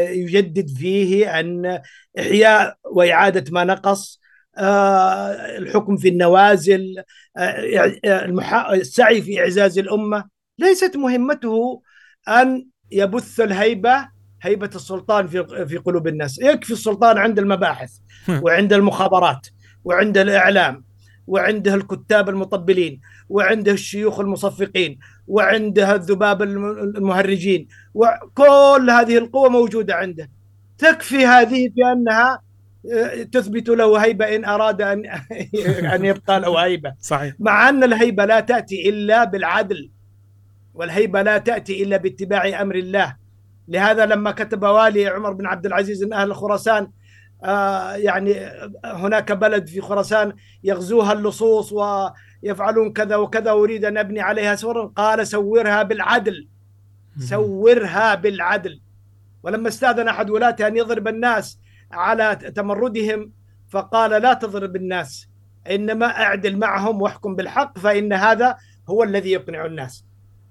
[0.06, 1.80] يجدد فيه أن
[2.18, 4.21] إحياء وإعادة ما نقص.
[4.58, 6.94] الحكم في النوازل
[7.36, 10.24] آه، المحا- السعي في إعزاز الأمة.
[10.58, 11.82] ليست مهمته
[12.28, 14.08] أن يبث الهيبة
[14.42, 16.38] هيبة السلطان في في قلوب الناس.
[16.38, 17.90] يكفي السلطان عند المباحث
[18.42, 19.46] وعند المخابرات
[19.84, 20.84] وعند الإعلام
[21.26, 27.68] وعنده الكتاب المطبلين وعنده الشيوخ المصفقين وعنده الذباب الم- المهرجين.
[27.94, 30.30] وكل هذه القوة موجودة عنده.
[30.78, 32.40] تكفي هذه بأنها آه،
[33.32, 35.06] تثبت له هيبة إن أراد أن
[35.94, 36.94] أن يبقى له هيبة.
[37.00, 37.34] صحيح.
[37.38, 39.90] مع أن الهيبة لا تأتي إلا بالعدل
[40.74, 43.16] والهيبة لا تأتي إلا باتباع أمر الله.
[43.68, 46.88] لهذا لما كتب والي عمر بن عبد العزيز أن أهل خراسان
[47.44, 48.34] آه، يعني
[48.84, 50.32] هناك بلد في خراسان
[50.64, 54.86] يغزوها اللصوص ويفعلون كذا وكذا أريد أن أبني عليها سورا.
[54.86, 56.48] قال سورها بالعدل.
[57.18, 58.80] سورها بالعدل.
[59.42, 61.58] ولما استأذن أحد ولاته أن يضرب الناس
[61.92, 63.32] على تمردهم
[63.68, 65.28] فقال لا تضرب الناس
[65.70, 68.56] إنما أعدل معهم واحكم بالحق فإن هذا
[68.90, 70.04] هو الذي يقنع الناس.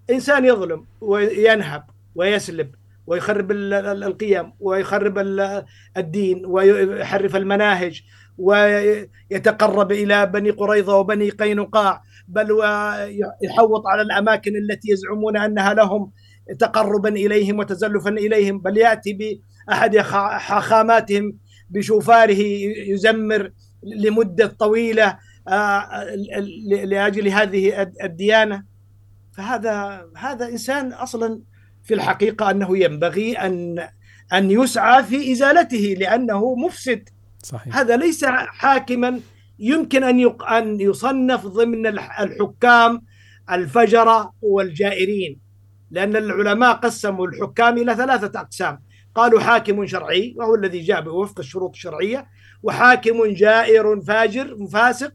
[0.09, 1.83] إنسان يظلم وينهب
[2.15, 2.75] ويسلب
[3.07, 5.65] ويخرب ال- ال- القيم ويخرب ال-
[5.97, 8.01] الدين ويحرف المناهج
[8.37, 16.11] ويتقرب إلى بني قريظة وبني قينقاع بل ويحوط على الأماكن التي يزعمون أنها لهم
[16.59, 19.13] تقربا إليهم وتزلفا إليهم بل يأتي
[19.67, 21.33] باحد خا- حاخاماتهم
[21.69, 22.41] بشوفاره
[22.87, 23.51] يزمر
[23.83, 25.17] لمدة طويلة
[25.47, 26.05] آه،
[26.85, 28.63] لأجل هذه الد- الديانة.
[29.37, 31.39] فهذا هذا إنسان أصلا
[31.83, 33.87] في الحقيقة أنه ينبغي أن
[34.33, 37.09] أن يسعى في إزالته لأنه مفسد.
[37.43, 37.77] صحيح.
[37.77, 39.19] هذا ليس حاكما.
[39.59, 43.01] يمكن أن أن يصنف ضمن الح- الحكام
[43.51, 45.39] الفجرة والجائرين
[45.91, 48.79] لأن العلماء قسموا الحكام إلى ثلاثة أقسام.
[49.15, 52.27] قالوا حاكم شرعي وهو الذي جاء بوفق الشروط الشرعية
[52.63, 55.13] وحاكم جائر فاجر فاسق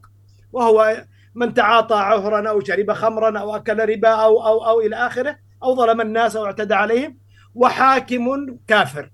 [0.51, 1.05] وهو
[1.35, 5.75] من تعاطى عهرا أو شرب خمرا أو أكل ربا أو أو أو إلى آخره أو
[5.75, 7.17] ظلم الناس أو اعتدى عليهم
[7.55, 9.11] وحاكم كافر.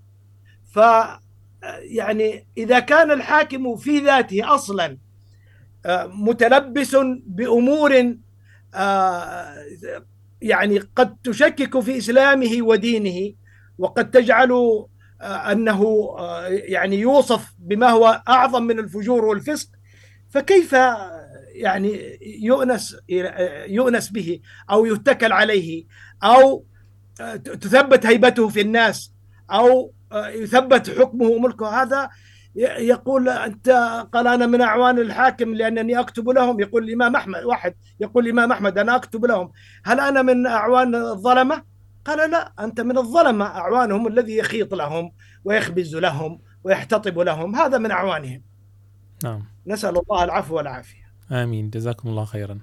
[0.74, 0.80] ف
[1.82, 4.98] يعني إذا كان الحاكم في ذاته أصلا
[5.86, 6.96] آه، متلبس
[7.26, 8.16] بأمور
[8.76, 9.56] آه،
[10.42, 13.34] يعني قد تشكك في إسلامه ودينه
[13.78, 14.52] وقد تجعل
[15.22, 19.70] آه، أنه آه، يعني يوصف بما هو أعظم من الفجور والفسق.
[20.30, 20.76] فكيف
[21.54, 22.98] يعني يؤنس
[23.68, 24.40] يؤنس به
[24.72, 25.86] أو يتكل عليه
[26.24, 26.66] أو
[27.22, 29.14] آه، تثبت هيبته في الناس
[29.52, 32.10] أو آه، يثبت حكمه وملكه؟ هذا
[32.80, 33.70] يقول أنت
[34.14, 36.60] قال أنا من أعوان الحاكم لأنني أكتب لهم.
[36.60, 39.52] يقول الإمام أحمد واحد يقول الإمام أحمد أنا أكتب لهم.
[39.86, 41.64] هل أنا من أعوان الظلمة؟
[42.06, 45.12] قال لا أنت من الظلمة أعوانهم الذي يخيط لهم
[45.46, 48.42] ويخبز لهم ويحتطب لهم هذا من أعوانهم.
[49.24, 49.44] نعم.
[49.68, 51.04] نسأل الله العفو والعافية.
[51.32, 51.70] آمين.
[51.70, 52.60] جزاكم الله خيرا.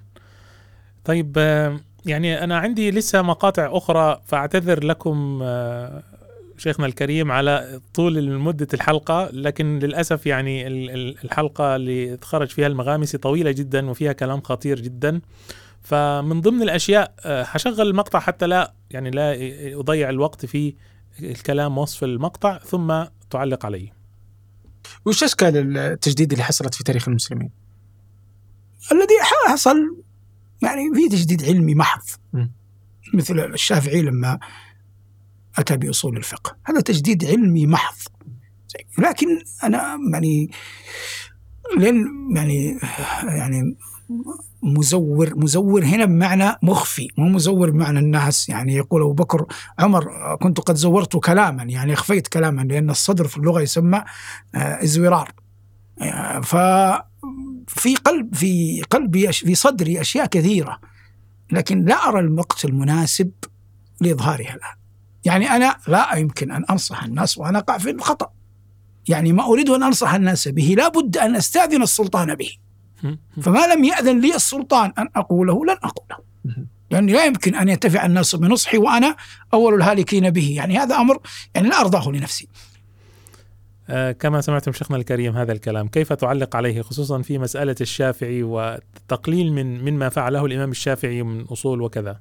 [1.05, 6.03] طيب آه، يعني أنا عندي لسه مقاطع أخرى فأعتذر لكم آه،
[6.57, 12.67] شيخنا الكريم على طول مدة الحلقة لكن للأسف يعني ال- ال- الحلقة اللي خرج فيها
[12.67, 15.21] المغامسي طويلة جدا وفيها كلام خطير جدا.
[15.81, 19.35] فمن ضمن الأشياء آه، حشغل المقطع حتى لا يعني لا
[19.79, 20.75] أضيع الوقت في
[21.19, 23.93] الكلام وصف المقطع ثم تعلق عليه
[25.05, 27.49] وش اشكال التجديد اللي حصلت في تاريخ المسلمين؟
[28.91, 29.15] الذي
[29.47, 29.77] حصل
[30.63, 32.03] يعني في تجديد علمي محض.
[33.13, 34.39] مثل الشافعي لما
[35.57, 37.97] أتى بأصول الفقه هذا تجديد علمي محض
[38.97, 39.27] لكن
[39.63, 40.51] أنا يعني
[41.77, 42.05] لين
[42.35, 42.79] يعني
[43.23, 43.77] يعني
[44.63, 48.49] مزور مزور هنا بمعنى مخفي مو مزور بمعنى الناس.
[48.49, 49.45] يعني يقول أبو بكر
[49.79, 54.03] عمر كنت قد زورت كلاما يعني اخفيت كلاما لأن الصدر في اللغة يسمى
[54.55, 55.31] آه، إزورار.
[56.01, 60.79] آه، ففي قلب في قلبي في صدري أشياء كثيرة
[61.51, 63.31] لكن لا أرى الوقت المناسب
[64.01, 64.75] لإظهارها الآن.
[65.25, 68.31] يعني أنا لا يمكن أن أنصح الناس وأنا اقع في الخطأ.
[69.07, 72.51] يعني ما أريد أن أنصح الناس به لا بد أن أستأذن السلطان به.
[73.41, 76.23] فما لم يأذن لي السلطان أن أقوله لن أقوله.
[76.91, 79.15] يعني لا يمكن أن ينتفع الناس بنصحي وأنا
[79.53, 80.53] أول الهالكين به.
[80.55, 81.19] يعني هذا أمر
[81.55, 82.47] يعني لا أرضاه لنفسي.
[83.89, 89.53] آه كما سمعتم شيخنا الكريم هذا الكلام كيف تعلق عليه خصوصا في مسألة الشافعي وتقليل
[89.53, 92.19] من مما فعله الإمام الشافعي من أصول وكذا؟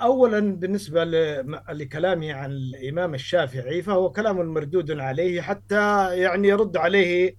[0.00, 1.04] اولا بالنسبة
[1.70, 7.34] لكلامي عن الإمام الشافعي فهو كلام مردود عليه حتى يعني يرد عليه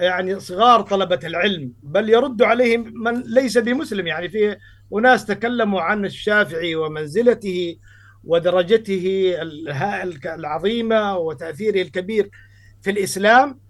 [0.00, 4.56] يعني صغار طلبة العلم بل يرد عليهم من ليس بمسلم يعني في
[4.94, 7.76] أناس تكلموا عن الشافعي ومنزلته
[8.24, 9.34] ودرجته
[10.24, 12.30] العظيمة وتأثيره الكبير
[12.82, 13.60] في الإسلام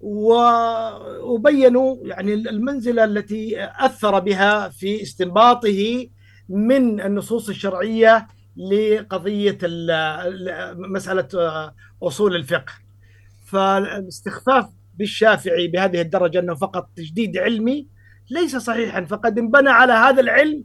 [0.00, 6.08] وبينوا يعني المنزلة التي أثر بها في استنباطه
[6.48, 8.26] من النصوص الشرعية
[8.56, 9.58] لقضية
[10.74, 11.28] مسألة
[12.02, 12.72] أصول الفقه.
[13.44, 14.66] فالاستخفاف
[15.00, 17.86] بالشافعي بهذه الدرجة أنه فقط تجديد علمي
[18.30, 19.04] ليس صحيحا.
[19.04, 20.64] فقد انبنى على هذا العلم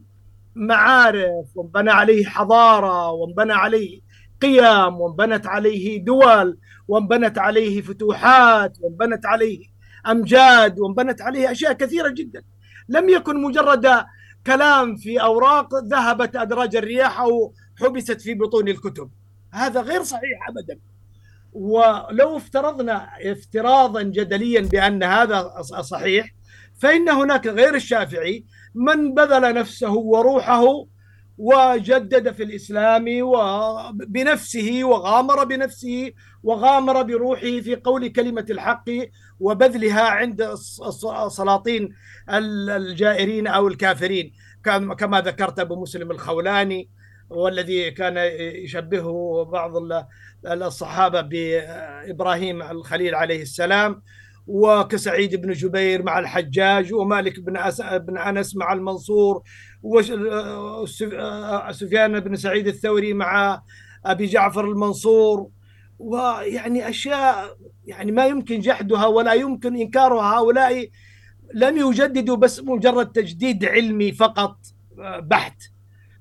[0.56, 4.02] معارف وانبنى عليه حضارة وانبنى عليه
[4.42, 6.58] قيم وانبنت عليه دول
[6.88, 9.60] وانبنت عليه فتوحات وانبنت عليه
[10.08, 12.44] أمجاد وانبنت عليه أشياء كثيرة جدا.
[12.90, 14.06] لم يكن مجرد
[14.48, 19.10] كلام في أوراق ذهبت أدراج الرياح أو حبست في بطون الكتب.
[19.52, 20.80] هذا غير صحيح أبدا.
[21.56, 26.36] ولو افترضنا افتراضا جدليا بأن هذا صحيح
[26.80, 28.46] فإن هناك غير الشافعي
[28.76, 30.64] من بذل نفسه وروحه
[31.38, 36.12] وجدد في الإسلام وبنفسه وغامر بنفسه
[36.44, 38.90] وغامر بروحه في قول كلمة الحق
[39.40, 40.42] وبذلها عند
[41.22, 41.90] السلاطين
[42.30, 44.34] الجائرين أو الكافرين.
[44.98, 46.90] كما ذكرت أبو مسلم الخولاني
[47.30, 48.18] والذي كان
[48.64, 49.72] يشبهه بعض
[50.46, 54.02] الصحابة بإبراهيم الخليل عليه السلام
[54.48, 59.44] وكسعيد بن جبير مع الحجاج ومالك بن بن أنس مع المنصور
[61.64, 63.62] وسفيان بن سعيد الثوري مع
[64.06, 65.50] أبي جعفر المنصور.
[66.00, 70.40] ويعني أشياء يعني ما يمكن جحدها ولا يمكن إنكارها.
[70.40, 70.90] هؤلاء
[71.54, 74.58] لم يجددوا بس مجرد تجديد علمي فقط
[75.20, 75.62] بحت.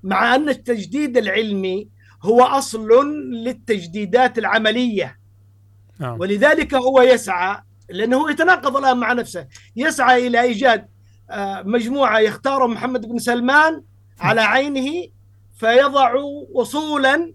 [0.05, 1.89] مع أن التجديد العلمي
[2.23, 2.89] هو أصل
[3.31, 5.17] للتجديدات العملية.
[5.99, 6.19] نعم.
[6.19, 7.57] ولذلك هو يسعى
[7.89, 10.87] لأنه يتناقض الآن مع نفسه يسعى إلى إيجاد
[11.29, 13.81] آه، مجموعة يختار محمد بن سلمان
[14.19, 15.07] على عينه
[15.55, 16.13] فيضع
[16.55, 17.33] اصولا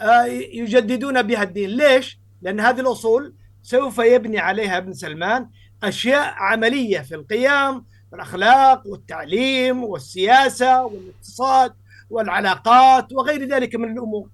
[0.00, 1.70] آه، يجددون بها الدين.
[1.70, 5.48] ليش؟ لأن هذه الأصول سوف يبني عليها ابن سلمان
[5.82, 11.74] أشياء عملية في القيم والاخلاق والتعليم والسياسة والإقتصاد.
[12.10, 14.28] والعلاقات وغير ذلك من الأمور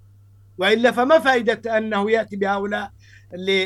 [0.59, 2.91] وإلا فما فائدة أنه يأتي بهؤلاء
[3.35, 3.63] اللي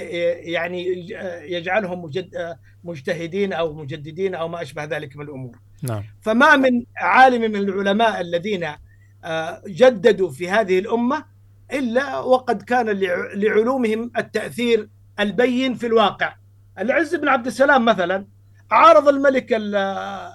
[0.53, 1.09] يعني
[1.43, 5.59] يجعلهم مجد مجتهدين أو مجددين أو ما أشبه ذلك من الأمور.
[5.83, 6.05] نعم.
[6.21, 8.69] فما من عالم من العلماء الذين
[9.25, 11.25] آه، جددوا في هذه الأمة
[11.73, 12.87] إلا وقد كان
[13.35, 14.89] لعلومهم التأثير
[15.21, 16.35] البين في الواقع.
[16.79, 18.27] العز بن عبد السلام مثلا
[18.71, 20.33] عارض الملك آه،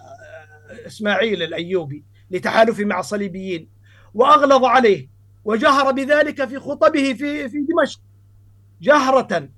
[0.87, 3.69] إسماعيل الأيوبي لتحالفه مع الصليبيين
[4.13, 5.09] وأغلظ عليه
[5.45, 7.99] وجهر بذلك في خطبه في في دمشق
[8.81, 9.49] جهرة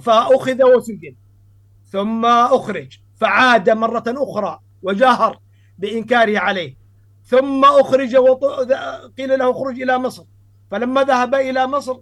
[0.00, 1.16] فأخذ وسجن.
[1.86, 5.40] ثم أخرج فعاد مرة أخرى وجاهر
[5.78, 6.76] بإنكاره عليه.
[7.24, 10.24] ثم أخرج وقيل له اخرج إلى مصر.
[10.70, 12.00] فلما ذهب إلى مصر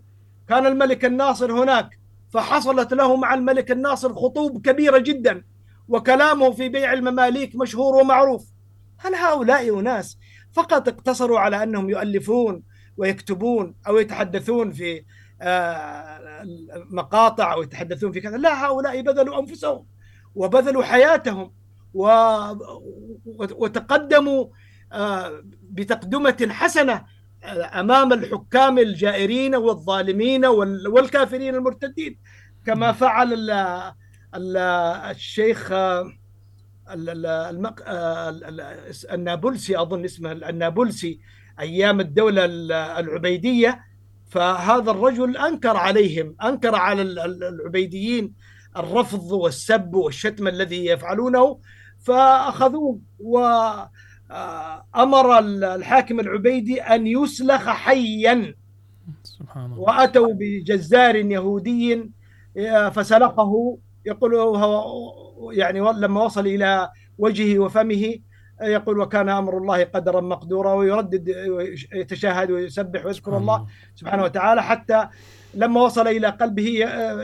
[0.48, 1.98] كان الملك الناصر هناك
[2.28, 5.44] فحصلت له مع الملك الناصر خطوب كبيرة جدا
[5.88, 8.53] وكلامه في بيع المماليك مشهور ومعروف.
[9.04, 10.18] هل هؤلاء أناس
[10.52, 12.62] فقط اقتصروا على أنهم يؤلفون
[12.96, 15.04] ويكتبون أو يتحدثون في
[15.42, 16.20] آه،
[16.90, 19.86] مقاطع أو يتحدثون في كذا؟ لا هؤلاء بذلوا أنفسهم
[20.34, 21.52] وبذلوا حياتهم
[23.34, 24.46] وتقدموا
[24.92, 27.04] آه، بتقدمة حسنة
[27.44, 32.18] آه، أمام الحكام الجائرين والظالمين والكافرين المرتدين
[32.66, 33.50] كما فعل
[35.10, 35.72] الشيخ
[39.12, 41.20] النابلسي أظن اسمه النابلسي
[41.60, 42.44] أيام الدولة
[42.98, 43.84] العبيدية.
[44.28, 48.32] فهذا الرجل أنكر عليهم أنكر على العبيديين
[48.76, 51.58] الرفض والسب والشتم الذي يفعلونه.
[52.00, 53.98] فأخذوه وأمر
[55.74, 58.54] الحاكم العبيدي أن يسلخ حيا.
[59.22, 59.80] سبحان الله.
[59.80, 62.10] وأتوا بجزار يهودي
[62.92, 68.14] فسلخه يقول هو يعني لما وصل إلى وجهه وفمه
[68.62, 71.28] يقول وكان أمر الله قدرا مقدورا ويردد
[71.94, 75.08] يتشاهد ويسبح ويذكر الله سبحانه وتعالى حتى
[75.54, 76.68] لما وصل إلى قلبه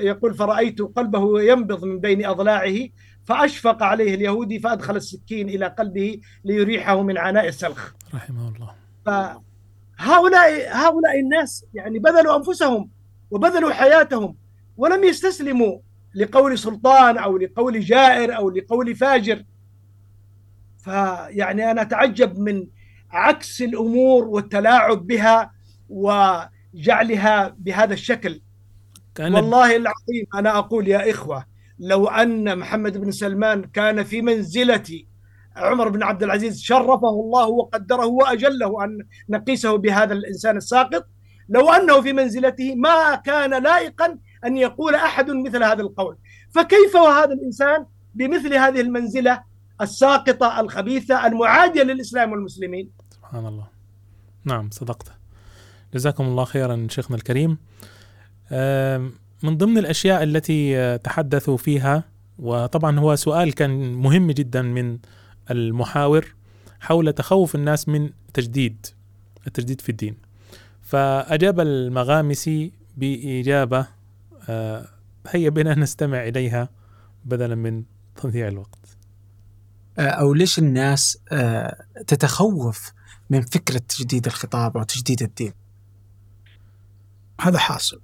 [0.00, 2.76] يقول فرأيت قلبه ينبض من بين أضلاعه
[3.24, 7.92] فأشفق عليه اليهودي فأدخل السكين إلى قلبه ليريحه من عناء السلخ.
[8.14, 8.70] رحمه الله.
[9.06, 12.90] فهؤلاء هؤلاء الناس يعني بذلوا أنفسهم
[13.30, 14.36] وبذلوا حياتهم
[14.76, 15.78] ولم يستسلموا
[16.14, 19.44] لقول سلطان أو لقول جائر أو لقول فاجر.
[20.78, 22.66] فيعني أنا أتعجب من
[23.10, 25.52] عكس الأمور والتلاعب بها
[25.88, 28.42] وجعلها بهذا الشكل.
[29.14, 31.44] كان والله العظيم أنا أقول يا إخوة
[31.78, 35.04] لو أن محمد بن سلمان كان في منزلة
[35.56, 41.06] عمر بن عبد العزيز شرفه الله وقدره وأجله أن نقيسه بهذا الإنسان الساقط
[41.48, 46.16] لو أنه في منزلته ما كان لائقا أن يقول أحد مثل هذا القول.
[46.50, 49.42] فكيف وهذا الإنسان بمثل هذه المنزلة
[49.80, 53.66] الساقطة الخبيثة المعادية للإسلام والمسلمين؟ سبحان الله.
[54.44, 55.12] نعم صدقت.
[55.94, 57.58] جزاكم الله خيرا شيخنا الكريم.
[59.42, 62.04] من ضمن الأشياء التي تحدثوا فيها
[62.38, 64.98] وطبعا هو سؤال كان مهم جدا من
[65.50, 66.34] المحاور
[66.80, 68.86] حول تخوف الناس من تجديد
[69.46, 70.16] التجديد في الدين.
[70.82, 73.86] فأجاب المغامسي بإجابة
[75.26, 76.68] هيا بنا نستمع إليها
[77.24, 77.84] بدلا من
[78.16, 78.96] تضييع الوقت.
[79.98, 82.92] آه، أو ليش الناس آه، تتخوف
[83.30, 85.52] من فكرة تجديد الخطاب أو تجديد الدين؟
[87.40, 88.00] هذا حاصل.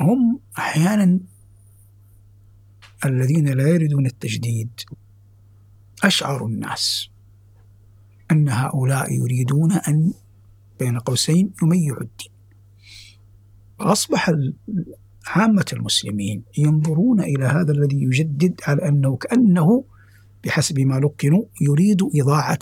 [0.00, 1.20] هم أحيانا
[3.04, 4.80] الذين لا يريدون التجديد
[6.04, 7.10] أشعروا الناس
[8.30, 10.12] أن هؤلاء يريدون أن
[10.80, 12.32] بين قوسين يميعوا الدين.
[13.78, 14.30] فأصبح
[15.28, 19.84] عامة المسلمين ينظرون إلى هذا الذي يجدد على أنه كأنه
[20.44, 22.58] بحسب ما لقنوا يريد إضاعة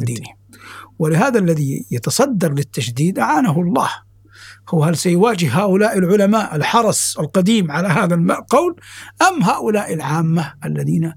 [0.00, 0.28] دينه
[0.98, 3.88] ولهذا الذي يتصدر للتجديد أعانه الله.
[4.68, 8.76] هو هل سيواجه هؤلاء العلماء الحرس القديم على هذا القول
[9.22, 11.12] أم هؤلاء العامة الذين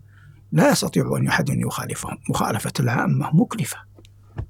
[0.52, 3.78] لا يستطيع أن أحد يخالفهم؟ مخالفة العامة مكلفة.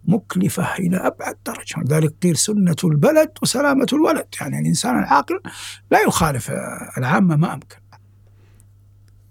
[0.06, 1.80] مكلفة إلى أبعد درجة.
[1.86, 4.28] لذلك قيل سنة البلد وسلامة الولد.
[4.42, 5.40] يعني الإنسان العاقل
[5.92, 6.52] لا يخالف
[6.98, 7.78] العامة ما أمكن.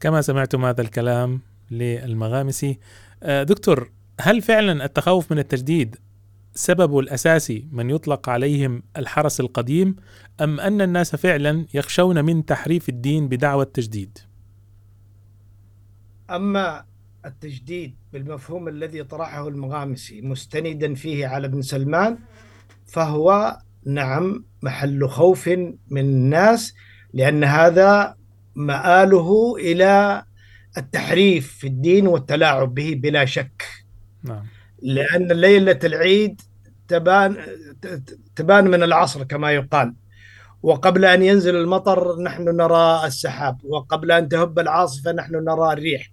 [0.00, 1.40] كما سمعتم هذا الكلام
[1.70, 2.78] للمغامسي.
[3.22, 3.90] آه، دكتور
[4.20, 5.96] هل فعلا التخوف من التجديد
[6.54, 9.96] سببه الاساسي من يطلق عليهم الحرس القديم
[10.40, 14.18] أم أن الناس فعلا يخشون من تحريف الدين بدعوى التجديد؟
[16.30, 16.84] أما
[17.26, 22.18] التجديد بالمفهوم الذي طرحه المغامسي مستندا فيه على ابن سلمان
[22.86, 25.48] فهو نعم محل خوف
[25.90, 26.74] من الناس
[27.12, 28.16] لأن هذا
[28.54, 30.22] مآله إلى
[30.78, 33.62] التحريف في الدين والتلاعب به بلا شك.
[34.22, 34.46] نعم.
[34.82, 36.40] لأن ليلة العيد
[36.88, 37.36] تبان
[38.36, 39.94] تبان من العصر كما يقال.
[40.62, 46.10] وقبل أن ينزل المطر نحن نرى السحاب وقبل أن تهب العاصفة نحن نرى الريح.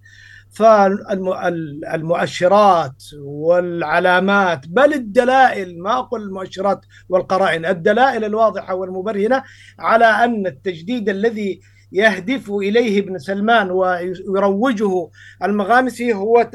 [1.86, 9.42] فالمؤشرات والعلامات بل الدلائل ما أقول المؤشرات والقرائن الدلائل الواضحة والمبرهنة
[9.78, 11.60] على أن التجديد الذي
[11.92, 15.10] يهدف إليه ابن سلمان ويروجه
[15.42, 16.50] المغامسي هو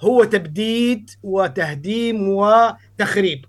[0.00, 3.44] هو تبديد وتهديم وتخريب.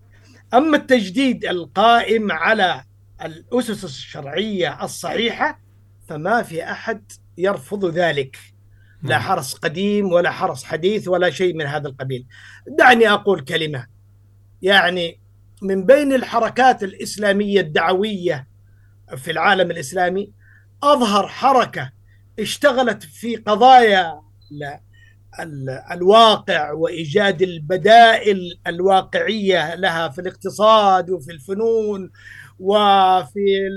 [0.53, 2.83] أما التجديد القائم على
[3.25, 5.59] الأسس الشرعية الصحيحة
[6.07, 8.37] فما في أحد يرفض ذلك.
[9.03, 9.21] لا نعم.
[9.21, 12.27] حرس قديم ولا حرس حديث ولا شيء من هذا القبيل.
[12.67, 13.87] دعني أقول كلمة.
[14.61, 15.19] يعني
[15.61, 18.47] من بين الحركات الإسلامية الدعوية
[19.17, 20.31] في العالم الإسلامي
[20.83, 21.91] أظهر حركة
[22.39, 24.21] اشتغلت في قضايا
[25.91, 32.11] الواقع وإيجاد البدائل الواقعية لها في الاقتصاد وفي الفنون
[32.59, 33.67] وفي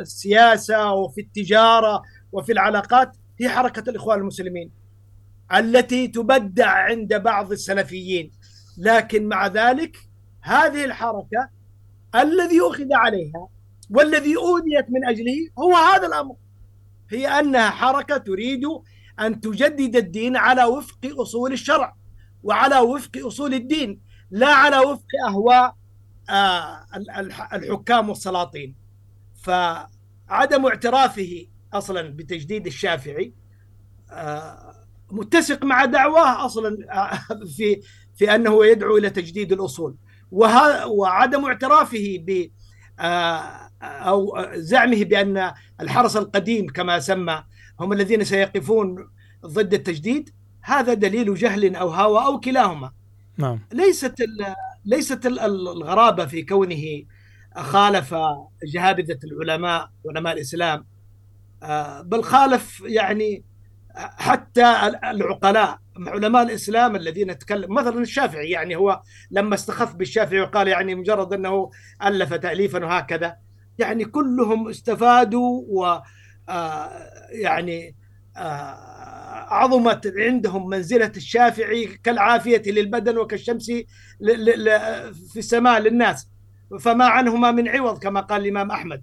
[0.00, 2.02] السياسة وفي التجارة
[2.32, 3.16] وفي العلاقات.
[3.40, 4.70] هي حركة الإخوان المسلمين
[5.54, 8.32] التي تبدع عند بعض السلفيين.
[8.78, 9.96] لكن مع ذلك
[10.40, 11.48] هذه الحركة
[12.14, 13.48] الذي أخذ عليها
[13.90, 16.36] والذي أوديت من أجله هو هذا الأمر.
[17.10, 18.62] هي أنها حركة تريد
[19.20, 21.96] أن تجدد الدين على وفق أصول الشرع
[22.42, 24.00] وعلى وفق أصول الدين
[24.30, 25.76] لا على وفق أهواء
[26.30, 26.86] آه،
[27.52, 28.74] الحكام والسلاطين.
[29.42, 33.32] فعدم اعترافه أصلا بتجديد الشافعي.
[34.10, 34.74] آه،
[35.10, 37.80] متسق مع دعواه أصلا آه، في
[38.14, 39.96] في أنه يدعو إلى تجديد الأصول.
[40.30, 42.50] وعدم اعترافه ب
[43.82, 47.44] أو زعمه بأن الحرس القديم كما سمى
[47.80, 49.08] هم الذين سيقفون
[49.46, 50.30] ضد التجديد
[50.62, 52.92] هذا دليل جهل أو هوى أو كلاهما.
[53.38, 53.60] نعم.
[53.72, 54.14] ليست
[54.84, 57.02] ليست الغرابة في كونه
[57.56, 58.14] خالف
[58.74, 60.97] جهابذة العلماء علماء الإسلام آه،
[62.02, 63.44] بل خالف يعني
[63.98, 70.94] حتى العقلاء علماء الإسلام الذين تكلم مثلا الشافعي يعني هو لما استخف بالشافعي وقال يعني
[70.94, 71.70] مجرد إنه
[72.04, 73.36] ألف تاليفا وهكذا
[73.78, 76.00] يعني كلهم استفادوا و
[76.48, 76.90] آه،
[77.30, 77.96] يعني
[78.36, 78.98] آه،
[79.54, 83.66] عظمت عندهم منزلة الشافعي كالعافية للبدن وكالشمس
[85.32, 86.28] في السماء للناس
[86.80, 89.02] فما عنهما من عوض كما قال الإمام أحمد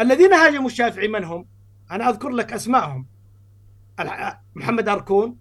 [0.00, 1.46] الذين هاجموا الشافعي من هم؟
[1.90, 3.06] أنا أذكر لك أسمائهم.
[4.54, 5.36] محمد أركون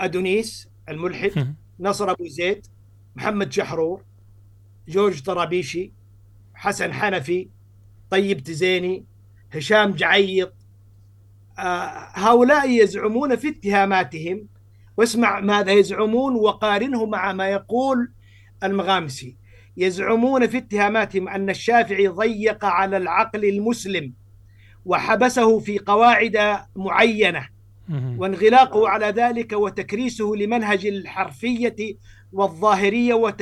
[0.00, 2.66] أدونيس الملحد نصر أبو زيد
[3.16, 4.04] محمد شحرور
[4.88, 5.92] جورج طرابيشي
[6.54, 7.48] حسن حنفي
[8.10, 9.04] طيب تزيني
[9.52, 10.54] هشام جعيط.
[11.58, 14.48] آه هؤلاء يزعمون في اتهاماتهم.
[14.96, 18.12] واسمع ماذا يزعمون وقارنه مع ما يقول
[18.62, 19.36] المغامسي.
[19.76, 24.12] يزعمون في اتهاماتهم أن الشافعي ضيق على العقل المسلم.
[24.84, 27.48] وحبسه في قواعد معينة.
[28.18, 31.76] وانغلاقه على ذلك وتكريسه لمنهج الحرفية
[32.32, 33.34] والظاهرية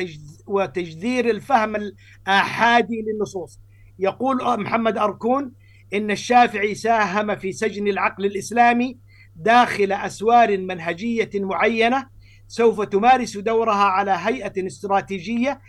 [0.47, 3.61] وتجذير الفهم الآحادي للنصوص.
[3.99, 5.53] يقول محمد أركون
[5.95, 8.97] إن الشافعي ساهم في سجن العقل الإسلامي
[9.37, 12.07] داخل أسوار منهجية معينة
[12.49, 15.61] سوف تمارس دورها على هيئة استراتيجية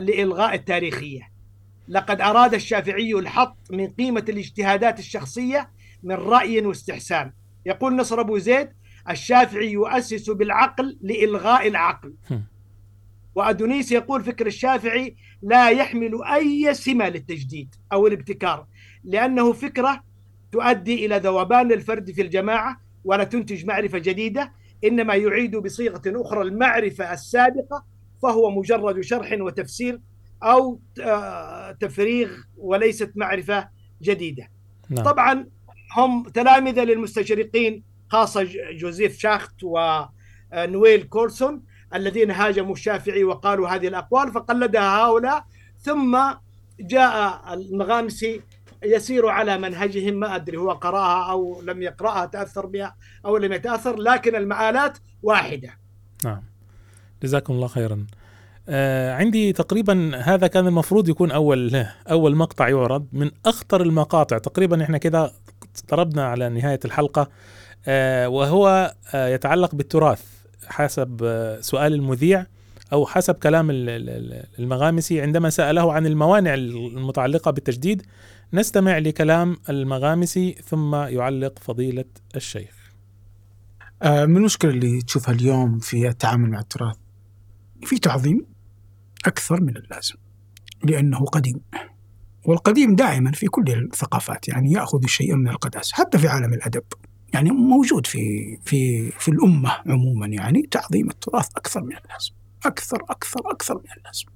[0.00, 1.35] لإلغاء التاريخية.
[1.88, 5.70] لقد أراد الشافعي الحط من قيمة الاجتهادات الشخصية
[6.02, 7.32] من رأي واستحسان.
[7.66, 8.68] يقول نصر أبو زيد
[9.10, 12.14] الشافعي يؤسس بالعقل لإلغاء العقل.
[13.34, 18.66] وأدونيس يقول فكر الشافعي لا يحمل أي سمة للتجديد أو الابتكار
[19.04, 20.04] لأنه فكرة
[20.52, 24.52] تؤدي إلى ذوبان الفرد في الجماعة ولا تنتج معرفة جديدة
[24.84, 27.84] إنما يعيد بصيغة أخرى المعرفة السابقة
[28.22, 30.00] فهو مجرد شرح وتفسير
[30.42, 33.68] أو آه، تفريغ وليست معرفة
[34.02, 34.48] جديدة.
[34.90, 35.04] نعم.
[35.04, 35.46] طبعا
[35.96, 41.62] هم تلامذة للمستشرقين خاصة جوزيف شاخت ونويل كورسون
[41.94, 45.44] الذين هاجموا الشافعي وقالوا هذه الأقوال فقلدها هؤلاء.
[45.80, 46.18] ثم
[46.80, 48.42] جاء المغامسي
[48.84, 53.96] يسير على منهجهم ما أدري هو قرأها أو لم يقرأها تأثر بها أو لم يتأثر
[53.96, 55.78] لكن المآلات واحدة.
[56.24, 56.42] نعم.
[57.22, 58.06] جزاكم الله خيرا.
[58.68, 64.38] آه عندي تقريبا هذا كان المفروض يكون أول أول مقطع يعرض من أخطر المقاطع.
[64.38, 65.32] تقريبا إحنا كده
[65.76, 67.28] اقتربنا على نهاية الحلقة
[67.86, 70.22] آه وهو آه يتعلق بالتراث
[70.66, 72.46] حسب آه سؤال المذيع
[72.92, 75.20] أو حسب كلام المغامسي.
[75.20, 78.02] عندما سأله عن الموانع المتعلقة بالتجديد
[78.52, 82.04] نستمع لكلام المغامسي ثم يعلق فضيلة
[82.36, 82.76] الشيخ.
[84.02, 86.96] آه، من المشكلة اللي تشوفها اليوم في التعامل مع التراث؟
[87.82, 88.55] في تعظيم؟
[89.26, 90.14] أكثر من اللازم
[90.84, 91.60] لأنه قديم
[92.44, 96.82] والقديم دائما في كل الثقافات يعني يأخذ شيئا من القداسة حتى في عالم الأدب
[97.34, 102.32] يعني موجود في في في الأمة عموما يعني تعظيم التراث أكثر من اللازم
[102.66, 104.26] أكثر أكثر أكثر من اللازم.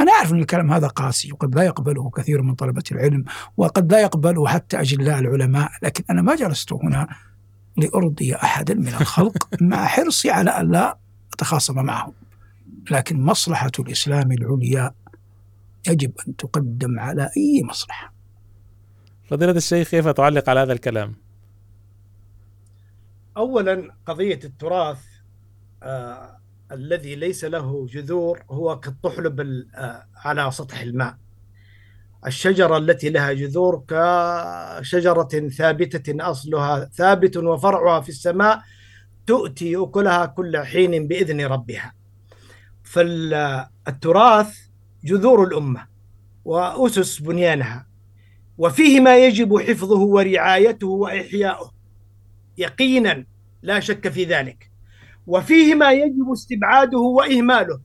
[0.00, 3.24] أنا أعرف أن الكلام هذا قاسي وقد لا يقبله كثير من طلبة العلم
[3.56, 7.08] وقد لا يقبله حتى أجلاء العلماء لكن أنا ما جلست هنا
[7.76, 10.98] لأرضي أحدا من الخلق مع حرصي على أن لا
[11.32, 12.12] أتخاصم معهم.
[12.90, 14.94] لكن مصلحة الإسلام العليا
[15.88, 18.14] يجب أن تقدم على أي مصلحة.
[19.24, 21.14] فضيلة الشيخ كيف تعلق على هذا الكلام؟
[23.36, 24.98] أولا قضية التراث
[25.82, 26.38] آه
[26.72, 29.40] الذي ليس له جذور هو كالطحلب
[29.74, 31.16] آه على سطح الماء.
[32.26, 38.62] الشجرة التي لها جذور كشجرة ثابتة أصلها ثابت وفرعها في السماء
[39.26, 41.97] تؤتي أكلها كل حين بإذن ربها.
[42.88, 44.58] فالتراث
[45.04, 45.86] جذور الأمة
[46.44, 47.86] وأسس بنيانها
[48.58, 51.72] وفيه ما يجب حفظه ورعايته وإحياؤه.
[52.58, 53.24] يقينا
[53.62, 54.70] لا شك في ذلك.
[55.26, 57.80] وفيه ما يجب استبعاده وإهماله.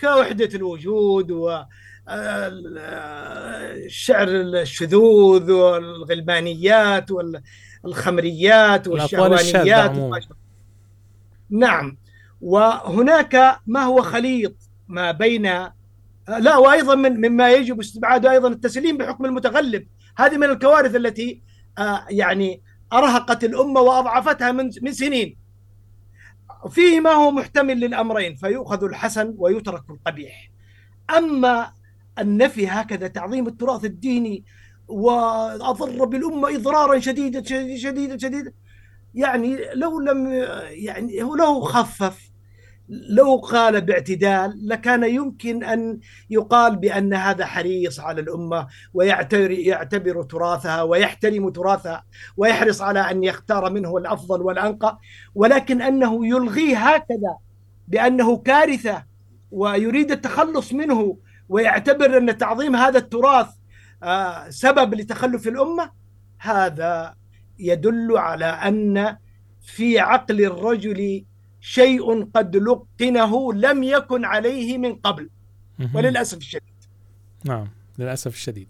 [0.00, 1.62] كوحدة الوجود و
[3.86, 7.10] الشعر الشذوذ والغلمانيات
[7.84, 9.92] والخمريات والشهوانيات
[11.50, 11.96] نعم.
[12.40, 14.54] وهناك ما هو خليط
[14.88, 15.42] ما بين
[16.28, 19.86] لا وأيضا من مما يجب استبعاده أيضا التسليم بحكم المتغلب.
[20.16, 21.42] هذه من الكوارث التي
[22.10, 22.62] يعني
[22.92, 25.36] أرهقت الأمة وأضعفتها من من سنين.
[26.70, 30.50] فيه ما هو محتمل للأمرين فيؤخذ الحسن ويترك القبيح.
[31.18, 31.72] أما
[32.18, 34.44] النفي هكذا تعظيم التراث الديني
[34.88, 37.42] وأضر بالأمة اضرارا شديدا
[37.76, 38.52] شديدا شديدا,
[39.14, 40.32] يعني لو لم
[40.70, 42.29] يعني لو خفف
[42.90, 46.00] لو قال باعتدال لكان يمكن أن
[46.30, 52.04] يقال بأن هذا حريص على الأمة ويعتبر يعتبر تراثها ويحترم تراثها
[52.36, 54.98] ويحرص على أن يختار منه الأفضل والأنقى
[55.34, 57.36] ولكن أنه يلغيه هكذا
[57.88, 59.04] بأنه كارثة
[59.50, 61.18] ويريد التخلص منه
[61.48, 63.48] ويعتبر أن تعظيم هذا التراث
[64.02, 65.90] آه، سبب لتخلف الأمة
[66.38, 67.14] هذا
[67.58, 69.16] يدل على أن
[69.60, 71.24] في عقل الرجل
[71.60, 75.30] شيء قد لقنه لم يكن عليه من قبل.
[75.94, 76.74] وللأسف الشديد.
[77.44, 77.68] نعم
[77.98, 78.68] للأسف الشديد.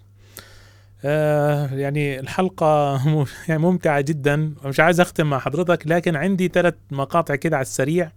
[1.05, 3.01] آه يعني الحلقة
[3.49, 4.55] يعني ممتعة جدا.
[4.65, 8.13] مش عايز أختم مع حضرتك لكن عندي ثلاث مقاطع كده على السريع.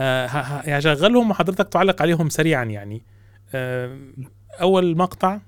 [0.00, 3.02] آه هشغلهم وحضرتك تعلق عليهم سريعا يعني.
[3.54, 3.98] آه
[4.60, 5.38] أول مقطع.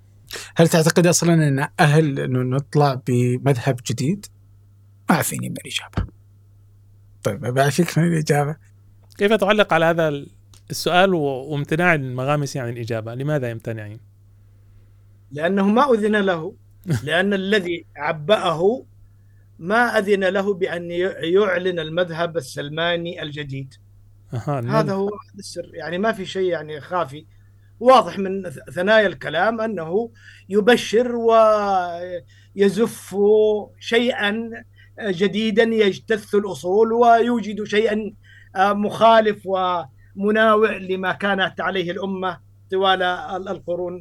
[0.56, 4.26] هل تعتقد أصلا أن أهل أنه نطلع بمذهب جديد؟
[5.10, 6.11] أعفيني من الإجابة
[7.24, 8.56] طيب بعرفك من الإجابة.
[9.18, 10.24] كيف تعلق على هذا
[10.70, 14.00] السؤال وامتناع المغامسي عن الإجابة؟ لماذا يمتنعين؟
[15.30, 16.54] لأنه ما أذن له.
[17.04, 18.84] لأن الذي عبأه
[19.58, 20.90] ما أذن له بأن
[21.22, 23.74] يعلن المذهب السلماني الجديد.
[24.46, 25.70] هذا هو السر.
[25.74, 27.26] يعني ما في شيء يعني خافي.
[27.80, 30.10] واضح من ثنايا الكلام أنه
[30.48, 31.16] يبشر
[32.56, 33.16] ويزف
[33.78, 34.50] شيئا
[35.00, 38.12] جديدا يجتث الأصول ويوجد شيئا
[38.56, 42.38] آه، مخالف ومناوئ لما كانت عليه الأمة
[42.70, 43.02] طوال
[43.48, 44.00] القرون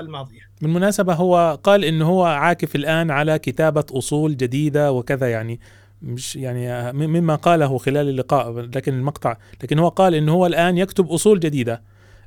[0.00, 0.40] الماضية.
[0.62, 5.60] بالمناسبة هو قال إنه هو عاكف الآن على كتابة أصول جديدة وكذا يعني
[6.02, 11.10] مش يعني مما قاله خلال اللقاء لكن المقطع لكن هو قال إنه هو الآن يكتب
[11.10, 11.82] أصول جديدة.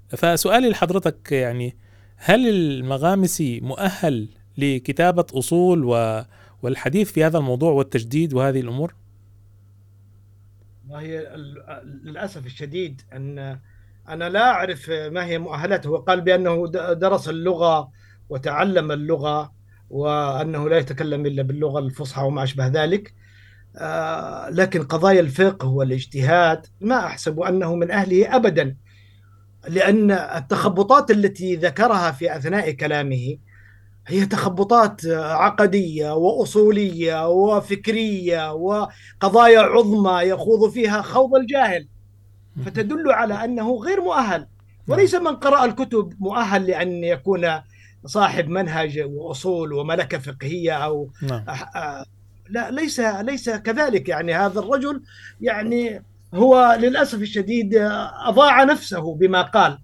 [0.09, 1.77] فسؤالي لحضرتك يعني
[2.15, 6.23] هل المغامسي مؤهل لكتابة أصول و
[6.61, 8.95] والحديث في هذا الموضوع والتجديد وهذه الأمور؟
[10.89, 11.35] وهي
[12.03, 13.59] للأسف الشديد أن
[14.09, 17.91] أنا لا أعرف ما هي مؤهلاته وقال بأنه درس اللغة
[18.29, 19.53] وتعلم اللغة
[19.89, 23.13] وأنه لا يتكلم إلا باللغة الفصحى وما أشبه ذلك
[23.77, 28.75] آه، لكن قضايا الفقه والاجتهاد ما أحسب أنه من أهله ابدا
[29.67, 33.38] لأن التخبطات التي ذكرها في أثناء كلامه
[34.07, 41.88] هي تخبطات عقدية وأصولية وفكرية وقضايا عظمى يخوض فيها خوض الجاهل.
[42.65, 44.47] فتدل على أنه غير مؤهل.
[44.88, 47.47] وليس من قرأ الكتب مؤهل لأن يكون
[48.05, 51.43] صاحب منهج وأصول وملكة فقهية أو نعم.
[52.49, 54.09] لا ليس ليس كذلك.
[54.09, 55.01] يعني هذا الرجل
[55.41, 56.03] يعني
[56.34, 57.75] هو للأسف الشديد
[58.25, 59.77] أضاع نفسه بما قال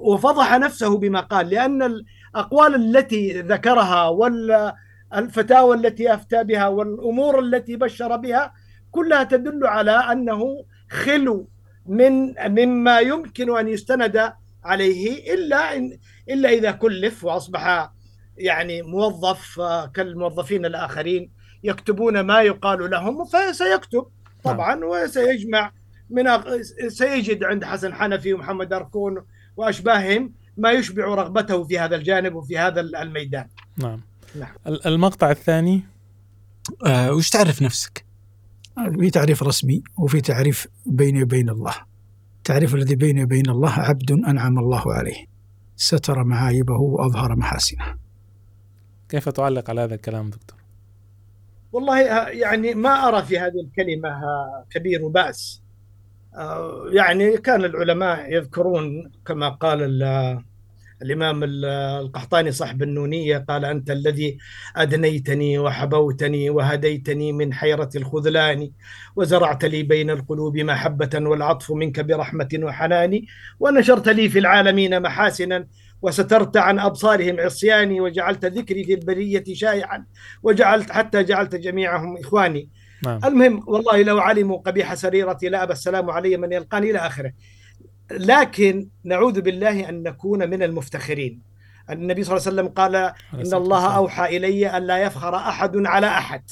[0.00, 2.04] وفضح نفسه بما قال لأن
[2.34, 8.52] الأقوال التي ذكرها والفتاوى التي أفتى بها والأمور التي بشر بها
[8.90, 11.48] كلها تدل على أنه خلو
[11.86, 14.32] من مما يمكن أن يستند
[14.64, 15.98] عليه إلا إن
[16.28, 17.90] إلا إذا كلف وأصبح
[18.36, 19.60] يعني موظف
[19.94, 21.30] كالموظفين الآخرين
[21.64, 24.06] يكتبون ما يقال لهم فسيكتب
[24.44, 24.88] طبعا نعم.
[24.88, 25.72] وسيجمع
[26.10, 26.24] من
[26.88, 29.24] سيجد عند حسن حنفي ومحمد أركون
[29.56, 33.46] وأشباههم ما يشبع رغبته في هذا الجانب وفي هذا الميدان.
[33.76, 34.00] نعم,
[34.34, 34.50] نعم.
[34.86, 35.82] المقطع الثاني؟
[36.86, 38.04] آه وش تعرف نفسك؟
[39.00, 41.74] في تعريف رسمي وفي تعريف بيني وبين الله.
[42.38, 45.24] التعريف الذي بيني وبين الله عبد أنعم الله عليه.
[45.76, 47.84] ستر معايبه وأظهر محاسنه.
[49.08, 50.60] كيف تعلق على هذا الكلام دكتور؟
[51.72, 55.62] والله آه، يعني ما أرى في هذه الكلمة آه، كبير بأس
[56.34, 60.02] آه، يعني كان العلماء يذكرون كما قال
[61.02, 64.38] الإمام القحطاني صاحب النونية قال أنت الذي
[64.76, 68.70] أدنيتني وحبوتني وهديتني من حيرة الخذلان
[69.16, 73.22] وزرعت لي بين القلوب محبة والعطف منك برحمة وحنان
[73.60, 75.66] ونشرت لي في العالمين محاسنا
[76.02, 80.04] وسترت عن أبصارهم عصياني وجعلت ذكري في البرية شائعا
[80.42, 82.68] وجعلت حتى جعلت جميعهم إخواني.
[83.04, 83.20] نعم.
[83.24, 87.32] المهم والله لو علموا قبيح سريرتي لا أبى السلام علي من يلقاني إلى آخره.
[88.10, 91.42] لكن نعوذ بالله أن نكون من المفتخرين.
[91.90, 92.96] النبي صلى الله عليه وسلم قال
[93.34, 96.42] إن الله أوحى إلي أن لا يفخر أحد على أحد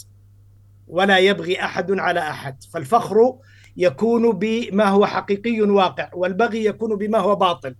[0.88, 2.62] ولا يبغي أحد على أحد.
[2.72, 3.34] فالفخر
[3.76, 7.74] يكون بما هو حقيقي واقع والبغي يكون بما هو باطل.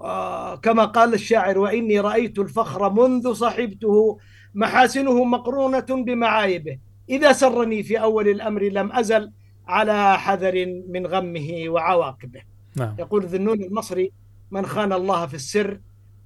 [0.00, 4.18] آه، كما قال الشاعر وإني رأيت الفخر منذ صحبته
[4.54, 6.78] محاسنه مقرونة بمعايبه.
[7.08, 9.32] إذا سرني في أول الأمر لم أزل
[9.66, 12.51] على حذر من غمه وعواقبه.
[12.76, 12.96] نعم.
[12.98, 14.12] يقول ذنون المصري
[14.50, 15.80] من خان الله في السر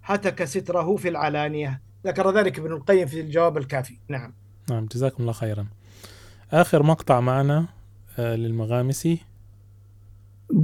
[0.04, 1.80] هتك ستره في العلانية.
[2.06, 3.98] ذكر ذلك ابن القيم في الجواب الكافي.
[4.08, 4.32] نعم.
[4.70, 5.66] نعم جزاكم الله خيرا.
[6.52, 7.66] آخر مقطع معنا
[8.18, 9.18] آه، للمغامسي.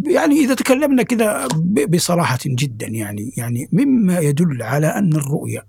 [0.06, 1.48] يعني إذا تكلمنا كذا
[1.88, 5.66] بصراحة جدا يعني يعني مما يدل على أن الرؤية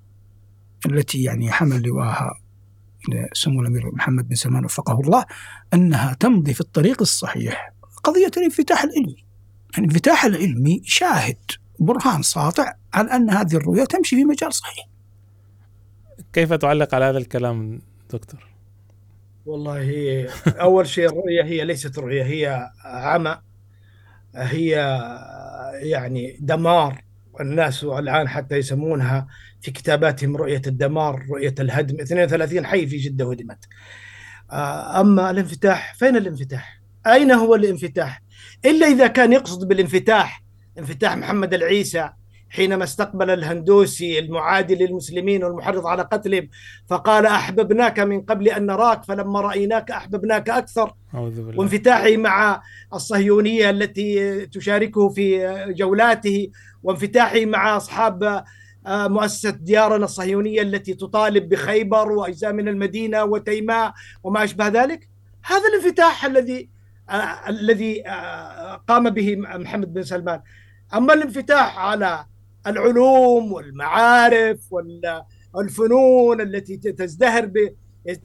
[0.86, 2.40] التي يعني حمل لواها
[3.34, 5.26] سمو الأمير محمد بن سلمان وفقه الله
[5.74, 7.74] أنها تمضي في الطريق الصحيح
[8.04, 9.23] قضية الانفتاح العلمي.
[9.78, 11.38] الانفتاح العلمي شاهد
[11.80, 14.88] برهان ساطع على أن هذه الرؤية تمشي في مجال صحيح.
[16.34, 17.82] كيف تعلق على هذا الكلام
[18.14, 18.48] دكتور؟
[19.46, 23.38] والله أول شيء الرؤية هي ليست رؤية هي عمى
[24.36, 24.70] هي
[25.74, 27.04] يعني دمار.
[27.42, 29.28] الناس الآن حتى يسمونها
[29.62, 32.02] في كتاباتهم رؤية الدمار رؤية الهدم.
[32.02, 33.66] 32 حي في جدة هدمت.
[34.52, 38.23] آه، أما الانفتاح فين الانفتاح؟ أين هو الانفتاح؟
[38.66, 40.44] إلا إذا كان يقصد بالانفتاح
[40.80, 42.10] انفتاح محمد العيسى
[42.50, 46.50] حينما استقبل الهندوسي المعادي للمسلمين والمحرض على قتلهم
[46.88, 49.40] فقال أحببناك من قبل أن نراك فلما
[50.50, 50.94] أكثر.
[51.16, 51.60] أعوذ بالله.
[51.60, 52.62] وانفتاحه مع
[52.94, 56.50] الصهيونية التي تشاركه في جولاته
[56.84, 58.44] وانفتاحه مع أصحاب
[58.88, 65.10] آه، مؤسسة ديارنا الصهيونية التي تطالب بخيبر وأجزاء من المدينة وتيماء وما أشبه ذلك.
[65.44, 66.73] هذا الانفتاح الذي
[67.50, 70.42] الذي آه، قام به محمد بن سلمان.
[70.94, 72.26] أما الانفتاح على
[72.68, 75.24] العلوم والمعارف وال-
[75.54, 77.58] والفنون التي تزدهر ب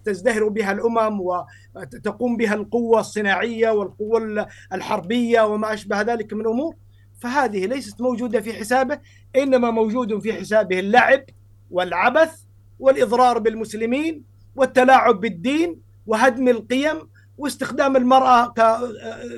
[0.05, 6.75] تزدهر بها الأمم وتقوم بها القوة الصناعية والقوة الحربية وما أشبه ذلك من امور
[7.21, 8.99] فهذه ليست موجودة في حسابه
[9.37, 11.25] إنما موجود في حسابه اللعب
[11.71, 12.41] والعبث
[12.79, 14.23] والإضرار بالمسلمين
[14.57, 17.09] والتلاعب بالدين وهدم القيم
[17.39, 18.55] واستخدام المرأة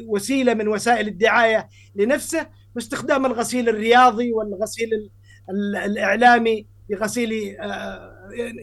[0.06, 2.46] كوسيلة من وسائل الدعاية لنفسه
[2.76, 5.10] واستخدام الغسيل الرياضي والغسيل ال-
[5.50, 8.10] ال- الإعلامي لغسيل آه،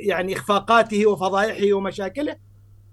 [0.07, 2.35] يعني إخفاقاته وفضائحه ومشاكله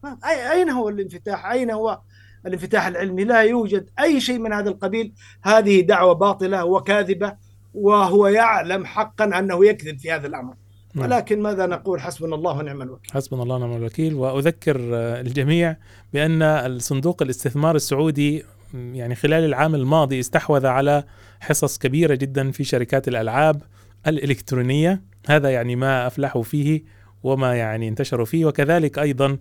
[0.06, 2.00] أي- أين هو الانفتاح؟ أين هو
[2.46, 7.36] الانفتاح العلمي؟ لا يوجد أي شيء من هذا القبيل، هذه دعوة باطلة وكاذبة
[7.74, 10.63] وهو يعلم حقا أنه يكذب في هذا الأمر، نعم.
[10.96, 13.12] ولكن ماذا نقول؟ حسبنا الله ونعم الوكيل.
[13.12, 14.14] حسبنا الله ونعم الوكيل.
[14.14, 15.76] وأذكر آه، الجميع
[16.12, 18.44] بأن الصندوق الاستثمار السعودي
[18.74, 21.04] يعني خلال العام الماضي استحوذ على
[21.40, 23.62] حصص كبيرة جدا في شركات الألعاب
[24.06, 25.02] الإلكترونية.
[25.28, 26.82] هذا يعني ما أفلحوا فيه
[27.22, 28.44] وما يعني انتشروا فيه.
[28.46, 29.38] وكذلك أيضا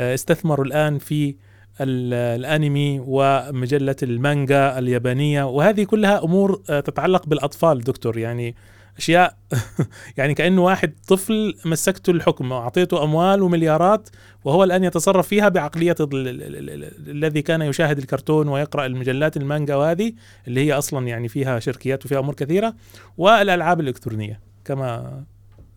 [0.00, 1.36] آه، استثمروا الآن في
[1.80, 5.44] ال- الأنمي ومجلة المانجا اليابانية.
[5.44, 8.18] وهذه كلها أمور آه، تتعلق بالأطفال دكتور.
[8.18, 8.54] يعني
[9.00, 9.36] أشياء
[10.18, 14.08] يعني كانه واحد طفل مسكته الحكم واعطيته أموال ومليارات
[14.44, 19.36] وهو الآن يتصرف فيها بعقلية ال- ال- ال- ال- الذي كان يشاهد الكرتون ويقرأ المجلات
[19.36, 20.12] المانجا وهذه
[20.48, 22.74] اللي هي أصلا يعني فيها شركيات وفيها أمور كثيرة
[23.18, 25.22] والألعاب الإلكترونية كما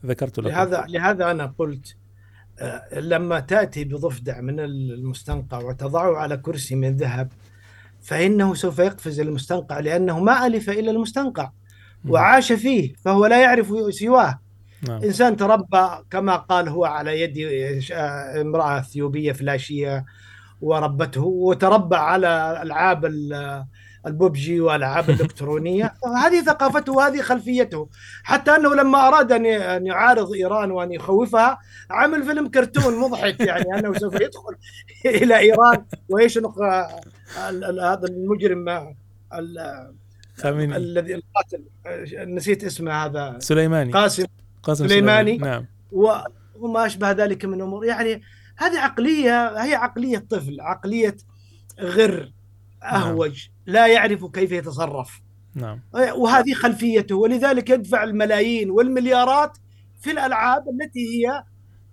[0.05, 0.47] ذكرت لكم.
[0.49, 1.95] لهذا لهذا أنا قلت
[2.59, 7.31] آه، لما تأتي بضفدع من المستنقع وتضعه على كرسي من ذهب
[8.01, 11.51] فإنه سوف يقفز المستنقع لأنه ما ألف الا المستنقع.
[12.09, 14.39] وعاش فيه فهو لا يعرف سواه.
[14.87, 15.03] نعم.
[15.03, 17.37] إنسان تربى كما قال هو على يد
[17.91, 20.05] آه، امرأة إثيوبية فلاشية
[20.61, 23.65] وربته وتربى على ألعاب ال-
[24.07, 25.93] البوبجي والالعاب الإلكترونية.
[26.25, 27.89] هذه ثقافته وهذه خلفيته.
[28.23, 31.57] حتى أنه لما أراد أن ي- أن يعارض إيران وأن يخوفها
[31.89, 34.55] عمل فيلم كرتون مضحك يعني أنه سوف يدخل
[35.23, 37.01] إلى إيران ويشنق آه،
[37.81, 38.65] هذا المجرم
[40.37, 41.63] خامنئي الذي القاتل
[42.33, 43.35] نسيت اسمه هذا.
[43.39, 43.91] سليماني.
[43.93, 44.25] قاسم.
[44.63, 45.37] قاسم سليماني.
[45.37, 45.65] نعم.
[45.91, 46.11] و-
[46.59, 48.21] وما أشبه ذلك من امور يعني
[48.57, 51.15] هذه عقلية هي عقلية طفل عقلية
[51.81, 52.31] غر
[52.83, 55.21] أهوج لا يعرف كيف يتصرف.
[55.55, 55.79] نعم.
[55.93, 59.57] وهذه خلفيته ولذلك يدفع الملايين والمليارات
[60.01, 61.43] في الألعاب التي هي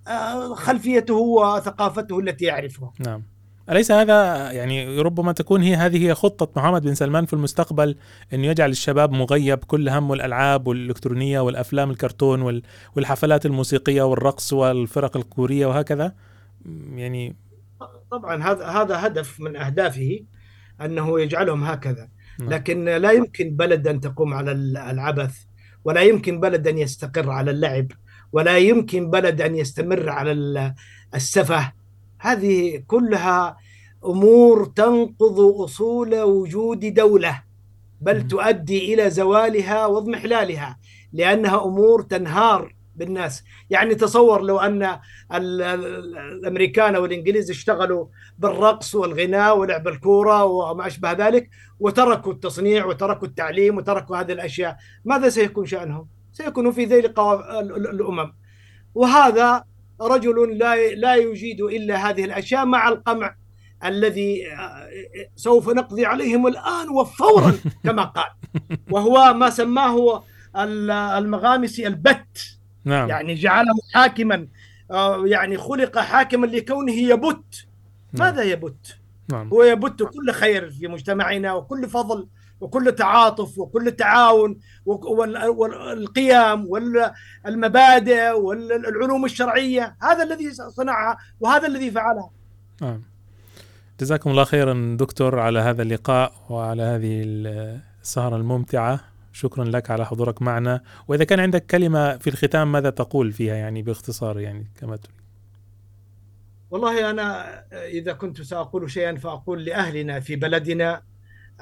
[0.07, 2.93] آه، خلفيته وثقافته التي يعرفها.
[2.99, 3.23] نعم.
[3.71, 7.95] أليس هذا يعني ربما تكون هي هذه هي خطة محمد بن سلمان في المستقبل
[8.33, 12.61] أنه يجعل الشباب مغيب كل همه الألعاب والإلكترونية والأفلام الكرتون وال-
[12.95, 16.13] والحفلات الموسيقية والرقص والفرق الكورية وهكذا
[16.95, 17.35] يعني
[18.11, 20.19] طبعا هذا هذا هدف من أهدافه
[20.81, 22.07] أنه يجعلهم هكذا
[22.39, 22.49] نعم.
[22.49, 24.51] لكن لا يمكن بلد أن تقوم على
[24.91, 25.35] العبث
[25.85, 27.87] ولا يمكن بلد أن يستقر على اللعب
[28.33, 30.73] ولا يمكن بلد أن يستمر على
[31.15, 31.71] السفه
[32.21, 33.57] هذه كلها
[34.05, 37.43] أمور تنقض أصول وجود دولة
[38.01, 40.79] بل تؤدي إلى زوالها واضمحلالها
[41.13, 43.43] لأنها أمور تنهار بالناس.
[43.69, 44.99] يعني تصور لو أن
[45.33, 48.05] الأمريكان والإنجليز اشتغلوا
[48.39, 51.49] بالرقص والغناء ولعب الكورة وما أشبه ذلك
[51.79, 57.05] وتركوا التصنيع وتركوا التعليم وتركوا هذه الأشياء ماذا سيكون شأنهم؟ سيكون في ذيل
[57.69, 58.33] الأمم.
[58.95, 59.63] وهذا
[60.01, 63.35] رجل لا لا يجيد إلا هذه الأشياء مع القمع
[63.85, 64.43] الذي
[65.35, 67.53] سوف نقضي عليهم الآن وفورا
[67.83, 68.31] كما قال.
[68.91, 70.23] وهو ما سماه
[71.17, 72.57] المغامسي البت.
[72.85, 73.09] نعم.
[73.09, 74.47] يعني جعله حاكما
[74.91, 77.67] آه، يعني خلق حاكما لكونه يبت.
[78.13, 78.27] نعم.
[78.27, 78.97] ماذا يبت؟
[79.31, 79.49] نعم.
[79.49, 82.27] هو يبت كل خير في مجتمعنا وكل فضل
[82.61, 86.67] وكل تعاطف وكل تعاون والقيم
[87.45, 89.95] والمبادئ والعلوم الشرعية.
[90.01, 92.29] هذا الذي صنعها وهذا الذي فعلها.
[92.81, 93.01] نعم.
[93.99, 97.21] جزاكم الله خيرا دكتور على هذا اللقاء وعلى هذه
[98.01, 98.99] السهرة الممتعة.
[99.33, 100.81] شكرا لك على حضورك معنا.
[101.07, 105.15] وإذا كان عندك كلمة في الختام ماذا تقول فيها يعني باختصار يعني كما تريد؟
[106.71, 111.01] والله أنا إذا كنت سأقول شيئا فأقول لأهلنا في بلدنا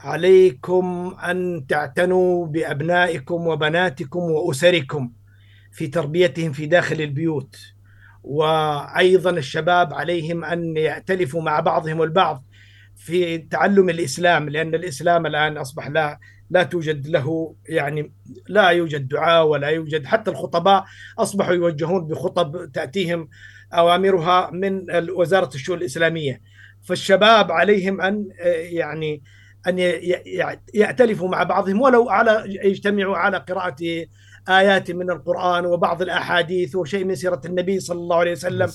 [0.04, 5.12] عليكم أن تعتنوا بأبنائكم وبناتكم وأسركم
[5.72, 7.56] في تربيتهم في داخل البيوت.
[8.24, 12.44] وأيضا الشباب عليهم أن يأتلفوا مع بعضهم البعض
[12.96, 16.20] في تعلم الإسلام لأن الإسلام الآن أصبح لا
[16.50, 18.12] لا توجد له يعني
[18.48, 20.86] لا يوجد دعاء ولا يوجد حتى الخطباء
[21.20, 23.30] أصبحوا يوجهون بخطب تأتيهم
[23.74, 26.42] أوامرها من وزارة الشؤون الإسلامية.
[26.84, 29.22] فالشباب عليهم أن يعني
[29.68, 29.80] أن
[30.74, 34.06] يأتلفوا مع بعضهم ولو على يجتمعوا على قراءة
[34.50, 38.70] آيات من القرآن وبعض الأحاديث وشيء من سيرة النبي صلى الله عليه وسلم.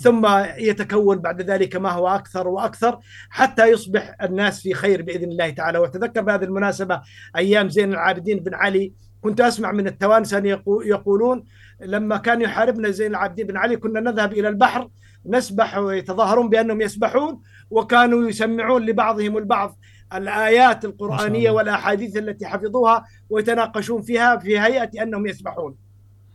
[0.00, 0.26] ثم
[0.58, 2.98] يتكون بعد ذلك ما هو أكثر وأكثر
[3.30, 5.78] حتى يصبح الناس في خير بإذن الله تعالى.
[5.78, 7.02] وتذكر بهذه المناسبة
[7.36, 11.44] أيام زين العابدين بن علي كنت أسمع من التوانسة يقولون
[11.80, 14.88] لما كان يحاربنا زين العابدين بن علي كنا نذهب إلى البحر
[15.26, 19.78] نسبح ويتظاهرون بأنهم يسبحون وكانوا يسمعون لبعضهم البعض
[20.14, 25.74] الآيات القرآنية والأحاديث التي حفظوها ويتناقشون فيها في هيئة أنهم يسبحون.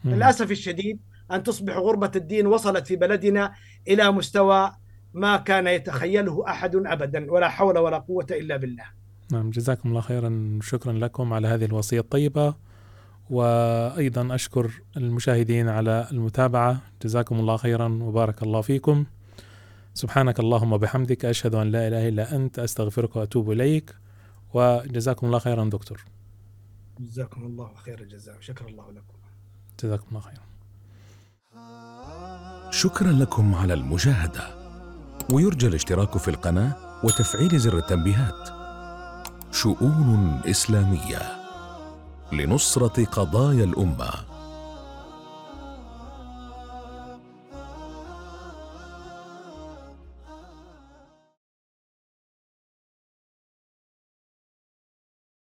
[0.06, 1.00] للأسف الشديد
[1.32, 3.54] أن تصبح غربة الدين وصلت في بلدنا
[3.88, 4.72] إلى مستوى
[5.14, 8.84] ما كان يتخيله أحد أبدا ولا حول ولا قوة إلا بالله.
[9.32, 10.60] نعم جزاكم الله خيرا.
[10.62, 12.56] شكرا لكم على هذه الوصية الطيبة.
[13.30, 16.82] وأيضا أشكر المشاهدين على المتابعة.
[17.04, 18.00] جزاكم الله خيرا.
[18.02, 19.06] وبارك الله فيكم.
[19.94, 23.96] سبحانك اللهم وبحمدك أشهد أن لا إله إلا أنت أستغفرك وأتوب إليك.
[24.54, 26.06] وجزاكم الله خيرا دكتور.
[27.00, 29.14] جزاكم الله خير الجزاء شكر الله لكم.
[29.84, 30.44] جزاكم الله خيرا.
[32.72, 34.42] شكرا لكم على المشاهدة.
[35.30, 38.50] ويرجى الاشتراك في القناة وتفعيل زر التنبيهات.
[39.52, 41.22] شؤون إسلامية
[42.32, 44.31] لنصرة قضايا الأمة.